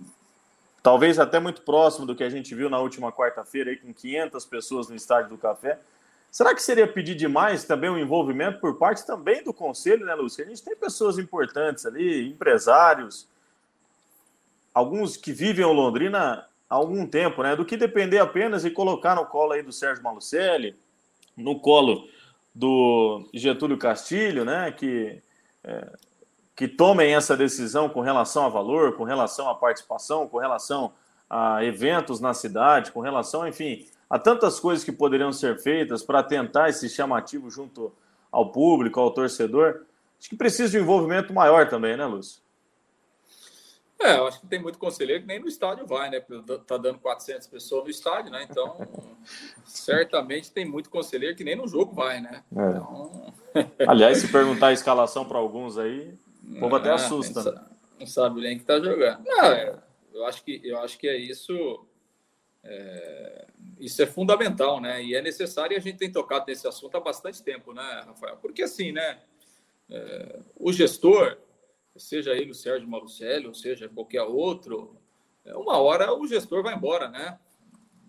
talvez 0.84 1.18
até 1.18 1.40
muito 1.40 1.62
próximo 1.62 2.06
do 2.06 2.16
que 2.16 2.24
a 2.24 2.30
gente 2.30 2.54
viu 2.54 2.70
na 2.70 2.80
última 2.80 3.12
quarta-feira, 3.12 3.76
com 3.78 3.94
500 3.94 4.46
pessoas 4.46 4.90
no 4.90 4.96
Estádio 4.96 5.30
do 5.30 5.38
Café. 5.38 5.80
Será 6.30 6.54
que 6.54 6.62
seria 6.62 6.86
pedir 6.86 7.16
demais 7.16 7.64
também 7.64 7.90
um 7.90 7.98
envolvimento 7.98 8.60
por 8.60 8.78
parte 8.78 9.06
também 9.06 9.42
do 9.42 9.54
Conselho, 9.54 10.06
né, 10.06 10.14
Lúcio? 10.14 10.44
A 10.44 10.48
gente 10.48 10.62
tem 10.62 10.76
pessoas 10.76 11.18
importantes 11.18 11.86
ali, 11.86 12.28
empresários, 12.28 13.26
alguns 14.74 15.16
que 15.16 15.32
vivem 15.32 15.66
em 15.66 15.74
Londrina 15.74 16.46
há 16.70 16.76
algum 16.76 17.08
tempo, 17.08 17.42
né? 17.42 17.56
Do 17.56 17.64
que 17.64 17.78
depender 17.78 18.20
apenas 18.20 18.66
e 18.66 18.70
colocar 18.70 19.16
no 19.16 19.26
colo 19.26 19.54
aí 19.54 19.64
do 19.64 19.72
Sérgio 19.72 20.04
Malucelli, 20.04 20.76
no 21.38 21.58
colo 21.58 22.06
do 22.56 23.28
Getúlio 23.34 23.78
Castilho, 23.78 24.46
né, 24.46 24.72
que, 24.72 25.22
é, 25.62 25.90
que 26.56 26.70
tomem 26.70 27.14
essa 27.14 27.36
decisão 27.36 27.90
com 27.90 28.00
relação 28.00 28.46
a 28.46 28.50
valor, 28.50 28.96
com 28.96 29.04
relação 29.04 29.50
à 29.50 29.54
participação, 29.54 30.26
com 30.26 30.38
relação 30.38 30.94
a 31.30 31.64
eventos 31.66 32.22
na 32.22 32.34
cidade, 32.34 32.94
com 32.94 33.02
relação, 33.02 33.46
enfim, 33.46 33.86
a 34.10 34.18
tantas 34.18 34.58
coisas 34.58 34.86
que 34.86 34.92
poderiam 34.92 35.34
ser 35.34 35.60
feitas 35.60 36.02
para 36.02 36.24
tentar 36.24 36.70
esse 36.70 36.88
chamativo 36.88 37.50
junto 37.50 37.92
ao 38.32 38.52
público, 38.52 39.02
ao 39.02 39.12
torcedor. 39.12 39.82
Acho 40.18 40.30
que 40.30 40.38
precisa 40.38 40.72
de 40.72 40.78
um 40.78 40.82
envolvimento 40.84 41.34
maior 41.34 41.68
também, 41.68 41.98
né, 41.98 42.06
Lúcio? 42.06 42.45
É, 44.00 44.18
eu 44.18 44.28
acho 44.28 44.42
que 44.42 44.48
tem 44.48 44.62
muito 44.62 44.78
conselheiro 44.78 45.22
que 45.22 45.28
nem 45.28 45.40
no 45.40 45.48
estádio 45.48 45.88
vai, 45.88 46.10
né? 46.10 46.20
Tá 46.68 46.78
dando 46.78 47.00
400 47.00 47.48
pessoas 47.48 47.86
no 47.86 47.90
estádio, 47.90 48.32
né? 48.32 48.46
Então, 48.50 48.78
certamente 49.66 50.52
tem 50.52 50.66
muito 50.66 50.90
conselheiro 50.90 51.36
que 51.36 51.44
nem 51.44 51.56
no 51.56 51.68
jogo 51.68 51.94
vai, 51.94 52.20
né? 52.22 52.44
É. 52.56 52.70
Então... 52.70 53.34
Aliás, 53.88 54.18
se 54.18 54.28
perguntar 54.28 54.68
a 54.68 54.74
escalação 54.74 55.26
para 55.26 55.38
alguns 55.38 55.78
aí, 55.78 56.14
o 56.44 56.60
povo 56.60 56.76
até 56.76 56.90
é, 56.90 56.94
assusta. 56.94 57.44
Não, 57.44 57.52
né? 57.54 57.66
não 58.00 58.08
sabe 58.08 58.42
nem 58.42 58.58
que 58.58 58.66
tá 58.66 58.80
jogando. 58.80 59.24
Não, 59.26 59.46
é, 59.46 59.80
eu 60.14 60.26
acho 60.26 60.44
que 60.44 60.62
eu 60.64 60.80
acho 60.80 60.98
que 60.98 61.08
é 61.08 61.18
isso. 61.18 61.86
É, 62.64 63.48
isso 63.80 64.02
é 64.02 64.06
fundamental, 64.06 64.82
né? 64.82 65.04
E 65.04 65.16
é 65.16 65.22
necessário 65.22 65.74
e 65.74 65.78
a 65.78 65.82
gente 65.82 65.98
tem 65.98 66.12
tocado 66.12 66.46
nesse 66.48 66.68
assunto 66.68 66.96
há 66.98 67.00
bastante 67.00 67.42
tempo, 67.42 67.74
né, 67.74 68.04
Rafael? 68.06 68.38
Porque 68.38 68.64
assim, 68.64 68.92
né? 68.92 69.20
É, 69.90 70.40
o 70.58 70.74
gestor 70.74 71.38
seja 72.00 72.34
ele 72.34 72.52
o 72.52 72.56
Sérgio 72.56 72.88
Malucelli, 72.88 73.48
ou 73.48 73.54
seja 73.54 73.90
qualquer 73.90 74.24
outro, 74.24 74.98
é, 75.46 75.56
uma 75.56 75.78
hora 75.78 76.14
o 76.14 76.28
gestor 76.28 76.64
vai 76.64 76.76
embora, 76.76 77.08
né? 77.08 77.40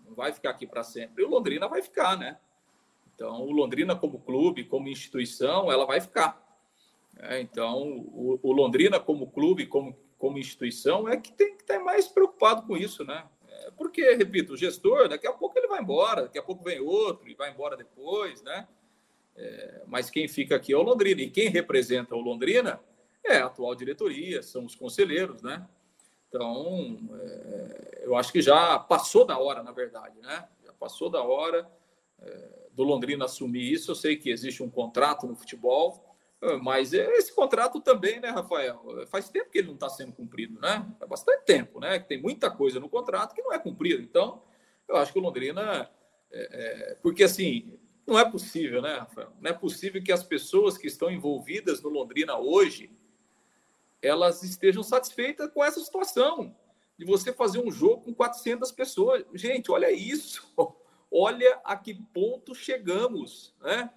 Não 0.05 0.15
vai 0.15 0.33
ficar 0.33 0.49
aqui 0.49 0.65
para 0.65 0.83
sempre. 0.83 1.23
E 1.23 1.25
o 1.25 1.29
Londrina 1.29 1.67
vai 1.67 1.81
ficar, 1.81 2.17
né? 2.17 2.37
Então, 3.13 3.41
o 3.41 3.51
Londrina 3.51 3.95
como 3.95 4.19
clube, 4.19 4.63
como 4.63 4.87
instituição, 4.87 5.71
ela 5.71 5.85
vai 5.85 6.01
ficar. 6.01 6.43
É, 7.19 7.39
então, 7.39 7.81
o, 7.81 8.39
o, 8.43 8.51
Londrina 8.51 8.99
como 8.99 9.31
clube, 9.31 9.65
como, 9.65 9.97
como 10.19 10.37
instituição, 10.37 11.09
é 11.09 11.17
que 11.17 11.31
tem 11.31 11.55
que 11.55 11.63
estar 11.63 11.79
mais 11.79 12.07
preocupado 12.07 12.63
com 12.67 12.77
isso, 12.77 13.03
né? 13.03 13.25
É, 13.49 13.71
porque, 13.71 14.13
repito, 14.13 14.53
o 14.53 14.57
gestor, 14.57 15.07
daqui 15.07 15.25
a 15.25 15.33
pouco 15.33 15.57
ele 15.57 15.67
vai 15.67 15.81
embora, 15.81 16.23
daqui 16.23 16.37
a 16.37 16.43
pouco 16.43 16.63
vem 16.63 16.79
outro 16.79 17.27
e 17.27 17.33
vai 17.33 17.51
embora 17.51 17.75
depois, 17.75 18.43
né? 18.43 18.67
É, 19.35 19.83
mas 19.87 20.09
quem 20.09 20.27
fica 20.27 20.55
aqui 20.55 20.73
é 20.73 20.77
o 20.77 20.83
Londrina. 20.83 21.21
E 21.21 21.29
quem 21.29 21.49
representa 21.49 22.15
o 22.15 22.21
Londrina 22.21 22.79
é 23.25 23.37
a 23.37 23.45
atual 23.45 23.75
diretoria, 23.75 24.41
são 24.41 24.65
os 24.65 24.75
conselheiros, 24.75 25.41
né? 25.41 25.67
Então, 26.27 26.99
é, 27.19 28.01
eu 28.03 28.15
acho 28.15 28.31
que 28.31 28.41
já 28.41 28.77
passou 28.79 29.25
da 29.25 29.37
hora, 29.37 29.63
na 29.63 29.71
verdade, 29.71 30.19
né? 30.21 30.47
Já 30.65 30.73
passou 30.73 31.09
da 31.09 31.21
hora 31.23 31.69
é, 32.19 32.67
do 32.73 32.83
Londrina 32.83 33.25
assumir 33.25 33.71
isso. 33.71 33.91
Eu 33.91 33.95
sei 33.95 34.17
que 34.17 34.29
existe 34.29 34.61
um 34.61 34.69
contrato 34.69 35.25
no 35.25 35.35
futebol, 35.35 36.15
é, 36.41 36.57
mas 36.57 36.93
esse 36.93 37.33
contrato 37.33 37.79
também, 37.79 38.19
né, 38.19 38.29
Rafael? 38.29 39.07
Faz 39.07 39.29
tempo 39.29 39.49
que 39.49 39.57
ele 39.57 39.67
não 39.67 39.75
está 39.75 39.89
sendo 39.89 40.11
cumprido, 40.11 40.59
né? 40.59 40.85
Faz 40.99 41.09
bastante 41.09 41.45
tempo, 41.45 41.79
né? 41.79 41.99
Tem 41.99 42.21
muita 42.21 42.51
coisa 42.51 42.79
no 42.79 42.89
contrato 42.89 43.33
que 43.33 43.41
não 43.41 43.53
é 43.53 43.59
cumprido. 43.59 44.01
Então, 44.01 44.43
eu 44.87 44.97
acho 44.97 45.11
que 45.11 45.19
o 45.19 45.21
Londrina. 45.21 45.89
É, 46.29 46.91
é, 46.91 46.95
porque 46.95 47.23
assim, 47.23 47.79
não 48.05 48.19
é 48.19 48.29
possível, 48.29 48.81
né, 48.81 48.97
Rafael? 48.97 49.31
Não 49.39 49.49
é 49.49 49.53
possível 49.53 50.03
que 50.03 50.11
as 50.11 50.23
pessoas 50.23 50.77
que 50.77 50.87
estão 50.87 51.09
envolvidas 51.09 51.81
no 51.81 51.89
Londrina 51.89 52.37
hoje 52.37 52.91
elas 54.01 54.43
estejam 54.43 54.83
satisfeitas 54.83 55.49
com 55.51 55.63
essa 55.63 55.79
situação 55.79 56.55
de 56.97 57.05
você 57.05 57.31
fazer 57.31 57.59
um 57.59 57.71
jogo 57.71 58.03
com 58.03 58.13
400 58.13 58.71
pessoas. 58.71 59.23
Gente, 59.33 59.71
olha 59.71 59.91
isso. 59.91 60.47
Olha 61.09 61.57
a 61.63 61.77
que 61.77 61.93
ponto 62.13 62.53
chegamos, 62.53 63.55
né? 63.61 63.89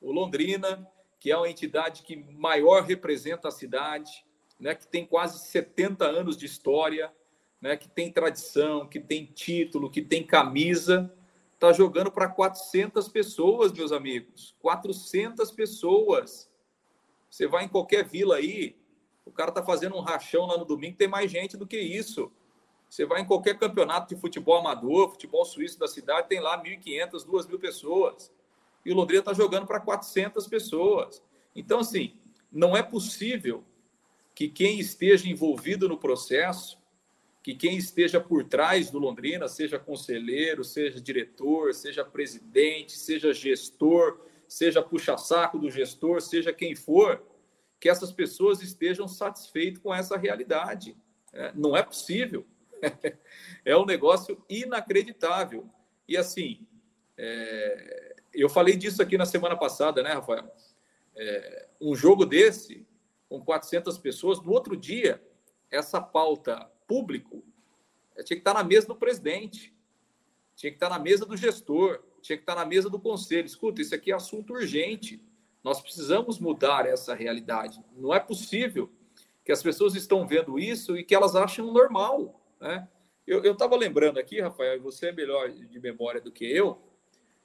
O 0.00 0.10
Londrina, 0.10 0.84
que 1.20 1.30
é 1.30 1.36
uma 1.36 1.48
entidade 1.48 2.02
que 2.02 2.16
maior 2.16 2.82
representa 2.82 3.46
a 3.46 3.52
cidade, 3.52 4.26
né, 4.58 4.74
que 4.74 4.84
tem 4.86 5.06
quase 5.06 5.38
70 5.38 6.04
anos 6.04 6.36
de 6.36 6.46
história, 6.46 7.12
né, 7.60 7.76
que 7.76 7.88
tem 7.88 8.10
tradição, 8.10 8.88
que 8.88 8.98
tem 8.98 9.26
título, 9.26 9.90
que 9.90 10.02
tem 10.02 10.26
camisa, 10.26 11.14
está 11.54 11.72
jogando 11.72 12.10
para 12.10 12.28
400 12.28 13.06
pessoas, 13.08 13.70
meus 13.70 13.92
amigos. 13.92 14.56
400 14.60 15.50
pessoas. 15.52 16.50
Você 17.28 17.46
vai 17.46 17.64
em 17.64 17.68
qualquer 17.68 18.04
vila 18.04 18.36
aí, 18.36 18.79
o 19.30 19.34
cara 19.34 19.50
está 19.50 19.62
fazendo 19.62 19.96
um 19.96 20.00
rachão 20.00 20.46
lá 20.46 20.58
no 20.58 20.64
domingo, 20.64 20.96
tem 20.96 21.08
mais 21.08 21.30
gente 21.30 21.56
do 21.56 21.66
que 21.66 21.78
isso. 21.78 22.30
Você 22.88 23.06
vai 23.06 23.20
em 23.20 23.24
qualquer 23.24 23.56
campeonato 23.56 24.12
de 24.12 24.20
futebol 24.20 24.58
amador, 24.58 25.10
futebol 25.10 25.44
suíço 25.44 25.78
da 25.78 25.86
cidade, 25.86 26.28
tem 26.28 26.40
lá 26.40 26.60
1.500, 26.62 27.24
2.000 27.24 27.58
pessoas. 27.58 28.32
E 28.84 28.90
o 28.90 28.94
Londrina 28.94 29.20
está 29.20 29.32
jogando 29.32 29.66
para 29.66 29.78
400 29.78 30.46
pessoas. 30.48 31.22
Então, 31.54 31.80
assim, 31.80 32.16
não 32.50 32.76
é 32.76 32.82
possível 32.82 33.62
que 34.34 34.48
quem 34.48 34.80
esteja 34.80 35.28
envolvido 35.28 35.88
no 35.88 35.98
processo, 35.98 36.80
que 37.42 37.54
quem 37.54 37.76
esteja 37.76 38.20
por 38.20 38.44
trás 38.44 38.90
do 38.90 38.98
Londrina, 38.98 39.46
seja 39.48 39.78
conselheiro, 39.78 40.64
seja 40.64 41.00
diretor, 41.00 41.72
seja 41.72 42.04
presidente, 42.04 42.92
seja 42.92 43.32
gestor, 43.32 44.20
seja 44.48 44.82
puxa-saco 44.82 45.58
do 45.58 45.70
gestor, 45.70 46.20
seja 46.20 46.52
quem 46.52 46.74
for, 46.74 47.22
que 47.80 47.88
essas 47.88 48.12
pessoas 48.12 48.62
estejam 48.62 49.08
satisfeitas 49.08 49.82
com 49.82 49.92
essa 49.92 50.16
realidade. 50.16 50.96
É, 51.32 51.52
não 51.54 51.74
é 51.74 51.82
possível. 51.82 52.46
é 53.64 53.76
um 53.76 53.86
negócio 53.86 54.44
inacreditável. 54.48 55.68
E 56.06 56.16
assim, 56.16 56.66
é, 57.16 58.16
eu 58.34 58.48
falei 58.48 58.76
disso 58.76 59.00
aqui 59.00 59.16
na 59.16 59.24
semana 59.24 59.56
passada, 59.56 60.02
né, 60.02 60.12
Rafael? 60.12 60.52
É, 61.16 61.68
um 61.80 61.96
jogo 61.96 62.26
desse 62.26 62.86
com 63.28 63.40
400 63.40 63.96
pessoas. 63.98 64.42
No 64.42 64.52
outro 64.52 64.76
dia, 64.76 65.22
essa 65.70 66.00
pauta 66.00 66.70
público 66.86 67.42
tinha 68.24 68.36
que 68.36 68.42
estar 68.42 68.54
na 68.54 68.64
mesa 68.64 68.86
do 68.88 68.96
presidente, 68.96 69.74
tinha 70.54 70.70
que 70.70 70.76
estar 70.76 70.90
na 70.90 70.98
mesa 70.98 71.24
do 71.24 71.36
gestor, 71.36 72.02
tinha 72.20 72.36
que 72.36 72.42
estar 72.42 72.54
na 72.54 72.66
mesa 72.66 72.90
do 72.90 73.00
conselho. 73.00 73.46
Escuta, 73.46 73.80
isso 73.80 73.94
aqui 73.94 74.12
é 74.12 74.14
assunto 74.14 74.52
urgente. 74.52 75.22
Nós 75.62 75.80
precisamos 75.80 76.38
mudar 76.38 76.86
essa 76.86 77.14
realidade. 77.14 77.82
Não 77.96 78.14
é 78.14 78.20
possível 78.20 78.90
que 79.44 79.52
as 79.52 79.62
pessoas 79.62 79.94
estão 79.94 80.26
vendo 80.26 80.58
isso 80.58 80.96
e 80.96 81.04
que 81.04 81.14
elas 81.14 81.36
acham 81.36 81.72
normal. 81.72 82.40
Né? 82.60 82.88
Eu 83.26 83.52
estava 83.52 83.76
lembrando 83.76 84.18
aqui, 84.18 84.40
Rafael, 84.40 84.76
e 84.76 84.78
você 84.78 85.08
é 85.08 85.12
melhor 85.12 85.50
de 85.50 85.80
memória 85.80 86.20
do 86.20 86.32
que 86.32 86.44
eu, 86.44 86.80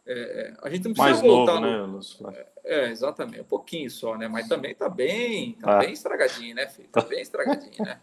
é, 0.07 0.53
a 0.61 0.70
gente 0.70 0.86
não 0.86 0.93
precisa 0.93 1.16
Mais 1.16 1.22
voltar 1.22 1.59
novo, 1.59 1.99
no... 2.22 2.32
né, 2.32 2.45
É, 2.63 2.89
exatamente, 2.91 3.41
um 3.41 3.45
pouquinho 3.45 3.89
só, 3.89 4.16
né? 4.16 4.28
Mas 4.28 4.47
também 4.47 4.76
tá 4.76 4.88
bem, 4.88 5.53
tá 5.53 5.78
ah. 5.78 5.80
bem 5.80 5.93
estragadinho, 5.93 6.55
né, 6.55 6.68
filho? 6.68 6.89
Tá 6.89 7.01
bem 7.01 7.22
estragadinho, 7.22 7.84
né? 7.84 7.99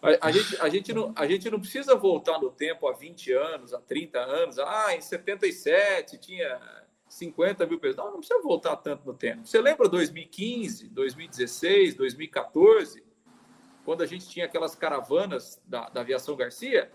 A, 0.00 0.28
a, 0.28 0.30
gente, 0.30 0.60
a, 0.60 0.68
gente 0.68 0.92
não, 0.92 1.12
a 1.16 1.26
gente 1.26 1.50
não 1.50 1.58
precisa 1.58 1.96
voltar 1.96 2.38
no 2.38 2.48
tempo 2.48 2.86
há 2.86 2.92
20 2.92 3.32
anos, 3.32 3.74
há 3.74 3.80
30 3.80 4.20
anos. 4.20 4.58
Ah, 4.60 4.94
em 4.94 5.00
77 5.00 6.16
tinha 6.18 6.60
50 7.08 7.66
mil 7.66 7.78
pessoas. 7.78 7.96
Não, 7.96 8.12
não 8.12 8.18
precisa 8.18 8.40
voltar 8.42 8.76
tanto 8.76 9.06
no 9.06 9.14
tempo. 9.14 9.46
Você 9.46 9.60
lembra 9.60 9.88
2015, 9.88 10.88
2016, 10.88 11.94
2014, 11.94 13.04
quando 13.84 14.02
a 14.02 14.06
gente 14.06 14.28
tinha 14.28 14.46
aquelas 14.46 14.74
caravanas 14.74 15.60
da, 15.66 15.88
da 15.88 16.00
aviação 16.00 16.36
Garcia? 16.36 16.90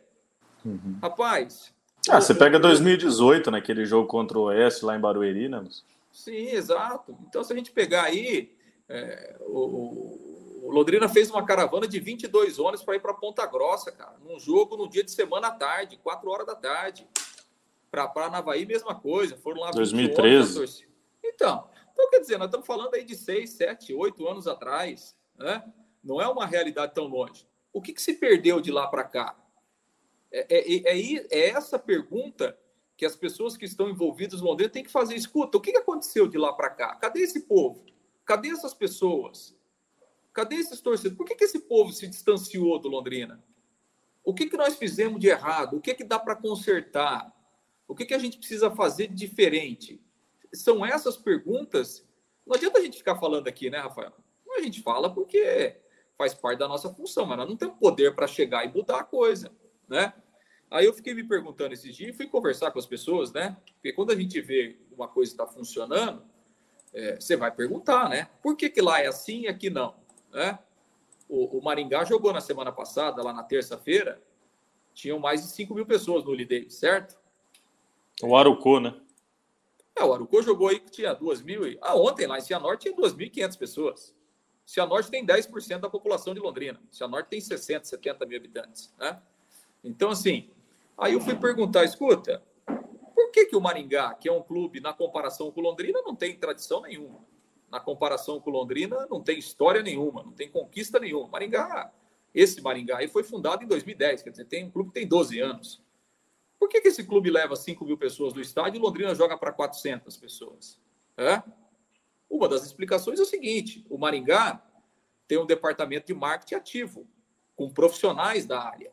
Uhum. 0.63 0.99
Rapaz, 1.01 1.73
ah, 2.09 2.19
você 2.19 2.33
pega 2.33 2.59
2018, 2.59 3.51
naquele 3.51 3.85
jogo 3.85 4.07
contra 4.07 4.37
o 4.37 4.43
Oeste 4.43 4.83
lá 4.83 4.95
em 4.95 4.99
Barueri, 4.99 5.47
né? 5.47 5.63
Sim, 6.11 6.47
exato. 6.47 7.15
Então, 7.27 7.43
se 7.43 7.53
a 7.53 7.55
gente 7.55 7.71
pegar 7.71 8.03
aí, 8.03 8.55
é, 8.89 9.37
o, 9.41 10.65
o, 10.65 10.71
Londrina 10.71 11.07
fez 11.07 11.29
uma 11.29 11.45
caravana 11.45 11.87
de 11.87 11.99
22 11.99 12.57
ônibus 12.57 12.83
para 12.83 12.95
ir 12.95 12.99
para 13.01 13.13
Ponta 13.13 13.45
Grossa, 13.45 13.91
cara, 13.91 14.15
num 14.27 14.39
jogo 14.39 14.75
no 14.75 14.89
dia 14.89 15.03
de 15.03 15.11
semana 15.11 15.49
à 15.49 15.51
tarde, 15.51 15.99
4 16.01 16.29
horas 16.29 16.47
da 16.47 16.55
tarde. 16.55 17.07
Para 17.91 18.29
Navaí, 18.29 18.65
mesma 18.65 18.95
coisa. 18.95 19.35
Foram 19.37 19.61
lá 19.61 19.71
2013. 19.71 20.87
Então, 21.23 21.69
então, 21.93 22.09
quer 22.09 22.21
dizer, 22.21 22.37
nós 22.37 22.47
estamos 22.47 22.65
falando 22.65 22.95
aí 22.95 23.03
de 23.03 23.15
6, 23.15 23.49
7, 23.51 23.93
8 23.93 24.27
anos 24.27 24.47
atrás, 24.47 25.15
né? 25.37 25.63
Não 26.03 26.19
é 26.19 26.27
uma 26.27 26.45
realidade 26.45 26.95
tão 26.95 27.05
longe. 27.05 27.47
O 27.71 27.81
que, 27.81 27.93
que 27.93 28.01
se 28.01 28.15
perdeu 28.15 28.59
de 28.59 28.71
lá 28.71 28.87
para 28.87 29.03
cá? 29.03 29.37
É, 30.31 30.57
é, 30.57 30.97
é, 30.97 31.27
é, 31.29 31.49
essa 31.49 31.77
pergunta 31.77 32.57
que 32.97 33.05
as 33.05 33.15
pessoas 33.15 33.57
que 33.57 33.65
estão 33.65 33.89
envolvidas 33.89 34.41
no 34.41 34.47
Londrina 34.47 34.71
têm 34.71 34.83
que 34.83 34.91
fazer. 34.91 35.15
Escuta, 35.15 35.57
o 35.57 35.61
que 35.61 35.75
aconteceu 35.77 36.27
de 36.27 36.37
lá 36.37 36.53
para 36.53 36.69
cá? 36.69 36.95
Cadê 36.95 37.21
esse 37.21 37.41
povo? 37.41 37.85
Cadê 38.25 38.49
essas 38.49 38.73
pessoas? 38.73 39.55
Cadê 40.33 40.55
esses 40.55 40.79
torcedores? 40.79 41.17
Por 41.17 41.25
que, 41.25 41.35
que 41.35 41.43
esse 41.43 41.59
povo 41.59 41.91
se 41.91 42.07
distanciou 42.07 42.79
do 42.79 42.87
Londrina? 42.87 43.43
O 44.23 44.33
que, 44.33 44.47
que 44.47 44.57
nós 44.57 44.77
fizemos 44.77 45.19
de 45.19 45.27
errado? 45.27 45.77
O 45.77 45.81
que, 45.81 45.93
que 45.93 46.03
dá 46.03 46.17
para 46.17 46.35
consertar? 46.35 47.31
O 47.91 47.95
que, 47.95 48.05
que 48.05 48.13
a 48.13 48.19
gente 48.19 48.37
precisa 48.37 48.71
fazer 48.71 49.07
de 49.07 49.15
diferente? 49.15 50.01
São 50.53 50.85
essas 50.85 51.17
perguntas. 51.17 52.07
Não 52.45 52.55
adianta 52.55 52.79
a 52.79 52.81
gente 52.81 52.97
ficar 52.97 53.17
falando 53.17 53.47
aqui, 53.47 53.69
né, 53.69 53.79
Rafael? 53.79 54.13
A 54.55 54.61
gente 54.61 54.81
fala 54.81 55.13
porque 55.13 55.77
faz 56.17 56.33
parte 56.33 56.59
da 56.59 56.67
nossa 56.67 56.93
função, 56.93 57.25
mas 57.25 57.37
nós 57.37 57.49
não 57.49 57.55
temos 57.55 57.77
poder 57.77 58.13
para 58.13 58.27
chegar 58.27 58.65
e 58.65 58.73
mudar 58.73 58.99
a 58.99 59.03
coisa 59.03 59.51
né? 59.91 60.13
Aí 60.71 60.85
eu 60.85 60.93
fiquei 60.93 61.13
me 61.13 61.21
perguntando 61.21 61.73
esses 61.73 61.93
dias 61.93 62.11
e 62.11 62.17
fui 62.17 62.25
conversar 62.25 62.71
com 62.71 62.79
as 62.79 62.85
pessoas, 62.85 63.33
né? 63.33 63.57
Porque 63.73 63.91
quando 63.91 64.11
a 64.11 64.15
gente 64.15 64.39
vê 64.39 64.79
uma 64.89 65.05
coisa 65.05 65.33
está 65.33 65.45
funcionando, 65.45 66.23
é, 66.93 67.19
você 67.19 67.35
vai 67.35 67.51
perguntar, 67.51 68.07
né? 68.07 68.29
Por 68.41 68.55
que, 68.55 68.69
que 68.69 68.81
lá 68.81 69.01
é 69.01 69.07
assim 69.07 69.41
e 69.41 69.47
aqui 69.49 69.69
não? 69.69 69.93
Né? 70.31 70.57
O, 71.27 71.57
o 71.57 71.61
Maringá 71.61 72.05
jogou 72.05 72.31
na 72.31 72.39
semana 72.39 72.71
passada, 72.71 73.21
lá 73.21 73.33
na 73.33 73.43
terça-feira, 73.43 74.21
tinham 74.93 75.19
mais 75.19 75.41
de 75.41 75.49
5 75.49 75.75
mil 75.75 75.85
pessoas 75.85 76.23
no 76.23 76.33
Lidei, 76.33 76.69
certo? 76.69 77.19
O 78.23 78.35
Arucô, 78.35 78.79
né? 78.79 78.95
É, 79.95 80.03
o 80.03 80.13
Arucô 80.13 80.41
jogou 80.41 80.69
aí 80.69 80.79
que 80.79 80.91
tinha 80.91 81.13
2 81.13 81.41
mil. 81.41 81.61
Ah, 81.81 81.95
ontem 81.95 82.27
lá 82.27 82.37
em 82.37 82.41
Cianorte 82.41 82.91
tinha 82.91 82.95
2.500 82.95 83.57
pessoas. 83.57 84.15
Cianorte 84.65 85.11
tem 85.11 85.25
10% 85.25 85.79
da 85.79 85.89
população 85.89 86.33
de 86.33 86.39
Londrina. 86.39 86.81
Cianorte 86.89 87.29
tem 87.29 87.41
60, 87.41 87.85
70 87.85 88.25
mil 88.25 88.37
habitantes, 88.37 88.93
né? 88.97 89.21
Então, 89.83 90.11
assim, 90.11 90.49
aí 90.97 91.13
eu 91.13 91.21
fui 91.21 91.35
perguntar, 91.35 91.83
escuta, 91.83 92.41
por 93.13 93.31
que, 93.31 93.47
que 93.47 93.55
o 93.55 93.61
Maringá, 93.61 94.13
que 94.13 94.29
é 94.29 94.31
um 94.31 94.41
clube, 94.41 94.79
na 94.79 94.93
comparação 94.93 95.51
com 95.51 95.61
Londrina, 95.61 96.01
não 96.03 96.15
tem 96.15 96.37
tradição 96.37 96.81
nenhuma? 96.81 97.19
Na 97.69 97.79
comparação 97.79 98.39
com 98.39 98.49
Londrina, 98.49 99.07
não 99.09 99.21
tem 99.21 99.39
história 99.39 99.81
nenhuma, 99.81 100.23
não 100.23 100.31
tem 100.31 100.49
conquista 100.49 100.99
nenhuma. 100.99 101.27
Maringá, 101.27 101.91
esse 102.33 102.61
Maringá 102.61 102.97
aí 102.97 103.07
foi 103.07 103.23
fundado 103.23 103.63
em 103.63 103.67
2010, 103.67 104.21
quer 104.21 104.29
dizer, 104.29 104.45
tem 104.45 104.65
um 104.65 104.71
clube 104.71 104.89
que 104.89 104.99
tem 104.99 105.07
12 105.07 105.39
anos. 105.39 105.81
Por 106.61 106.69
que, 106.69 106.79
que 106.79 106.89
esse 106.89 107.03
clube 107.03 107.31
leva 107.31 107.55
5 107.55 107.83
mil 107.83 107.97
pessoas 107.97 108.33
do 108.33 108.39
estádio 108.39 108.77
e 108.77 108.79
Londrina 108.79 109.15
joga 109.15 109.35
para 109.35 109.51
400 109.51 110.15
pessoas? 110.15 110.79
É? 111.17 111.41
Uma 112.29 112.47
das 112.47 112.63
explicações 112.63 113.19
é 113.19 113.23
o 113.23 113.25
seguinte: 113.25 113.83
o 113.89 113.97
Maringá 113.97 114.63
tem 115.27 115.39
um 115.39 115.45
departamento 115.47 116.05
de 116.05 116.13
marketing 116.13 116.53
ativo, 116.53 117.07
com 117.55 117.73
profissionais 117.73 118.45
da 118.45 118.61
área 118.61 118.91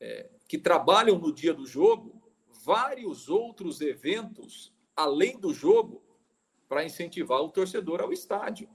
é, 0.00 0.28
que 0.48 0.58
trabalham 0.58 1.20
no 1.20 1.32
dia 1.32 1.54
do 1.54 1.64
jogo 1.64 2.20
vários 2.64 3.28
outros 3.28 3.80
eventos 3.80 4.74
além 4.96 5.38
do 5.38 5.54
jogo 5.54 6.02
para 6.68 6.84
incentivar 6.84 7.42
o 7.42 7.48
torcedor 7.48 8.00
ao 8.00 8.12
estádio. 8.12 8.68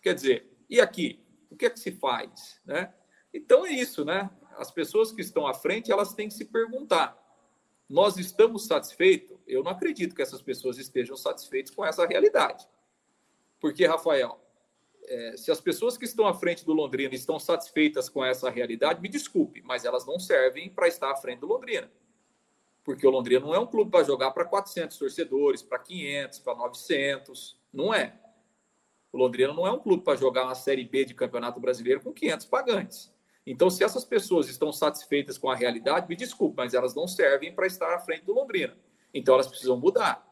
Quer 0.00 0.14
dizer, 0.14 0.56
e 0.70 0.80
aqui? 0.80 1.20
O 1.50 1.56
que 1.56 1.66
é 1.66 1.70
que 1.70 1.80
se 1.80 1.90
faz? 1.90 2.60
Né? 2.64 2.94
Então 3.32 3.66
é 3.66 3.72
isso, 3.72 4.04
né? 4.04 4.30
As 4.56 4.70
pessoas 4.70 5.10
que 5.10 5.20
estão 5.20 5.48
à 5.48 5.52
frente, 5.52 5.90
elas 5.90 6.14
têm 6.14 6.28
que 6.28 6.34
se 6.34 6.44
perguntar: 6.44 7.23
nós 7.88 8.16
estamos 8.16 8.66
satisfeitos? 8.66 9.38
Eu 9.46 9.62
não 9.62 9.70
acredito 9.70 10.14
que 10.14 10.22
essas 10.22 10.42
pessoas 10.42 10.78
estejam 10.78 11.16
satisfeitas 11.16 11.74
com 11.74 11.84
essa 11.84 12.06
realidade. 12.06 12.66
Porque, 13.60 13.86
Rafael, 13.86 14.40
é, 15.06 15.36
se 15.36 15.50
as 15.50 15.60
pessoas 15.60 15.96
que 15.96 16.04
estão 16.04 16.26
à 16.26 16.34
frente 16.34 16.64
do 16.64 16.72
Londrina 16.72 17.14
estão 17.14 17.38
satisfeitas 17.38 18.08
com 18.08 18.24
essa 18.24 18.48
realidade, 18.50 19.00
me 19.00 19.08
desculpe, 19.08 19.62
mas 19.62 19.84
elas 19.84 20.06
não 20.06 20.18
servem 20.18 20.70
para 20.70 20.88
estar 20.88 21.10
à 21.10 21.16
frente 21.16 21.40
do 21.40 21.46
Londrina. 21.46 21.90
Porque 22.82 23.06
o 23.06 23.10
Londrina 23.10 23.40
não 23.40 23.54
é 23.54 23.58
um 23.58 23.66
clube 23.66 23.90
para 23.90 24.04
jogar 24.04 24.30
para 24.32 24.44
400 24.44 24.96
torcedores, 24.98 25.62
para 25.62 25.78
500, 25.78 26.38
para 26.40 26.54
900. 26.54 27.58
Não 27.72 27.94
é. 27.94 28.18
O 29.10 29.16
Londrina 29.16 29.52
não 29.54 29.66
é 29.66 29.72
um 29.72 29.78
clube 29.78 30.02
para 30.02 30.18
jogar 30.18 30.44
uma 30.44 30.54
Série 30.54 30.84
B 30.84 31.04
de 31.04 31.14
Campeonato 31.14 31.60
Brasileiro 31.60 32.00
com 32.00 32.12
500 32.12 32.46
pagantes. 32.46 33.13
Então, 33.46 33.68
se 33.68 33.84
essas 33.84 34.04
pessoas 34.04 34.48
estão 34.48 34.72
satisfeitas 34.72 35.36
com 35.36 35.50
a 35.50 35.54
realidade, 35.54 36.08
me 36.08 36.16
desculpe, 36.16 36.56
mas 36.56 36.72
elas 36.72 36.94
não 36.94 37.06
servem 37.06 37.54
para 37.54 37.66
estar 37.66 37.94
à 37.94 38.00
frente 38.00 38.24
do 38.24 38.32
Londrina. 38.32 38.76
Então, 39.12 39.34
elas 39.34 39.46
precisam 39.46 39.76
mudar. 39.76 40.26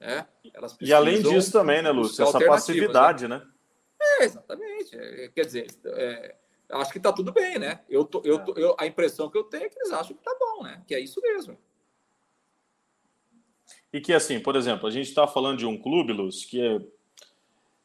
Né? 0.00 0.26
Elas 0.52 0.74
precisam 0.74 0.88
e 0.88 0.92
além 0.92 1.22
disso 1.22 1.52
também, 1.52 1.80
né, 1.80 1.90
Lúcio? 1.90 2.22
Essa 2.22 2.44
passividade, 2.44 3.28
né? 3.28 3.38
né? 3.38 3.46
É, 4.20 4.24
exatamente. 4.24 4.96
É, 4.96 5.28
quer 5.28 5.44
dizer, 5.44 5.66
é, 5.84 6.36
acho 6.70 6.92
que 6.92 6.98
está 6.98 7.12
tudo 7.12 7.32
bem, 7.32 7.58
né? 7.58 7.80
Eu, 7.88 8.04
tô, 8.04 8.20
eu, 8.24 8.44
tô, 8.44 8.52
eu, 8.54 8.76
a 8.78 8.86
impressão 8.86 9.30
que 9.30 9.38
eu 9.38 9.44
tenho 9.44 9.64
é 9.64 9.68
que 9.68 9.78
eles 9.78 9.92
acham 9.92 10.14
que 10.14 10.20
está 10.20 10.36
bom, 10.38 10.64
né? 10.64 10.82
Que 10.86 10.94
é 10.94 11.00
isso 11.00 11.20
mesmo. 11.20 11.56
E 13.92 14.00
que, 14.00 14.12
assim, 14.12 14.40
por 14.40 14.56
exemplo, 14.56 14.86
a 14.86 14.90
gente 14.90 15.08
está 15.08 15.26
falando 15.26 15.58
de 15.58 15.66
um 15.66 15.80
clube, 15.80 16.12
Luz, 16.12 16.44
que 16.44 16.60
é. 16.60 16.80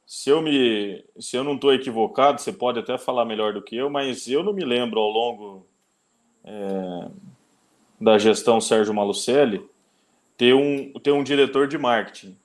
Se 0.06 0.30
eu, 0.30 0.42
me, 0.42 1.06
se 1.20 1.38
eu 1.38 1.44
não 1.44 1.56
estou 1.56 1.74
equivocado, 1.74 2.42
você 2.42 2.52
pode 2.52 2.80
até 2.80 2.98
falar 2.98 3.24
melhor 3.24 3.54
do 3.54 3.62
que 3.62 3.76
eu, 3.76 3.90
mas 3.90 4.28
eu 4.28 4.44
não 4.44 4.52
me 4.52 4.66
lembro 4.66 5.00
ao 5.00 5.10
longo 5.10 5.68
é, 6.44 7.10
da 8.00 8.18
gestão 8.18 8.60
Sérgio 8.60 8.94
Malucelli 8.94 9.70
ter 10.36 10.54
um, 10.54 10.92
ter 11.00 11.12
um 11.12 11.24
diretor 11.24 11.68
de 11.68 11.78
marketing. 11.78 12.38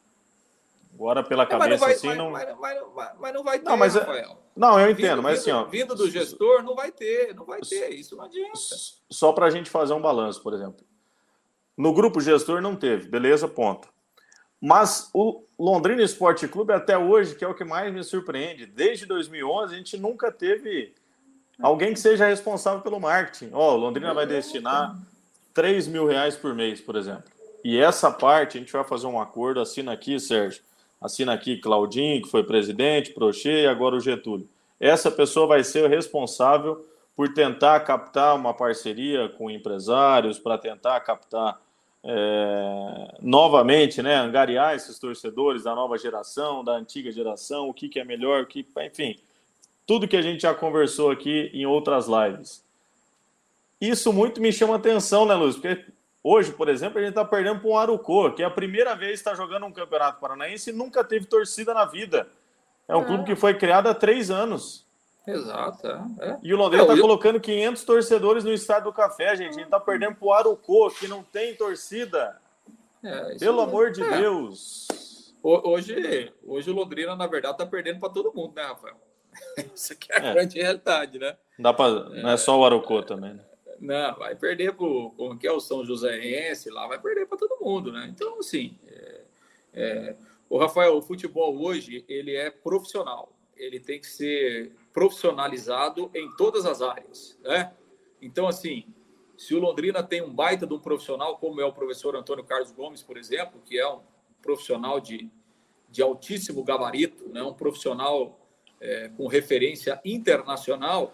Agora, 0.95 1.23
pela 1.23 1.43
é, 1.43 1.47
cabeça, 1.47 1.85
vai, 1.85 1.95
assim, 1.95 2.07
mas, 2.09 2.17
não... 2.17 2.31
Mas, 2.31 2.57
mas, 2.59 3.13
mas, 3.19 3.35
não 3.35 3.45
vai 3.45 3.59
ter, 3.59 3.65
não, 3.65 3.77
mas, 3.77 3.97
é- 3.97 3.99
Rafael. 4.01 4.39
Não, 4.57 4.81
eu 4.81 4.91
entendo, 4.91 5.17
vindo, 5.17 5.23
mas 5.23 5.41
assim, 5.41 5.51
ó... 5.51 5.65
Vindo 5.65 5.95
do 5.95 6.11
gestor, 6.11 6.63
não 6.63 6.75
vai 6.75 6.91
ter, 6.91 7.35
não 7.35 7.45
vai 7.45 7.61
ter, 7.61 7.91
isso 7.91 8.17
não 8.17 8.25
adianta. 8.25 8.59
Só 9.11 9.33
para 9.33 9.47
a 9.47 9.51
gente 9.51 9.69
fazer 9.69 9.93
um 9.93 10.01
balanço, 10.01 10.43
por 10.43 10.55
exemplo. 10.55 10.87
No 11.77 11.93
grupo 11.93 12.21
gestor 12.21 12.63
não 12.63 12.75
teve, 12.75 13.09
beleza, 13.09 13.47
ponto. 13.47 13.89
Mas 14.67 15.09
o 15.15 15.45
Londrina 15.57 16.03
Esporte 16.03 16.49
Clube, 16.49 16.73
até 16.73 16.99
hoje, 16.99 17.37
que 17.37 17.45
é 17.45 17.47
o 17.47 17.55
que 17.55 17.63
mais 17.63 17.95
me 17.95 18.03
surpreende, 18.03 18.67
desde 18.67 19.07
2011, 19.07 19.73
a 19.73 19.79
gente 19.79 19.97
nunca 19.97 20.33
teve 20.33 20.93
alguém 21.63 21.95
que 21.95 22.01
seja 22.01 22.27
responsável 22.27 22.81
pelo 22.81 22.99
marketing. 22.99 23.51
Ó, 23.53 23.75
oh, 23.75 23.77
Londrina 23.77 24.13
vai 24.13 24.27
destinar 24.27 24.99
3 25.55 25.87
mil 25.87 26.05
reais 26.05 26.35
por 26.35 26.53
mês, 26.53 26.81
por 26.81 26.97
exemplo. 26.97 27.31
E 27.63 27.79
essa 27.79 28.11
parte 28.11 28.59
a 28.59 28.61
gente 28.61 28.73
vai 28.73 28.83
fazer 28.83 29.07
um 29.07 29.21
acordo, 29.21 29.61
assina 29.61 29.93
aqui, 29.93 30.19
Sérgio, 30.19 30.61
assina 31.01 31.33
aqui 31.33 31.59
Claudinho, 31.59 32.21
que 32.23 32.29
foi 32.29 32.43
presidente, 32.43 33.13
Prochê 33.13 33.63
e 33.63 33.67
agora 33.69 33.95
o 33.95 34.01
Getúlio. 34.01 34.49
Essa 34.81 35.13
pessoa 35.13 35.47
vai 35.47 35.63
ser 35.63 35.89
responsável 35.89 36.85
por 37.15 37.33
tentar 37.33 37.79
captar 37.85 38.35
uma 38.35 38.53
parceria 38.53 39.29
com 39.29 39.49
empresários, 39.49 40.41
para 40.41 40.59
tentar 40.59 40.99
captar 41.03 41.57
é, 42.09 43.19
novamente, 43.21 44.01
né, 44.01 44.15
angariar 44.15 44.77
esses 44.77 44.97
torcedores 44.97 45.65
da 45.65 45.75
nova 45.75 45.99
geração, 45.99 46.63
da 46.63 46.73
antiga 46.73 47.11
geração, 47.11 47.69
o 47.69 47.75
que, 47.75 47.89
que 47.89 47.99
é 47.99 48.05
melhor, 48.05 48.45
o 48.45 48.47
que, 48.47 48.65
enfim, 48.87 49.19
tudo 49.85 50.07
que 50.07 50.17
a 50.17 50.23
gente 50.23 50.43
já 50.43 50.55
conversou 50.55 51.11
aqui 51.11 51.51
em 51.53 51.67
outras 51.67 52.07
lives. 52.07 52.65
Isso 53.81 54.13
muito 54.13 54.41
me 54.41 54.53
chama 54.53 54.77
atenção, 54.77 55.27
né, 55.27 55.35
Luz? 55.35 55.57
Porque 55.57 55.85
hoje, 56.23 56.53
por 56.53 56.69
exemplo, 56.69 56.99
a 56.99 57.01
gente 57.01 57.11
está 57.11 57.25
perdendo 57.25 57.59
para 57.59 57.69
um 57.69 57.77
Arucô, 57.77 58.31
que 58.31 58.43
é 58.43 58.47
a 58.47 58.51
primeira 58.51 58.95
vez 58.95 59.11
que 59.11 59.29
está 59.29 59.35
jogando 59.35 59.67
um 59.67 59.73
campeonato 59.73 60.21
paranaense 60.21 60.71
e 60.71 60.73
nunca 60.73 61.03
teve 61.03 61.27
torcida 61.27 61.75
na 61.75 61.85
vida. 61.85 62.29
É 62.87 62.97
um 62.97 63.03
é. 63.03 63.05
clube 63.05 63.25
que 63.25 63.35
foi 63.35 63.55
criado 63.55 63.89
há 63.89 63.95
três 63.95 64.31
anos. 64.31 64.86
Exato. 65.27 65.87
É. 65.87 66.29
é. 66.29 66.39
E 66.43 66.55
o 66.55 66.57
Londrina 66.57 66.85
está 66.85 66.95
eu... 66.95 67.01
colocando 67.01 67.41
500 67.41 67.85
torcedores 67.85 68.45
no 68.45 68.53
Estádio 68.53 68.85
do 68.85 68.93
Café, 68.93 69.37
gente. 69.37 69.51
A 69.51 69.53
gente 69.53 69.65
está 69.65 69.81
perdendo 69.81 70.15
para 70.15 70.27
o 70.27 70.33
Arucô, 70.33 70.91
que 70.91 71.09
não 71.09 71.23
tem 71.23 71.55
torcida. 71.55 72.41
É, 73.03 73.37
Pelo 73.39 73.61
amor 73.61 73.91
de 73.91 74.03
é. 74.03 74.19
Deus. 74.19 74.87
Hoje, 75.43 76.33
hoje 76.45 76.71
o 76.71 76.75
Londrina, 76.75 77.15
na 77.15 77.27
verdade, 77.27 77.55
está 77.55 77.67
perdendo 77.67 78.01
para 78.01 78.09
todo 78.09 78.33
mundo, 78.35 78.55
né, 78.55 78.63
Rafael? 78.63 78.97
Isso 79.75 79.93
aqui 79.93 80.13
é 80.13 80.21
a 80.21 80.25
é. 80.27 80.33
grande 80.33 80.61
realidade, 80.61 81.19
né? 81.19 81.37
Dá 81.59 81.73
pra, 81.73 81.89
não 81.89 82.31
é 82.31 82.37
só 82.37 82.59
o 82.59 82.65
Arucô 82.65 83.03
também, 83.03 83.35
né? 83.35 83.45
Não, 83.79 84.15
vai 84.17 84.35
perder 84.35 84.73
para 84.73 84.87
o 84.87 85.37
que 85.39 85.47
é 85.47 85.53
o 85.53 85.61
São 85.61 85.85
Joséense 85.85 86.71
lá, 86.71 86.87
vai 86.87 86.99
perder 86.99 87.27
para 87.27 87.39
todo 87.39 87.63
mundo, 87.63 87.93
né? 87.93 88.09
Então, 88.11 88.39
assim, 88.39 88.77
é, 88.89 89.21
é, 89.75 90.17
o 90.49 90.59
Rafael, 90.59 90.97
o 90.97 91.03
futebol 91.03 91.57
hoje, 91.63 92.05
ele 92.09 92.35
é 92.35 92.51
profissional. 92.51 93.33
Ele 93.57 93.79
tem 93.79 94.01
que 94.01 94.07
ser 94.07 94.73
profissionalizado 94.97 96.11
em 96.15 96.35
todas 96.39 96.65
as 96.65 96.81
áreas, 96.81 97.39
né? 97.45 97.71
Então, 98.23 98.49
assim, 98.49 98.87
se 99.37 99.55
o 99.55 99.59
Londrina 99.59 100.03
tem 100.03 100.23
um 100.23 100.33
baita 100.33 100.67
de 100.67 100.73
um 100.73 100.79
profissional, 100.79 101.37
como 101.37 101.61
é 101.61 101.67
o 101.67 101.73
professor 101.73 102.17
Antônio 102.17 102.43
Carlos 102.43 102.73
Gomes, 102.73 103.03
por 103.03 103.19
exemplo, 103.19 103.61
que 103.63 103.79
é 103.79 103.87
um 103.87 104.01
profissional 104.41 104.99
de, 104.99 105.31
de 105.91 106.01
altíssimo 106.01 106.65
gabarito, 106.65 107.29
né? 107.29 107.43
um 107.43 107.53
profissional 107.53 108.41
é, 108.81 109.11
com 109.11 109.27
referência 109.27 110.01
internacional, 110.03 111.13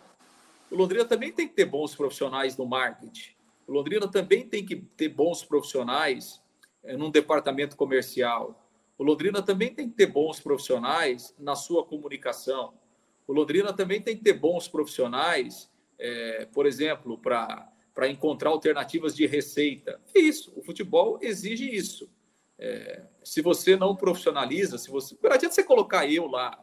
o 0.70 0.76
Londrina 0.76 1.04
também 1.04 1.32
tem 1.32 1.48
que 1.48 1.54
ter 1.54 1.64
bons 1.64 1.92
profissionais 1.96 2.56
no 2.56 2.64
marketing. 2.64 3.32
O 3.66 3.72
Londrina 3.72 4.06
também 4.06 4.48
tem 4.48 4.64
que 4.64 4.76
ter 4.76 5.08
bons 5.08 5.42
profissionais 5.42 6.40
é, 6.84 6.96
num 6.96 7.10
departamento 7.10 7.76
comercial. 7.76 8.64
O 8.96 9.02
Londrina 9.02 9.42
também 9.42 9.74
tem 9.74 9.90
que 9.90 9.96
ter 9.96 10.06
bons 10.06 10.38
profissionais 10.38 11.34
na 11.36 11.56
sua 11.56 11.84
comunicação. 11.84 12.80
O 13.26 13.32
Londrina 13.32 13.72
também 13.72 14.00
tem 14.00 14.16
que 14.16 14.22
ter 14.22 14.34
bons 14.34 14.68
profissionais, 14.68 15.70
é, 15.98 16.46
por 16.46 16.66
exemplo, 16.66 17.18
para 17.18 18.08
encontrar 18.08 18.50
alternativas 18.50 19.14
de 19.14 19.26
receita. 19.26 20.00
É 20.14 20.20
isso, 20.20 20.52
o 20.56 20.62
futebol 20.62 21.18
exige 21.22 21.74
isso. 21.74 22.10
É, 22.58 23.04
se 23.24 23.40
você 23.42 23.76
não 23.76 23.96
profissionaliza, 23.96 24.78
se 24.78 24.90
você. 24.90 25.16
Não 25.22 25.32
adianta 25.32 25.54
você 25.54 25.64
colocar 25.64 26.06
eu 26.06 26.26
lá, 26.26 26.58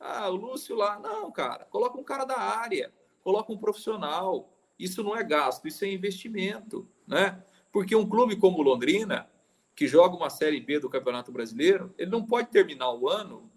ah, 0.00 0.28
o 0.28 0.36
Lúcio 0.36 0.74
lá. 0.74 0.98
Não, 0.98 1.30
cara, 1.30 1.64
coloca 1.66 1.98
um 1.98 2.04
cara 2.04 2.24
da 2.24 2.38
área, 2.38 2.92
coloca 3.22 3.52
um 3.52 3.58
profissional. 3.58 4.52
Isso 4.78 5.02
não 5.04 5.16
é 5.16 5.22
gasto, 5.22 5.68
isso 5.68 5.84
é 5.84 5.88
investimento, 5.88 6.88
né? 7.06 7.42
Porque 7.70 7.94
um 7.94 8.08
clube 8.08 8.36
como 8.36 8.58
o 8.58 8.62
Londrina, 8.62 9.30
que 9.74 9.86
joga 9.86 10.16
uma 10.16 10.30
Série 10.30 10.60
B 10.60 10.80
do 10.80 10.90
Campeonato 10.90 11.30
Brasileiro, 11.32 11.94
ele 11.96 12.10
não 12.10 12.24
pode 12.24 12.48
terminar 12.48 12.92
o 12.92 13.08
ano 13.08 13.50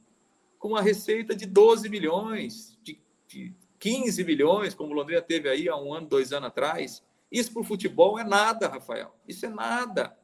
com 0.59 0.69
uma 0.69 0.81
receita 0.81 1.35
de 1.35 1.45
12 1.45 1.89
milhões, 1.89 2.77
de, 2.83 2.99
de 3.27 3.53
15 3.79 4.23
milhões, 4.23 4.73
como 4.73 4.93
Londrina 4.93 5.21
teve 5.21 5.49
aí 5.49 5.69
há 5.69 5.75
um 5.75 5.93
ano, 5.93 6.07
dois 6.07 6.33
anos 6.33 6.47
atrás. 6.47 7.03
Isso 7.31 7.51
para 7.51 7.61
o 7.61 7.65
futebol 7.65 8.17
é 8.17 8.23
nada, 8.23 8.67
Rafael. 8.67 9.13
Isso 9.27 9.45
é 9.45 9.49
nada. 9.49 10.17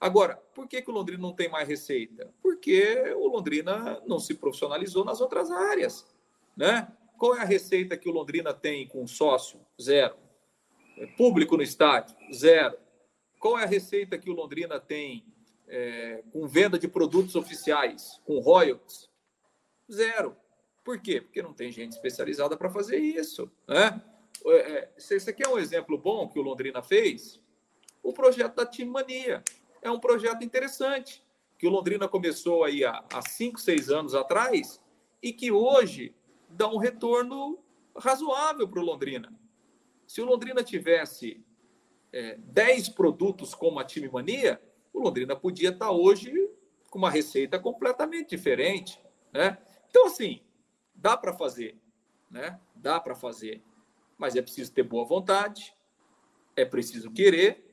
Agora, 0.00 0.36
por 0.54 0.68
que, 0.68 0.82
que 0.82 0.90
o 0.90 0.94
Londrina 0.94 1.22
não 1.22 1.32
tem 1.32 1.48
mais 1.48 1.66
receita? 1.66 2.32
Porque 2.42 3.14
o 3.16 3.26
Londrina 3.28 4.02
não 4.06 4.18
se 4.18 4.34
profissionalizou 4.34 5.04
nas 5.04 5.20
outras 5.20 5.50
áreas. 5.50 6.06
Né? 6.56 6.86
Qual 7.18 7.36
é 7.36 7.40
a 7.40 7.44
receita 7.44 7.96
que 7.96 8.08
o 8.08 8.12
Londrina 8.12 8.52
tem 8.52 8.86
com 8.86 9.06
sócio? 9.06 9.58
Zero. 9.80 10.16
É 10.98 11.06
público 11.06 11.56
no 11.56 11.62
estádio? 11.62 12.14
Zero. 12.32 12.76
Qual 13.40 13.58
é 13.58 13.64
a 13.64 13.66
receita 13.66 14.18
que 14.18 14.30
o 14.30 14.34
Londrina 14.34 14.78
tem 14.78 15.24
é, 15.66 16.22
com 16.32 16.46
venda 16.46 16.78
de 16.78 16.86
produtos 16.86 17.34
oficiais, 17.34 18.20
com 18.24 18.38
royalties? 18.38 19.08
Zero. 19.90 20.36
Por 20.82 21.00
quê? 21.00 21.20
Porque 21.20 21.42
não 21.42 21.52
tem 21.52 21.72
gente 21.72 21.92
especializada 21.92 22.56
para 22.56 22.70
fazer 22.70 22.98
isso. 22.98 23.50
Né? 23.66 24.02
É, 24.46 24.88
esse 24.96 25.30
aqui 25.30 25.42
é 25.42 25.48
um 25.48 25.58
exemplo 25.58 25.96
bom 25.96 26.28
que 26.28 26.38
o 26.38 26.42
Londrina 26.42 26.82
fez. 26.82 27.40
O 28.02 28.12
projeto 28.12 28.56
da 28.56 28.66
Team 28.66 28.90
Mania 28.90 29.42
é 29.80 29.90
um 29.90 29.98
projeto 29.98 30.44
interessante, 30.44 31.24
que 31.58 31.66
o 31.66 31.70
Londrina 31.70 32.06
começou 32.06 32.64
aí 32.64 32.84
há, 32.84 33.04
há 33.12 33.22
cinco, 33.22 33.60
seis 33.60 33.88
anos 33.88 34.14
atrás 34.14 34.80
e 35.22 35.32
que 35.32 35.50
hoje 35.50 36.14
dá 36.48 36.68
um 36.68 36.76
retorno 36.76 37.58
razoável 37.96 38.68
para 38.68 38.80
o 38.80 38.84
Londrina. 38.84 39.32
Se 40.06 40.20
o 40.20 40.26
Londrina 40.26 40.62
tivesse 40.62 41.42
é, 42.12 42.36
10 42.38 42.90
produtos 42.90 43.54
como 43.54 43.78
a 43.78 43.84
Time 43.84 44.08
Mania, 44.08 44.60
o 44.92 45.00
Londrina 45.00 45.34
podia 45.34 45.70
estar 45.70 45.90
hoje 45.90 46.32
com 46.90 46.98
uma 46.98 47.10
receita 47.10 47.58
completamente 47.58 48.30
diferente. 48.30 49.00
Né? 49.32 49.58
Então, 49.94 50.06
assim, 50.06 50.40
dá 50.92 51.16
para 51.16 51.32
fazer, 51.32 51.78
né? 52.28 52.58
Dá 52.74 52.98
para 52.98 53.14
fazer, 53.14 53.62
mas 54.18 54.34
é 54.34 54.42
preciso 54.42 54.72
ter 54.72 54.82
boa 54.82 55.06
vontade, 55.06 55.72
é 56.56 56.64
preciso 56.64 57.12
querer 57.12 57.64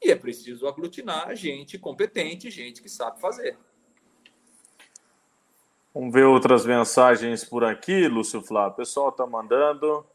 e 0.00 0.12
é 0.12 0.14
preciso 0.14 0.68
aglutinar 0.68 1.34
gente 1.34 1.76
competente, 1.76 2.48
gente 2.48 2.80
que 2.80 2.88
sabe 2.88 3.20
fazer. 3.20 3.58
Vamos 5.92 6.14
ver 6.14 6.26
outras 6.26 6.64
mensagens 6.64 7.44
por 7.44 7.64
aqui, 7.64 8.06
Lúcio 8.06 8.40
Flávio. 8.40 8.74
O 8.74 8.76
pessoal 8.76 9.08
está 9.08 9.26
mandando. 9.26 10.06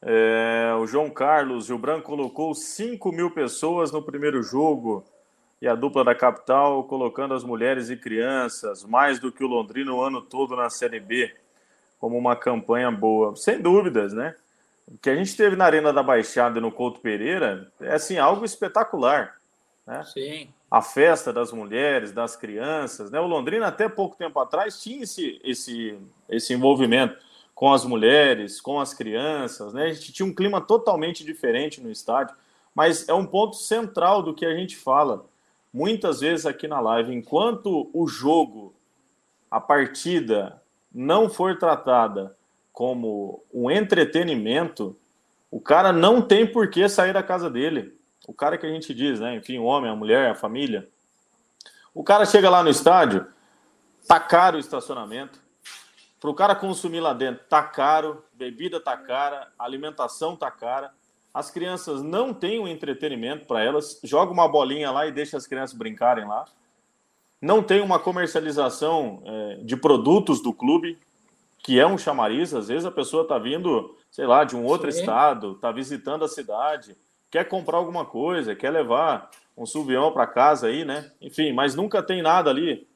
É, 0.00 0.72
o 0.80 0.86
João 0.86 1.10
Carlos, 1.10 1.68
o 1.68 1.78
Branco 1.78 2.06
colocou 2.06 2.54
5 2.54 3.10
mil 3.10 3.32
pessoas 3.32 3.90
no 3.90 4.04
primeiro 4.04 4.40
jogo 4.40 5.04
e 5.62 5.68
a 5.68 5.76
dupla 5.76 6.02
da 6.02 6.12
capital 6.12 6.82
colocando 6.82 7.34
as 7.34 7.44
mulheres 7.44 7.88
e 7.88 7.96
crianças, 7.96 8.84
mais 8.84 9.20
do 9.20 9.30
que 9.30 9.44
o 9.44 9.46
Londrina 9.46 9.94
o 9.94 10.02
ano 10.02 10.20
todo 10.20 10.56
na 10.56 10.68
Série 10.68 10.98
B, 10.98 11.32
como 12.00 12.18
uma 12.18 12.34
campanha 12.34 12.90
boa. 12.90 13.36
Sem 13.36 13.60
dúvidas, 13.60 14.12
né? 14.12 14.34
O 14.88 14.98
que 14.98 15.08
a 15.08 15.14
gente 15.14 15.36
teve 15.36 15.54
na 15.54 15.64
Arena 15.64 15.92
da 15.92 16.02
Baixada 16.02 16.60
no 16.60 16.72
Couto 16.72 16.98
Pereira 16.98 17.70
é 17.80 17.94
assim 17.94 18.18
algo 18.18 18.44
espetacular. 18.44 19.36
Né? 19.86 20.02
Sim. 20.02 20.48
A 20.68 20.82
festa 20.82 21.32
das 21.32 21.52
mulheres, 21.52 22.10
das 22.10 22.34
crianças. 22.34 23.12
Né? 23.12 23.20
O 23.20 23.28
Londrina, 23.28 23.68
até 23.68 23.88
pouco 23.88 24.16
tempo 24.16 24.40
atrás, 24.40 24.82
tinha 24.82 25.04
esse, 25.04 25.40
esse, 25.44 25.96
esse 26.28 26.52
envolvimento 26.52 27.16
com 27.54 27.72
as 27.72 27.84
mulheres, 27.84 28.60
com 28.60 28.80
as 28.80 28.92
crianças. 28.92 29.72
Né? 29.72 29.84
A 29.84 29.92
gente 29.92 30.12
tinha 30.12 30.26
um 30.26 30.34
clima 30.34 30.60
totalmente 30.60 31.24
diferente 31.24 31.80
no 31.80 31.88
estádio, 31.88 32.34
mas 32.74 33.08
é 33.08 33.14
um 33.14 33.24
ponto 33.24 33.54
central 33.54 34.24
do 34.24 34.34
que 34.34 34.44
a 34.44 34.56
gente 34.56 34.76
fala 34.76 35.30
muitas 35.72 36.20
vezes 36.20 36.46
aqui 36.46 36.68
na 36.68 36.80
live. 36.80 37.14
Enquanto 37.14 37.90
o 37.92 38.06
jogo, 38.06 38.74
a 39.50 39.60
partida, 39.60 40.62
não 40.92 41.28
for 41.28 41.58
tratada 41.58 42.36
como 42.72 43.42
um 43.52 43.70
entretenimento, 43.70 44.96
o 45.50 45.60
cara 45.60 45.92
não 45.92 46.20
tem 46.20 46.46
por 46.46 46.68
que 46.68 46.88
sair 46.88 47.12
da 47.12 47.22
casa 47.22 47.50
dele. 47.50 47.96
O 48.26 48.32
cara 48.32 48.56
que 48.56 48.66
a 48.66 48.70
gente 48.70 48.94
diz, 48.94 49.20
né? 49.20 49.36
Enfim, 49.36 49.58
o 49.58 49.64
homem, 49.64 49.90
a 49.90 49.96
mulher, 49.96 50.30
a 50.30 50.34
família. 50.34 50.88
O 51.94 52.02
cara 52.02 52.24
chega 52.24 52.48
lá 52.48 52.62
no 52.62 52.70
estádio, 52.70 53.26
tá 54.06 54.18
caro 54.18 54.56
o 54.56 54.60
estacionamento. 54.60 55.40
Para 56.20 56.30
o 56.30 56.34
cara 56.34 56.54
consumir 56.54 57.00
lá 57.00 57.12
dentro, 57.12 57.44
tá 57.48 57.62
caro, 57.62 58.24
bebida 58.32 58.80
tá 58.80 58.96
cara, 58.96 59.48
alimentação 59.58 60.36
tá 60.36 60.50
cara. 60.50 60.92
As 61.32 61.50
crianças 61.50 62.02
não 62.02 62.34
têm 62.34 62.60
um 62.60 62.68
entretenimento 62.68 63.46
para 63.46 63.62
elas. 63.62 63.98
Joga 64.04 64.32
uma 64.32 64.48
bolinha 64.48 64.90
lá 64.90 65.06
e 65.06 65.12
deixa 65.12 65.36
as 65.36 65.46
crianças 65.46 65.76
brincarem 65.76 66.26
lá. 66.26 66.44
Não 67.40 67.62
tem 67.62 67.80
uma 67.80 67.98
comercialização 67.98 69.22
é, 69.24 69.56
de 69.62 69.76
produtos 69.76 70.42
do 70.42 70.52
clube, 70.52 70.98
que 71.58 71.80
é 71.80 71.86
um 71.86 71.96
chamariz. 71.96 72.52
Às 72.52 72.68
vezes 72.68 72.84
a 72.84 72.90
pessoa 72.90 73.22
está 73.22 73.38
vindo, 73.38 73.96
sei 74.10 74.26
lá, 74.26 74.44
de 74.44 74.54
um 74.54 74.64
outro 74.64 74.92
Sim. 74.92 75.00
estado, 75.00 75.52
está 75.52 75.72
visitando 75.72 76.24
a 76.24 76.28
cidade, 76.28 76.96
quer 77.30 77.48
comprar 77.48 77.78
alguma 77.78 78.04
coisa, 78.04 78.54
quer 78.54 78.70
levar 78.70 79.30
um 79.56 79.64
subião 79.64 80.12
para 80.12 80.26
casa 80.26 80.66
aí, 80.66 80.84
né? 80.84 81.10
Enfim, 81.20 81.52
mas 81.52 81.74
nunca 81.74 82.02
tem 82.02 82.22
nada 82.22 82.50
ali, 82.50 82.86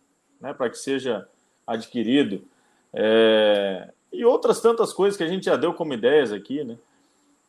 né, 0.41 0.53
para 0.53 0.71
que 0.71 0.79
seja 0.79 1.27
adquirido. 1.67 2.45
É... 2.93 3.91
E 4.13 4.25
outras 4.25 4.61
tantas 4.61 4.93
coisas 4.93 5.17
que 5.17 5.25
a 5.25 5.29
gente 5.29 5.47
já 5.47 5.57
deu 5.57 5.75
como 5.75 5.93
ideias 5.93 6.33
aqui, 6.33 6.63
né? 6.65 6.77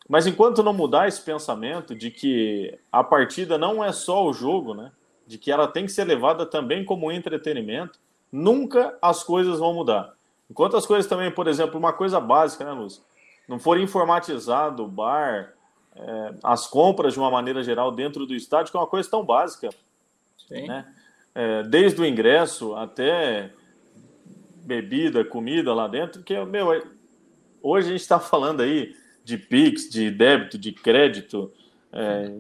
Mas 0.08 0.26
enquanto 0.26 0.64
não 0.64 0.74
mudar 0.74 1.08
esse 1.08 1.22
pensamento 1.22 1.94
de 1.94 2.10
que 2.10 2.78
a 2.92 3.04
partida 3.04 3.58
não 3.58 3.84
é 3.84 3.92
só 3.92 4.26
o 4.26 4.34
jogo, 4.34 4.74
né? 4.74 4.92
De 5.26 5.38
que 5.38 5.52
ela 5.52 5.68
tem 5.68 5.86
que 5.86 5.92
ser 5.92 6.06
levada 6.06 6.46
também 6.46 6.86
como 6.86 7.12
entretenimento, 7.12 8.00
nunca 8.32 8.98
as 9.02 9.24
coisas 9.24 9.60
vão 9.60 9.74
mudar. 9.74 10.14
Enquanto 10.50 10.78
as 10.78 10.86
coisas 10.86 11.10
também, 11.10 11.30
por 11.30 11.48
exemplo, 11.48 11.78
uma 11.78 11.92
coisa 11.92 12.20
básica, 12.22 12.64
né, 12.64 12.72
Luz? 12.72 13.04
Não 13.48 13.60
for 13.60 13.78
informatizado 13.78 14.84
o 14.84 14.88
bar, 14.88 15.54
é, 15.96 16.34
as 16.44 16.68
compras 16.68 17.14
de 17.14 17.20
uma 17.20 17.30
maneira 17.30 17.62
geral 17.62 17.92
dentro 17.92 18.26
do 18.26 18.34
estádio, 18.34 18.72
que 18.72 18.78
é 18.78 18.80
uma 18.80 18.88
coisa 18.88 19.10
tão 19.10 19.26
básica. 19.26 19.70
Sim. 20.48 20.68
Né? 20.68 20.86
É, 21.36 21.64
desde 21.64 22.02
o 22.02 22.06
ingresso 22.06 22.76
até 22.76 23.52
bebida, 24.64 25.24
comida 25.26 25.74
lá 25.74 25.88
dentro, 25.88 26.24
que, 26.24 26.38
meu, 26.46 26.74
é, 26.74 26.82
hoje 27.62 27.88
a 27.88 27.92
gente 27.92 28.02
está 28.02 28.20
falando 28.20 28.62
aí 28.62 28.96
de 29.28 29.38
Pix, 29.38 29.90
de 29.90 30.10
débito, 30.10 30.58
de 30.58 30.72
crédito, 30.72 31.52
é, 31.92 32.32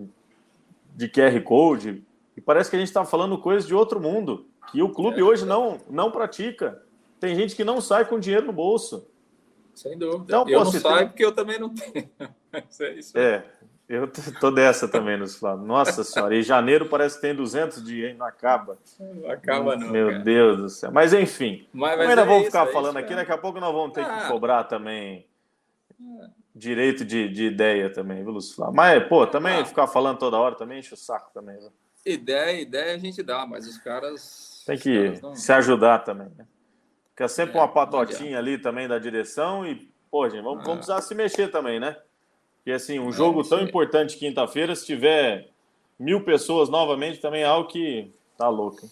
de 0.96 1.10
QR 1.10 1.38
Code, 1.44 2.02
e 2.36 2.40
parece 2.40 2.70
que 2.70 2.78
a 2.78 2.80
gente 2.80 2.88
está 2.88 3.04
falando 3.04 3.38
coisas 3.38 3.68
de 3.68 3.76
outro 3.76 4.00
mundo, 4.00 4.46
que 4.72 4.82
o 4.82 4.88
clube 4.88 5.20
é, 5.20 5.24
hoje 5.24 5.46
não, 5.46 5.82
não 5.90 6.10
pratica. 6.10 6.82
Tem 7.20 7.36
gente 7.36 7.58
que 7.58 7.66
não 7.66 7.82
sai 7.82 8.06
com 8.06 8.18
dinheiro 8.18 8.46
no 8.46 8.54
bolso. 8.54 9.06
Sem 9.76 9.98
dúvida. 9.98 10.24
Então, 10.24 10.48
eu 10.48 10.64
não 10.64 10.72
saio 10.72 11.10
porque 11.10 11.26
eu 11.26 11.34
também 11.34 11.60
não 11.60 11.76
tenho. 11.76 12.10
é, 12.54 12.94
isso. 12.94 13.18
é, 13.18 13.44
eu 13.90 14.10
tô 14.40 14.50
dessa 14.50 14.88
também 14.88 15.18
nos 15.18 15.36
Flávio. 15.36 15.66
Nossa 15.66 16.06
senhora, 16.06 16.38
em 16.38 16.42
janeiro 16.42 16.86
parece 16.86 17.16
que 17.16 17.22
tem 17.22 17.36
200 17.36 17.84
dias, 17.84 18.12
hein? 18.12 18.16
Não 18.18 18.26
acaba. 18.26 18.78
Não 18.98 19.30
acaba 19.30 19.76
não, 19.76 19.90
Meu 19.90 20.08
cara. 20.08 20.24
Deus 20.24 20.58
do 20.58 20.70
céu. 20.70 20.92
Mas 20.94 21.12
enfim, 21.12 21.68
mas, 21.74 21.98
mas 21.98 22.10
ainda 22.10 22.22
é 22.22 22.26
vamos 22.26 22.46
ficar 22.46 22.66
é 22.66 22.72
falando 22.72 22.96
aqui, 22.96 23.14
daqui 23.14 23.32
a 23.34 23.38
pouco 23.38 23.60
nós 23.60 23.74
vamos 23.74 23.94
ter 23.94 24.06
ah. 24.06 24.20
que 24.22 24.28
cobrar 24.30 24.64
também 24.64 25.26
direito 26.58 27.06
de, 27.06 27.30
de 27.30 27.46
ideia 27.46 27.90
também, 27.90 28.24
viu, 28.24 28.34
Lúcio 28.34 28.56
Flávio? 28.56 28.76
Mas, 28.76 29.08
pô, 29.08 29.28
também 29.28 29.60
ah. 29.60 29.66
ficar 29.66 29.88
falando 29.88 30.18
toda 30.18 30.38
hora 30.38 30.56
também 30.56 30.80
enche 30.80 30.94
o 30.94 30.98
saco 30.98 31.32
também. 31.34 31.58
Viu? 31.58 31.72
Ideia, 32.06 32.60
ideia 32.60 32.96
a 32.96 32.98
gente 32.98 33.22
dá, 33.22 33.46
mas 33.46 33.68
os 33.68 33.78
caras. 33.78 34.64
Tem 34.66 34.78
que 34.78 35.20
não... 35.22 35.36
se 35.36 35.52
ajudar 35.54 36.00
também, 36.00 36.30
né? 36.38 36.46
Fica 37.12 37.28
sempre 37.28 37.58
é, 37.58 37.62
uma 37.62 37.68
patotinha 37.68 38.38
ali 38.38 38.58
também 38.58 38.88
da 38.88 38.98
direção 38.98 39.66
e, 39.66 39.92
pô, 40.10 40.28
gente, 40.30 40.44
vamos, 40.44 40.62
ah. 40.62 40.64
vamos 40.64 40.86
precisar 40.86 41.02
se 41.02 41.14
mexer 41.14 41.50
também, 41.50 41.80
né? 41.80 41.96
E 42.66 42.72
assim, 42.72 43.00
um 43.00 43.10
é, 43.10 43.14
jogo 43.14 43.48
tão 43.48 43.62
importante 43.62 44.18
quinta-feira, 44.18 44.76
se 44.76 44.86
tiver 44.86 45.50
mil 46.00 46.24
pessoas 46.24 46.70
novamente, 46.70 47.20
também 47.20 47.44
é 47.44 47.46
algo 47.46 47.70
que 47.70 48.12
tá 48.38 48.50
louco. 48.50 48.90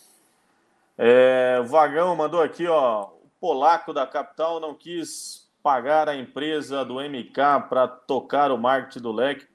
É, 0.97 1.57
o 1.61 1.65
Vagão 1.65 2.15
mandou 2.15 2.41
aqui, 2.41 2.67
ó. 2.67 3.03
O 3.03 3.29
polaco 3.39 3.93
da 3.93 4.07
capital 4.07 4.59
não 4.59 4.73
quis 4.73 5.44
pagar 5.65 6.07
a 6.07 6.15
empresa 6.15 6.85
do 6.85 6.99
MK 6.99 7.67
para 7.67 7.87
tocar 7.87 8.51
o 8.51 8.57
marketing 8.57 8.99
do 8.99 9.11
leque 9.11 9.47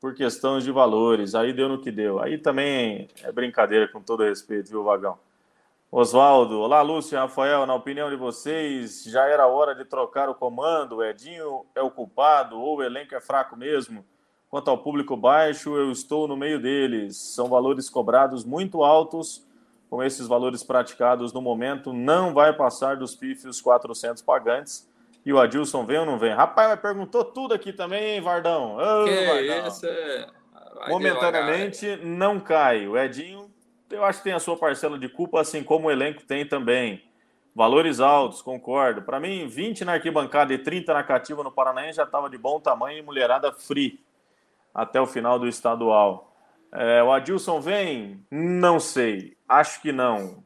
por 0.00 0.12
questões 0.12 0.64
de 0.64 0.72
valores. 0.72 1.36
Aí 1.36 1.52
deu 1.52 1.68
no 1.68 1.80
que 1.80 1.92
deu. 1.92 2.18
Aí 2.20 2.36
também 2.36 3.06
é 3.22 3.30
brincadeira, 3.30 3.86
com 3.86 4.02
todo 4.02 4.24
respeito, 4.24 4.70
viu, 4.70 4.82
Vagão? 4.82 5.16
Oswaldo, 5.88 6.58
olá, 6.58 6.82
Lúcio 6.82 7.16
Rafael. 7.16 7.64
Na 7.64 7.76
opinião 7.76 8.10
de 8.10 8.16
vocês, 8.16 9.04
já 9.04 9.28
era 9.28 9.46
hora 9.46 9.72
de 9.72 9.84
trocar 9.84 10.28
o 10.28 10.34
comando? 10.34 10.96
O 10.96 11.04
Edinho 11.04 11.64
é 11.76 11.80
o 11.80 11.92
culpado 11.92 12.58
ou 12.58 12.78
o 12.78 12.82
elenco 12.82 13.14
é 13.14 13.20
fraco 13.20 13.56
mesmo? 13.56 14.04
Quanto 14.50 14.68
ao 14.68 14.78
público 14.78 15.16
baixo, 15.16 15.76
eu 15.76 15.92
estou 15.92 16.26
no 16.26 16.36
meio 16.36 16.60
deles. 16.60 17.16
São 17.16 17.46
valores 17.46 17.88
cobrados 17.88 18.44
muito 18.44 18.82
altos. 18.82 19.46
Com 19.88 20.02
esses 20.02 20.26
valores 20.26 20.64
praticados 20.64 21.32
no 21.32 21.40
momento, 21.40 21.92
não 21.92 22.34
vai 22.34 22.52
passar 22.52 22.96
dos 22.96 23.14
pífios 23.14 23.60
400 23.60 24.22
pagantes 24.22 24.90
e 25.24 25.32
o 25.32 25.40
Adilson 25.40 25.84
vem 25.84 25.98
ou 25.98 26.06
não 26.06 26.18
vem? 26.18 26.32
Rapaz, 26.32 26.68
mas 26.68 26.80
perguntou 26.80 27.24
tudo 27.24 27.54
aqui 27.54 27.72
também, 27.72 28.14
hein, 28.14 28.20
Vardão? 28.20 28.76
Ô, 28.76 29.04
que 29.04 29.26
Vardão. 29.26 29.68
Isso 29.68 29.86
é... 29.86 30.26
Momentaneamente 30.88 31.80
devagar. 31.80 32.06
não 32.06 32.40
cai. 32.40 32.88
O 32.88 32.98
Edinho, 32.98 33.48
eu 33.90 34.04
acho 34.04 34.18
que 34.18 34.24
tem 34.24 34.32
a 34.32 34.40
sua 34.40 34.56
parcela 34.56 34.98
de 34.98 35.08
culpa, 35.08 35.40
assim 35.40 35.62
como 35.62 35.88
o 35.88 35.90
elenco 35.90 36.24
tem 36.24 36.46
também. 36.46 37.04
Valores 37.54 38.00
altos, 38.00 38.42
concordo. 38.42 39.02
Para 39.02 39.20
mim, 39.20 39.46
20 39.46 39.84
na 39.84 39.92
arquibancada 39.92 40.52
e 40.54 40.58
30 40.58 40.92
na 40.94 41.04
cativa 41.04 41.44
no 41.44 41.52
Paranaense 41.52 41.98
já 41.98 42.04
estava 42.04 42.28
de 42.28 42.38
bom 42.38 42.58
tamanho 42.58 42.98
e 42.98 43.02
mulherada 43.02 43.52
free 43.52 44.00
até 44.74 45.00
o 45.00 45.06
final 45.06 45.38
do 45.38 45.46
estadual. 45.46 46.34
É, 46.72 47.02
o 47.02 47.12
Adilson 47.12 47.60
vem? 47.60 48.24
Não 48.30 48.80
sei. 48.80 49.36
Acho 49.46 49.82
que 49.82 49.92
não. 49.92 50.42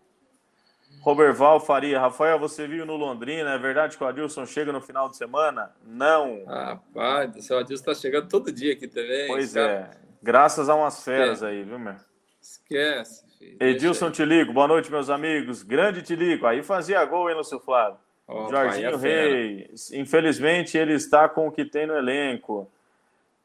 Roberval 1.01 1.61
Faria, 1.61 2.01
Rafael, 2.01 2.39
você 2.39 2.67
viu 2.67 2.85
no 2.85 2.97
Londrina, 2.97 3.53
é 3.53 3.59
verdade 3.59 3.97
que 3.97 4.03
o 4.03 4.07
Adilson 4.07 4.45
chega 4.45 4.73
no 4.73 4.81
final 4.81 5.09
de 5.09 5.17
semana? 5.17 5.71
Não. 5.85 6.45
Rapaz, 6.45 7.37
o 7.37 7.43
seu 7.43 7.59
Adilson 7.59 7.91
está 7.91 7.95
chegando 7.95 8.29
todo 8.29 8.51
dia 8.51 8.73
aqui 8.73 8.89
também. 8.89 9.29
Pois 9.29 9.55
cara. 9.55 9.71
é, 9.71 9.91
graças 10.23 10.69
a 10.69 10.75
umas 10.75 11.05
feras 11.05 11.43
aí, 11.43 11.63
viu, 11.63 11.79
meu? 11.79 11.95
Esquece. 12.41 13.25
Filho. 13.39 13.57
Edilson 13.61 14.11
Tilico, 14.11 14.53
boa 14.53 14.67
noite, 14.67 14.91
meus 14.91 15.11
amigos. 15.11 15.63
Grande 15.63 16.03
Tilico, 16.03 16.47
aí 16.47 16.63
fazia 16.63 17.05
gol, 17.05 17.31
hein, 17.31 17.37
Lúcio 17.37 17.61
Flávio? 17.61 17.99
Oh, 18.27 18.49
Jorginho 18.49 18.89
é 18.89 18.97
Rei, 18.97 19.71
infelizmente 19.93 20.77
ele 20.77 20.95
está 20.95 21.29
com 21.29 21.47
o 21.47 21.53
que 21.53 21.65
tem 21.65 21.87
no 21.87 21.97
elenco. 21.97 22.69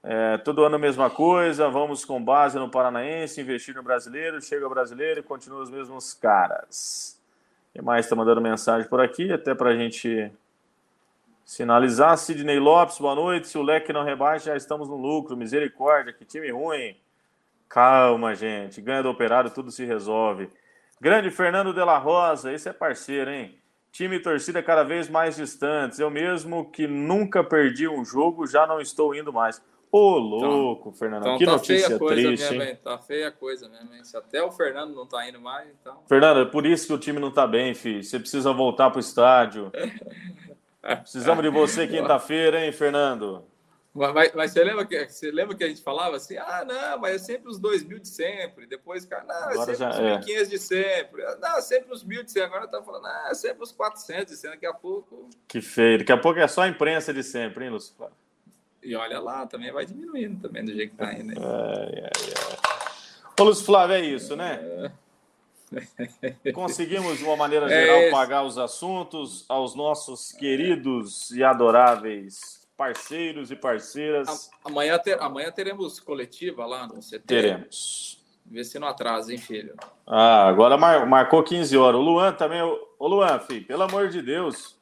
É, 0.04 0.40
todo 0.40 0.64
ano 0.64 0.78
a 0.78 0.80
mesma 0.80 1.12
coisa, 1.12 1.70
vamos 1.70 2.04
com 2.04 2.24
base 2.24 2.58
no 2.58 2.72
Paranaense, 2.72 3.40
investir 3.40 3.76
no 3.76 3.84
brasileiro, 3.84 4.42
chega 4.42 4.66
o 4.66 4.70
brasileiro 4.70 5.20
e 5.20 5.24
continua 5.24 5.62
os 5.62 5.70
mesmos 5.70 6.16
caras. 6.16 7.21
Quem 7.74 7.82
mais 7.82 8.06
está 8.06 8.16
mandando 8.16 8.42
mensagem 8.42 8.88
por 8.90 9.00
aqui? 9.00 9.32
Até 9.32 9.56
para 9.56 9.70
a 9.70 9.76
gente 9.76 10.30
sinalizar. 11.46 12.18
Sidney 12.18 12.60
Lopes, 12.60 12.98
boa 12.98 13.16
noite. 13.16 13.48
Se 13.48 13.58
o 13.58 13.64
leque 13.64 13.94
não 13.94 14.04
rebaixa, 14.04 14.48
já 14.48 14.58
estamos 14.58 14.90
no 14.90 14.98
lucro. 14.98 15.38
Misericórdia, 15.38 16.12
que 16.12 16.26
time 16.26 16.52
ruim. 16.52 16.98
Calma, 17.70 18.36
gente. 18.36 18.82
Ganha 18.82 19.02
do 19.02 19.10
operário, 19.10 19.50
tudo 19.50 19.72
se 19.72 19.86
resolve. 19.86 20.50
Grande 21.00 21.32
Fernando 21.32 21.74
de 21.74 21.84
la 21.84 21.98
Rosa, 21.98 22.52
esse 22.52 22.68
é 22.68 22.74
parceiro, 22.74 23.32
hein? 23.32 23.58
Time 23.90 24.18
e 24.18 24.20
torcida 24.20 24.62
cada 24.62 24.84
vez 24.84 25.10
mais 25.10 25.38
distantes. 25.38 25.98
Eu 25.98 26.10
mesmo 26.10 26.70
que 26.70 26.86
nunca 26.88 27.42
perdi 27.42 27.88
um 27.88 28.04
jogo, 28.04 28.46
já 28.46 28.68
não 28.68 28.82
estou 28.82 29.16
indo 29.16 29.32
mais. 29.32 29.62
Ô, 29.92 30.18
louco, 30.18 30.90
então, 30.90 30.94
Fernando. 30.94 31.22
Então 31.24 31.38
que 31.38 31.46
tá 31.46 31.52
notícia 31.52 32.00
triste, 32.00 32.50
mesmo, 32.50 32.64
hein? 32.64 32.80
Tá 32.82 32.98
feia 32.98 33.28
a 33.28 33.32
coisa 33.32 33.68
mesmo, 33.68 33.94
hein? 33.94 34.04
Se 34.06 34.16
até 34.16 34.42
o 34.42 34.50
Fernando 34.50 34.96
não 34.96 35.06
tá 35.06 35.28
indo 35.28 35.42
mais, 35.42 35.68
então... 35.70 36.02
Fernando, 36.08 36.40
é 36.40 36.46
por 36.46 36.66
isso 36.66 36.88
que 36.88 36.94
o 36.94 36.98
time 36.98 37.20
não 37.20 37.30
tá 37.30 37.46
bem, 37.46 37.74
filho. 37.74 38.02
Você 38.02 38.18
precisa 38.18 38.54
voltar 38.54 38.90
pro 38.90 39.02
estádio. 39.02 39.72
Precisamos 41.02 41.44
de 41.44 41.50
você 41.50 41.88
quinta-feira, 41.88 42.66
hein, 42.66 42.72
Fernando? 42.72 43.46
Mas, 43.94 44.34
mas, 44.34 44.52
você, 44.52 44.64
lembra 44.64 44.86
que, 44.86 45.10
você 45.10 45.30
lembra 45.30 45.56
que 45.56 45.64
a 45.66 45.68
gente 45.68 45.84
falava 45.84 46.16
assim? 46.16 46.38
Ah, 46.38 46.64
não, 46.66 46.98
mas 47.00 47.16
é 47.16 47.18
sempre 47.20 47.50
os 47.50 47.60
dois 47.60 47.84
mil 47.84 48.00
de 48.00 48.08
sempre. 48.08 48.66
Depois, 48.66 49.06
cara, 49.06 49.26
não, 49.26 49.50
é 49.50 49.66
sempre 49.66 49.74
os 49.74 49.82
é. 49.82 50.20
1.500 50.20 50.50
de 50.50 50.58
sempre. 50.58 51.24
Não, 51.42 51.58
é 51.58 51.62
sempre 51.62 51.94
os 51.94 52.04
mil 52.04 52.24
de 52.24 52.32
sempre. 52.32 52.48
Agora 52.48 52.68
tá 52.68 52.82
falando, 52.82 53.06
ah, 53.06 53.28
é 53.30 53.34
sempre 53.34 53.62
os 53.62 53.72
400 53.74 54.34
de 54.34 54.40
sempre. 54.40 54.56
Daqui 54.56 54.66
a 54.66 54.74
pouco. 54.74 55.30
Que 55.46 55.62
feio. 55.62 56.00
Daqui 56.00 56.12
a 56.14 56.18
pouco 56.18 56.40
é 56.40 56.48
só 56.48 56.62
a 56.62 56.70
imprensa 56.70 57.14
de 57.14 57.22
sempre, 57.22 57.66
hein, 57.66 57.72
Lúcio? 57.72 57.94
E 58.84 58.96
olha 58.96 59.20
lá, 59.20 59.46
também 59.46 59.72
vai 59.72 59.86
diminuindo 59.86 60.48
também 60.48 60.66
do 60.66 60.74
jeito 60.74 60.92
que 60.92 60.98
tá 60.98 61.14
indo. 61.14 61.34
É, 61.34 62.00
é, 62.00 62.06
é. 62.06 63.42
Ô, 63.42 63.44
Lúcio 63.44 63.66
Flávio, 63.66 63.96
é 63.96 64.02
isso, 64.02 64.36
né? 64.36 64.60
É. 65.74 66.52
Conseguimos, 66.52 67.18
de 67.18 67.24
uma 67.24 67.38
maneira 67.38 67.66
é 67.68 67.70
geral, 67.70 67.98
é 68.02 68.12
pagar 68.12 68.44
os 68.44 68.58
assuntos 68.58 69.46
aos 69.48 69.74
nossos 69.74 70.32
queridos 70.34 71.32
e 71.32 71.44
adoráveis 71.44 72.62
parceiros 72.82 73.52
e 73.52 73.56
parceiras. 73.56 74.50
Amanhã, 74.66 74.98
ter, 74.98 75.22
amanhã 75.22 75.52
teremos 75.52 76.00
coletiva 76.00 76.66
lá 76.66 76.88
no 76.88 76.96
CT. 76.96 77.20
Teremos. 77.28 78.20
Vê 78.44 78.64
se 78.64 78.80
não 78.80 78.88
atrasa, 78.88 79.32
hein, 79.32 79.38
filho? 79.38 79.76
Ah, 80.08 80.48
agora 80.48 80.76
mar, 80.78 81.06
marcou 81.06 81.44
15 81.44 81.78
horas. 81.78 82.00
O 82.00 82.04
Luan 82.04 82.34
também. 82.34 82.60
Ô, 82.64 83.08
Luan, 83.08 83.38
filho, 83.40 83.68
pelo 83.68 83.84
amor 83.84 84.10
de 84.10 84.20
Deus. 84.24 84.76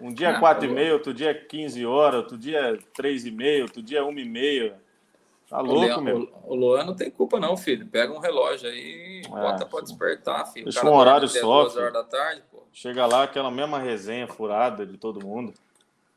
Um 0.00 0.12
dia 0.12 0.30
ah, 0.30 0.38
4 0.38 0.66
e 0.66 0.72
meio, 0.72 0.94
outro 0.94 1.12
dia 1.12 1.34
15 1.34 1.84
horas, 1.84 2.20
outro 2.20 2.38
dia 2.38 2.78
3 2.94 3.26
e 3.26 3.30
meio, 3.30 3.64
outro 3.64 3.82
dia 3.82 4.04
1 4.04 4.18
e 4.18 4.24
meio. 4.24 4.74
Tá 5.48 5.60
louco, 5.60 5.80
Leão, 5.80 6.00
meu. 6.02 6.30
O, 6.44 6.54
Luan 6.54 6.84
não 6.84 6.94
tem 6.94 7.10
culpa, 7.10 7.40
não, 7.40 7.56
filho. 7.56 7.86
Pega 7.86 8.12
um 8.12 8.18
relógio 8.18 8.68
aí 8.68 9.22
e 9.22 9.26
é, 9.26 9.28
bota 9.28 9.64
pra 9.64 9.80
despertar, 9.80 10.46
filho. 10.52 10.64
Deixa 10.64 10.86
um 10.86 10.94
horário 10.94 11.26
só. 11.26 11.48
horas 11.48 11.74
da 11.92 12.04
tarde, 12.04 12.42
pô. 12.50 12.62
Chega 12.72 13.06
lá, 13.06 13.24
aquela 13.24 13.50
mesma 13.50 13.78
resenha 13.78 14.28
furada 14.28 14.84
de 14.84 14.98
todo 14.98 15.26
mundo. 15.26 15.54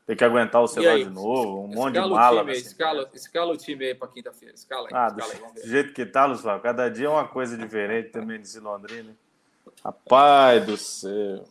Tem 0.06 0.16
que 0.16 0.24
aguentar 0.24 0.60
o 0.60 0.66
celular 0.66 0.98
de 0.98 1.08
novo, 1.08 1.62
um 1.62 1.68
monte 1.68 1.94
de 1.94 2.00
mala. 2.00 2.40
Time, 2.40 2.52
escala, 2.52 3.10
escala 3.14 3.52
o 3.52 3.56
time 3.56 3.86
aí 3.86 3.94
pra 3.94 4.08
quinta-feira. 4.08 4.54
Escala 4.54 4.88
aí. 4.88 4.94
Ah, 4.94 5.06
escala 5.08 5.32
aí, 5.32 5.62
do 5.62 5.68
jeito 5.68 5.94
que 5.94 6.04
tá, 6.04 6.26
Luciano, 6.26 6.60
cada 6.60 6.88
dia 6.88 7.06
é 7.06 7.08
uma 7.08 7.26
coisa 7.26 7.56
diferente 7.56 8.10
também 8.10 8.40
de 8.40 8.60
Londrina. 8.60 9.16
Rapaz 9.82 10.66
do 10.66 10.76
céu. 10.76 11.44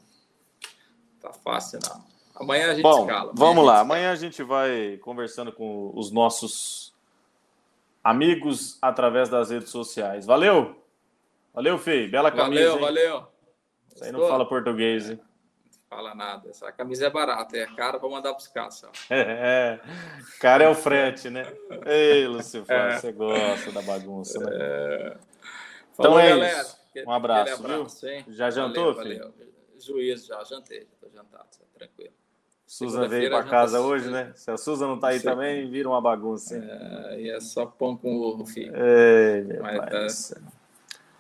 Tá 1.20 1.34
fácil, 1.34 1.80
não. 1.88 2.11
Amanhã 2.42 2.72
a 2.72 2.74
gente 2.74 2.84
Bom, 2.84 3.02
escala. 3.02 3.32
vamos 3.36 3.66
lá. 3.66 3.80
Amanhã 3.80 4.12
a 4.12 4.16
gente 4.16 4.44
vai 4.44 4.98
conversando 4.98 5.52
com 5.52 5.92
os 5.96 6.12
nossos 6.12 6.94
amigos 8.04 8.78
através 8.82 9.30
das 9.30 9.50
redes 9.50 9.70
sociais. 9.70 10.26
Valeu? 10.26 10.76
Valeu, 11.54 11.78
Fei. 11.78 12.08
Bela 12.08 12.32
camisa. 12.32 12.72
Valeu, 12.72 12.76
hein? 12.76 12.82
valeu. 12.82 13.28
Isso 13.94 14.04
aí 14.04 14.12
não 14.12 14.28
fala 14.28 14.48
português, 14.48 15.10
hein? 15.10 15.20
fala 15.92 16.16
nada. 16.16 16.50
Essa 16.50 16.72
camisa 16.72 17.08
é 17.08 17.10
barata, 17.10 17.58
é 17.58 17.66
cara 17.76 18.00
para 18.00 18.10
mandar 18.10 18.32
buscar 18.32 18.72
só. 18.72 18.89
É, 19.12 19.78
cara 20.39 20.64
é 20.64 20.70
o 20.70 20.74
frete, 20.74 21.30
né? 21.30 21.46
Ei, 21.86 22.26
Lúcio, 22.26 22.64
é. 22.66 22.98
você 22.98 23.12
gosta 23.12 23.72
da 23.74 23.82
bagunça, 23.82 24.39
né? 24.39 24.52
É... 24.54 25.18
Então 25.94 26.18
é 26.18 26.30
galera. 26.30 26.62
isso. 26.62 26.82
Um 27.06 27.12
abraço, 27.12 27.66
abraço? 27.66 28.08
Já 28.30 28.50
jantou, 28.50 28.94
valeu, 28.94 29.34
filho? 29.34 29.52
Juízo, 29.78 30.28
já 30.28 30.44
jantei, 30.46 30.82
já 30.82 30.96
tô 31.02 31.10
jantado, 31.10 31.50
tranquilo. 31.74 32.14
Susan 32.72 33.06
veio 33.06 33.30
para 33.30 33.44
casa 33.44 33.82
hoje, 33.82 34.10
né? 34.10 34.32
Se 34.34 34.50
a 34.50 34.56
Susan 34.56 34.88
não 34.88 34.98
tá 34.98 35.10
aí 35.10 35.20
também, 35.20 35.70
vira 35.70 35.90
uma 35.90 36.00
bagunça. 36.00 36.56
É, 36.56 37.20
e 37.20 37.30
é 37.30 37.38
só 37.42 37.66
pão 37.66 37.98
com 37.98 38.16
ovo, 38.16 38.46
filho. 38.46 38.74
Ei, 38.74 39.44
meu 39.44 39.62
Mas, 39.62 39.78
pai. 39.78 39.90
Tá... 39.90 40.52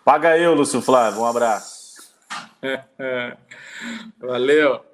Paga 0.05 0.37
eu, 0.37 0.53
Lúcio 0.53 0.81
Flávio. 0.81 1.19
Um 1.19 1.25
abraço. 1.25 2.15
Valeu. 4.17 4.85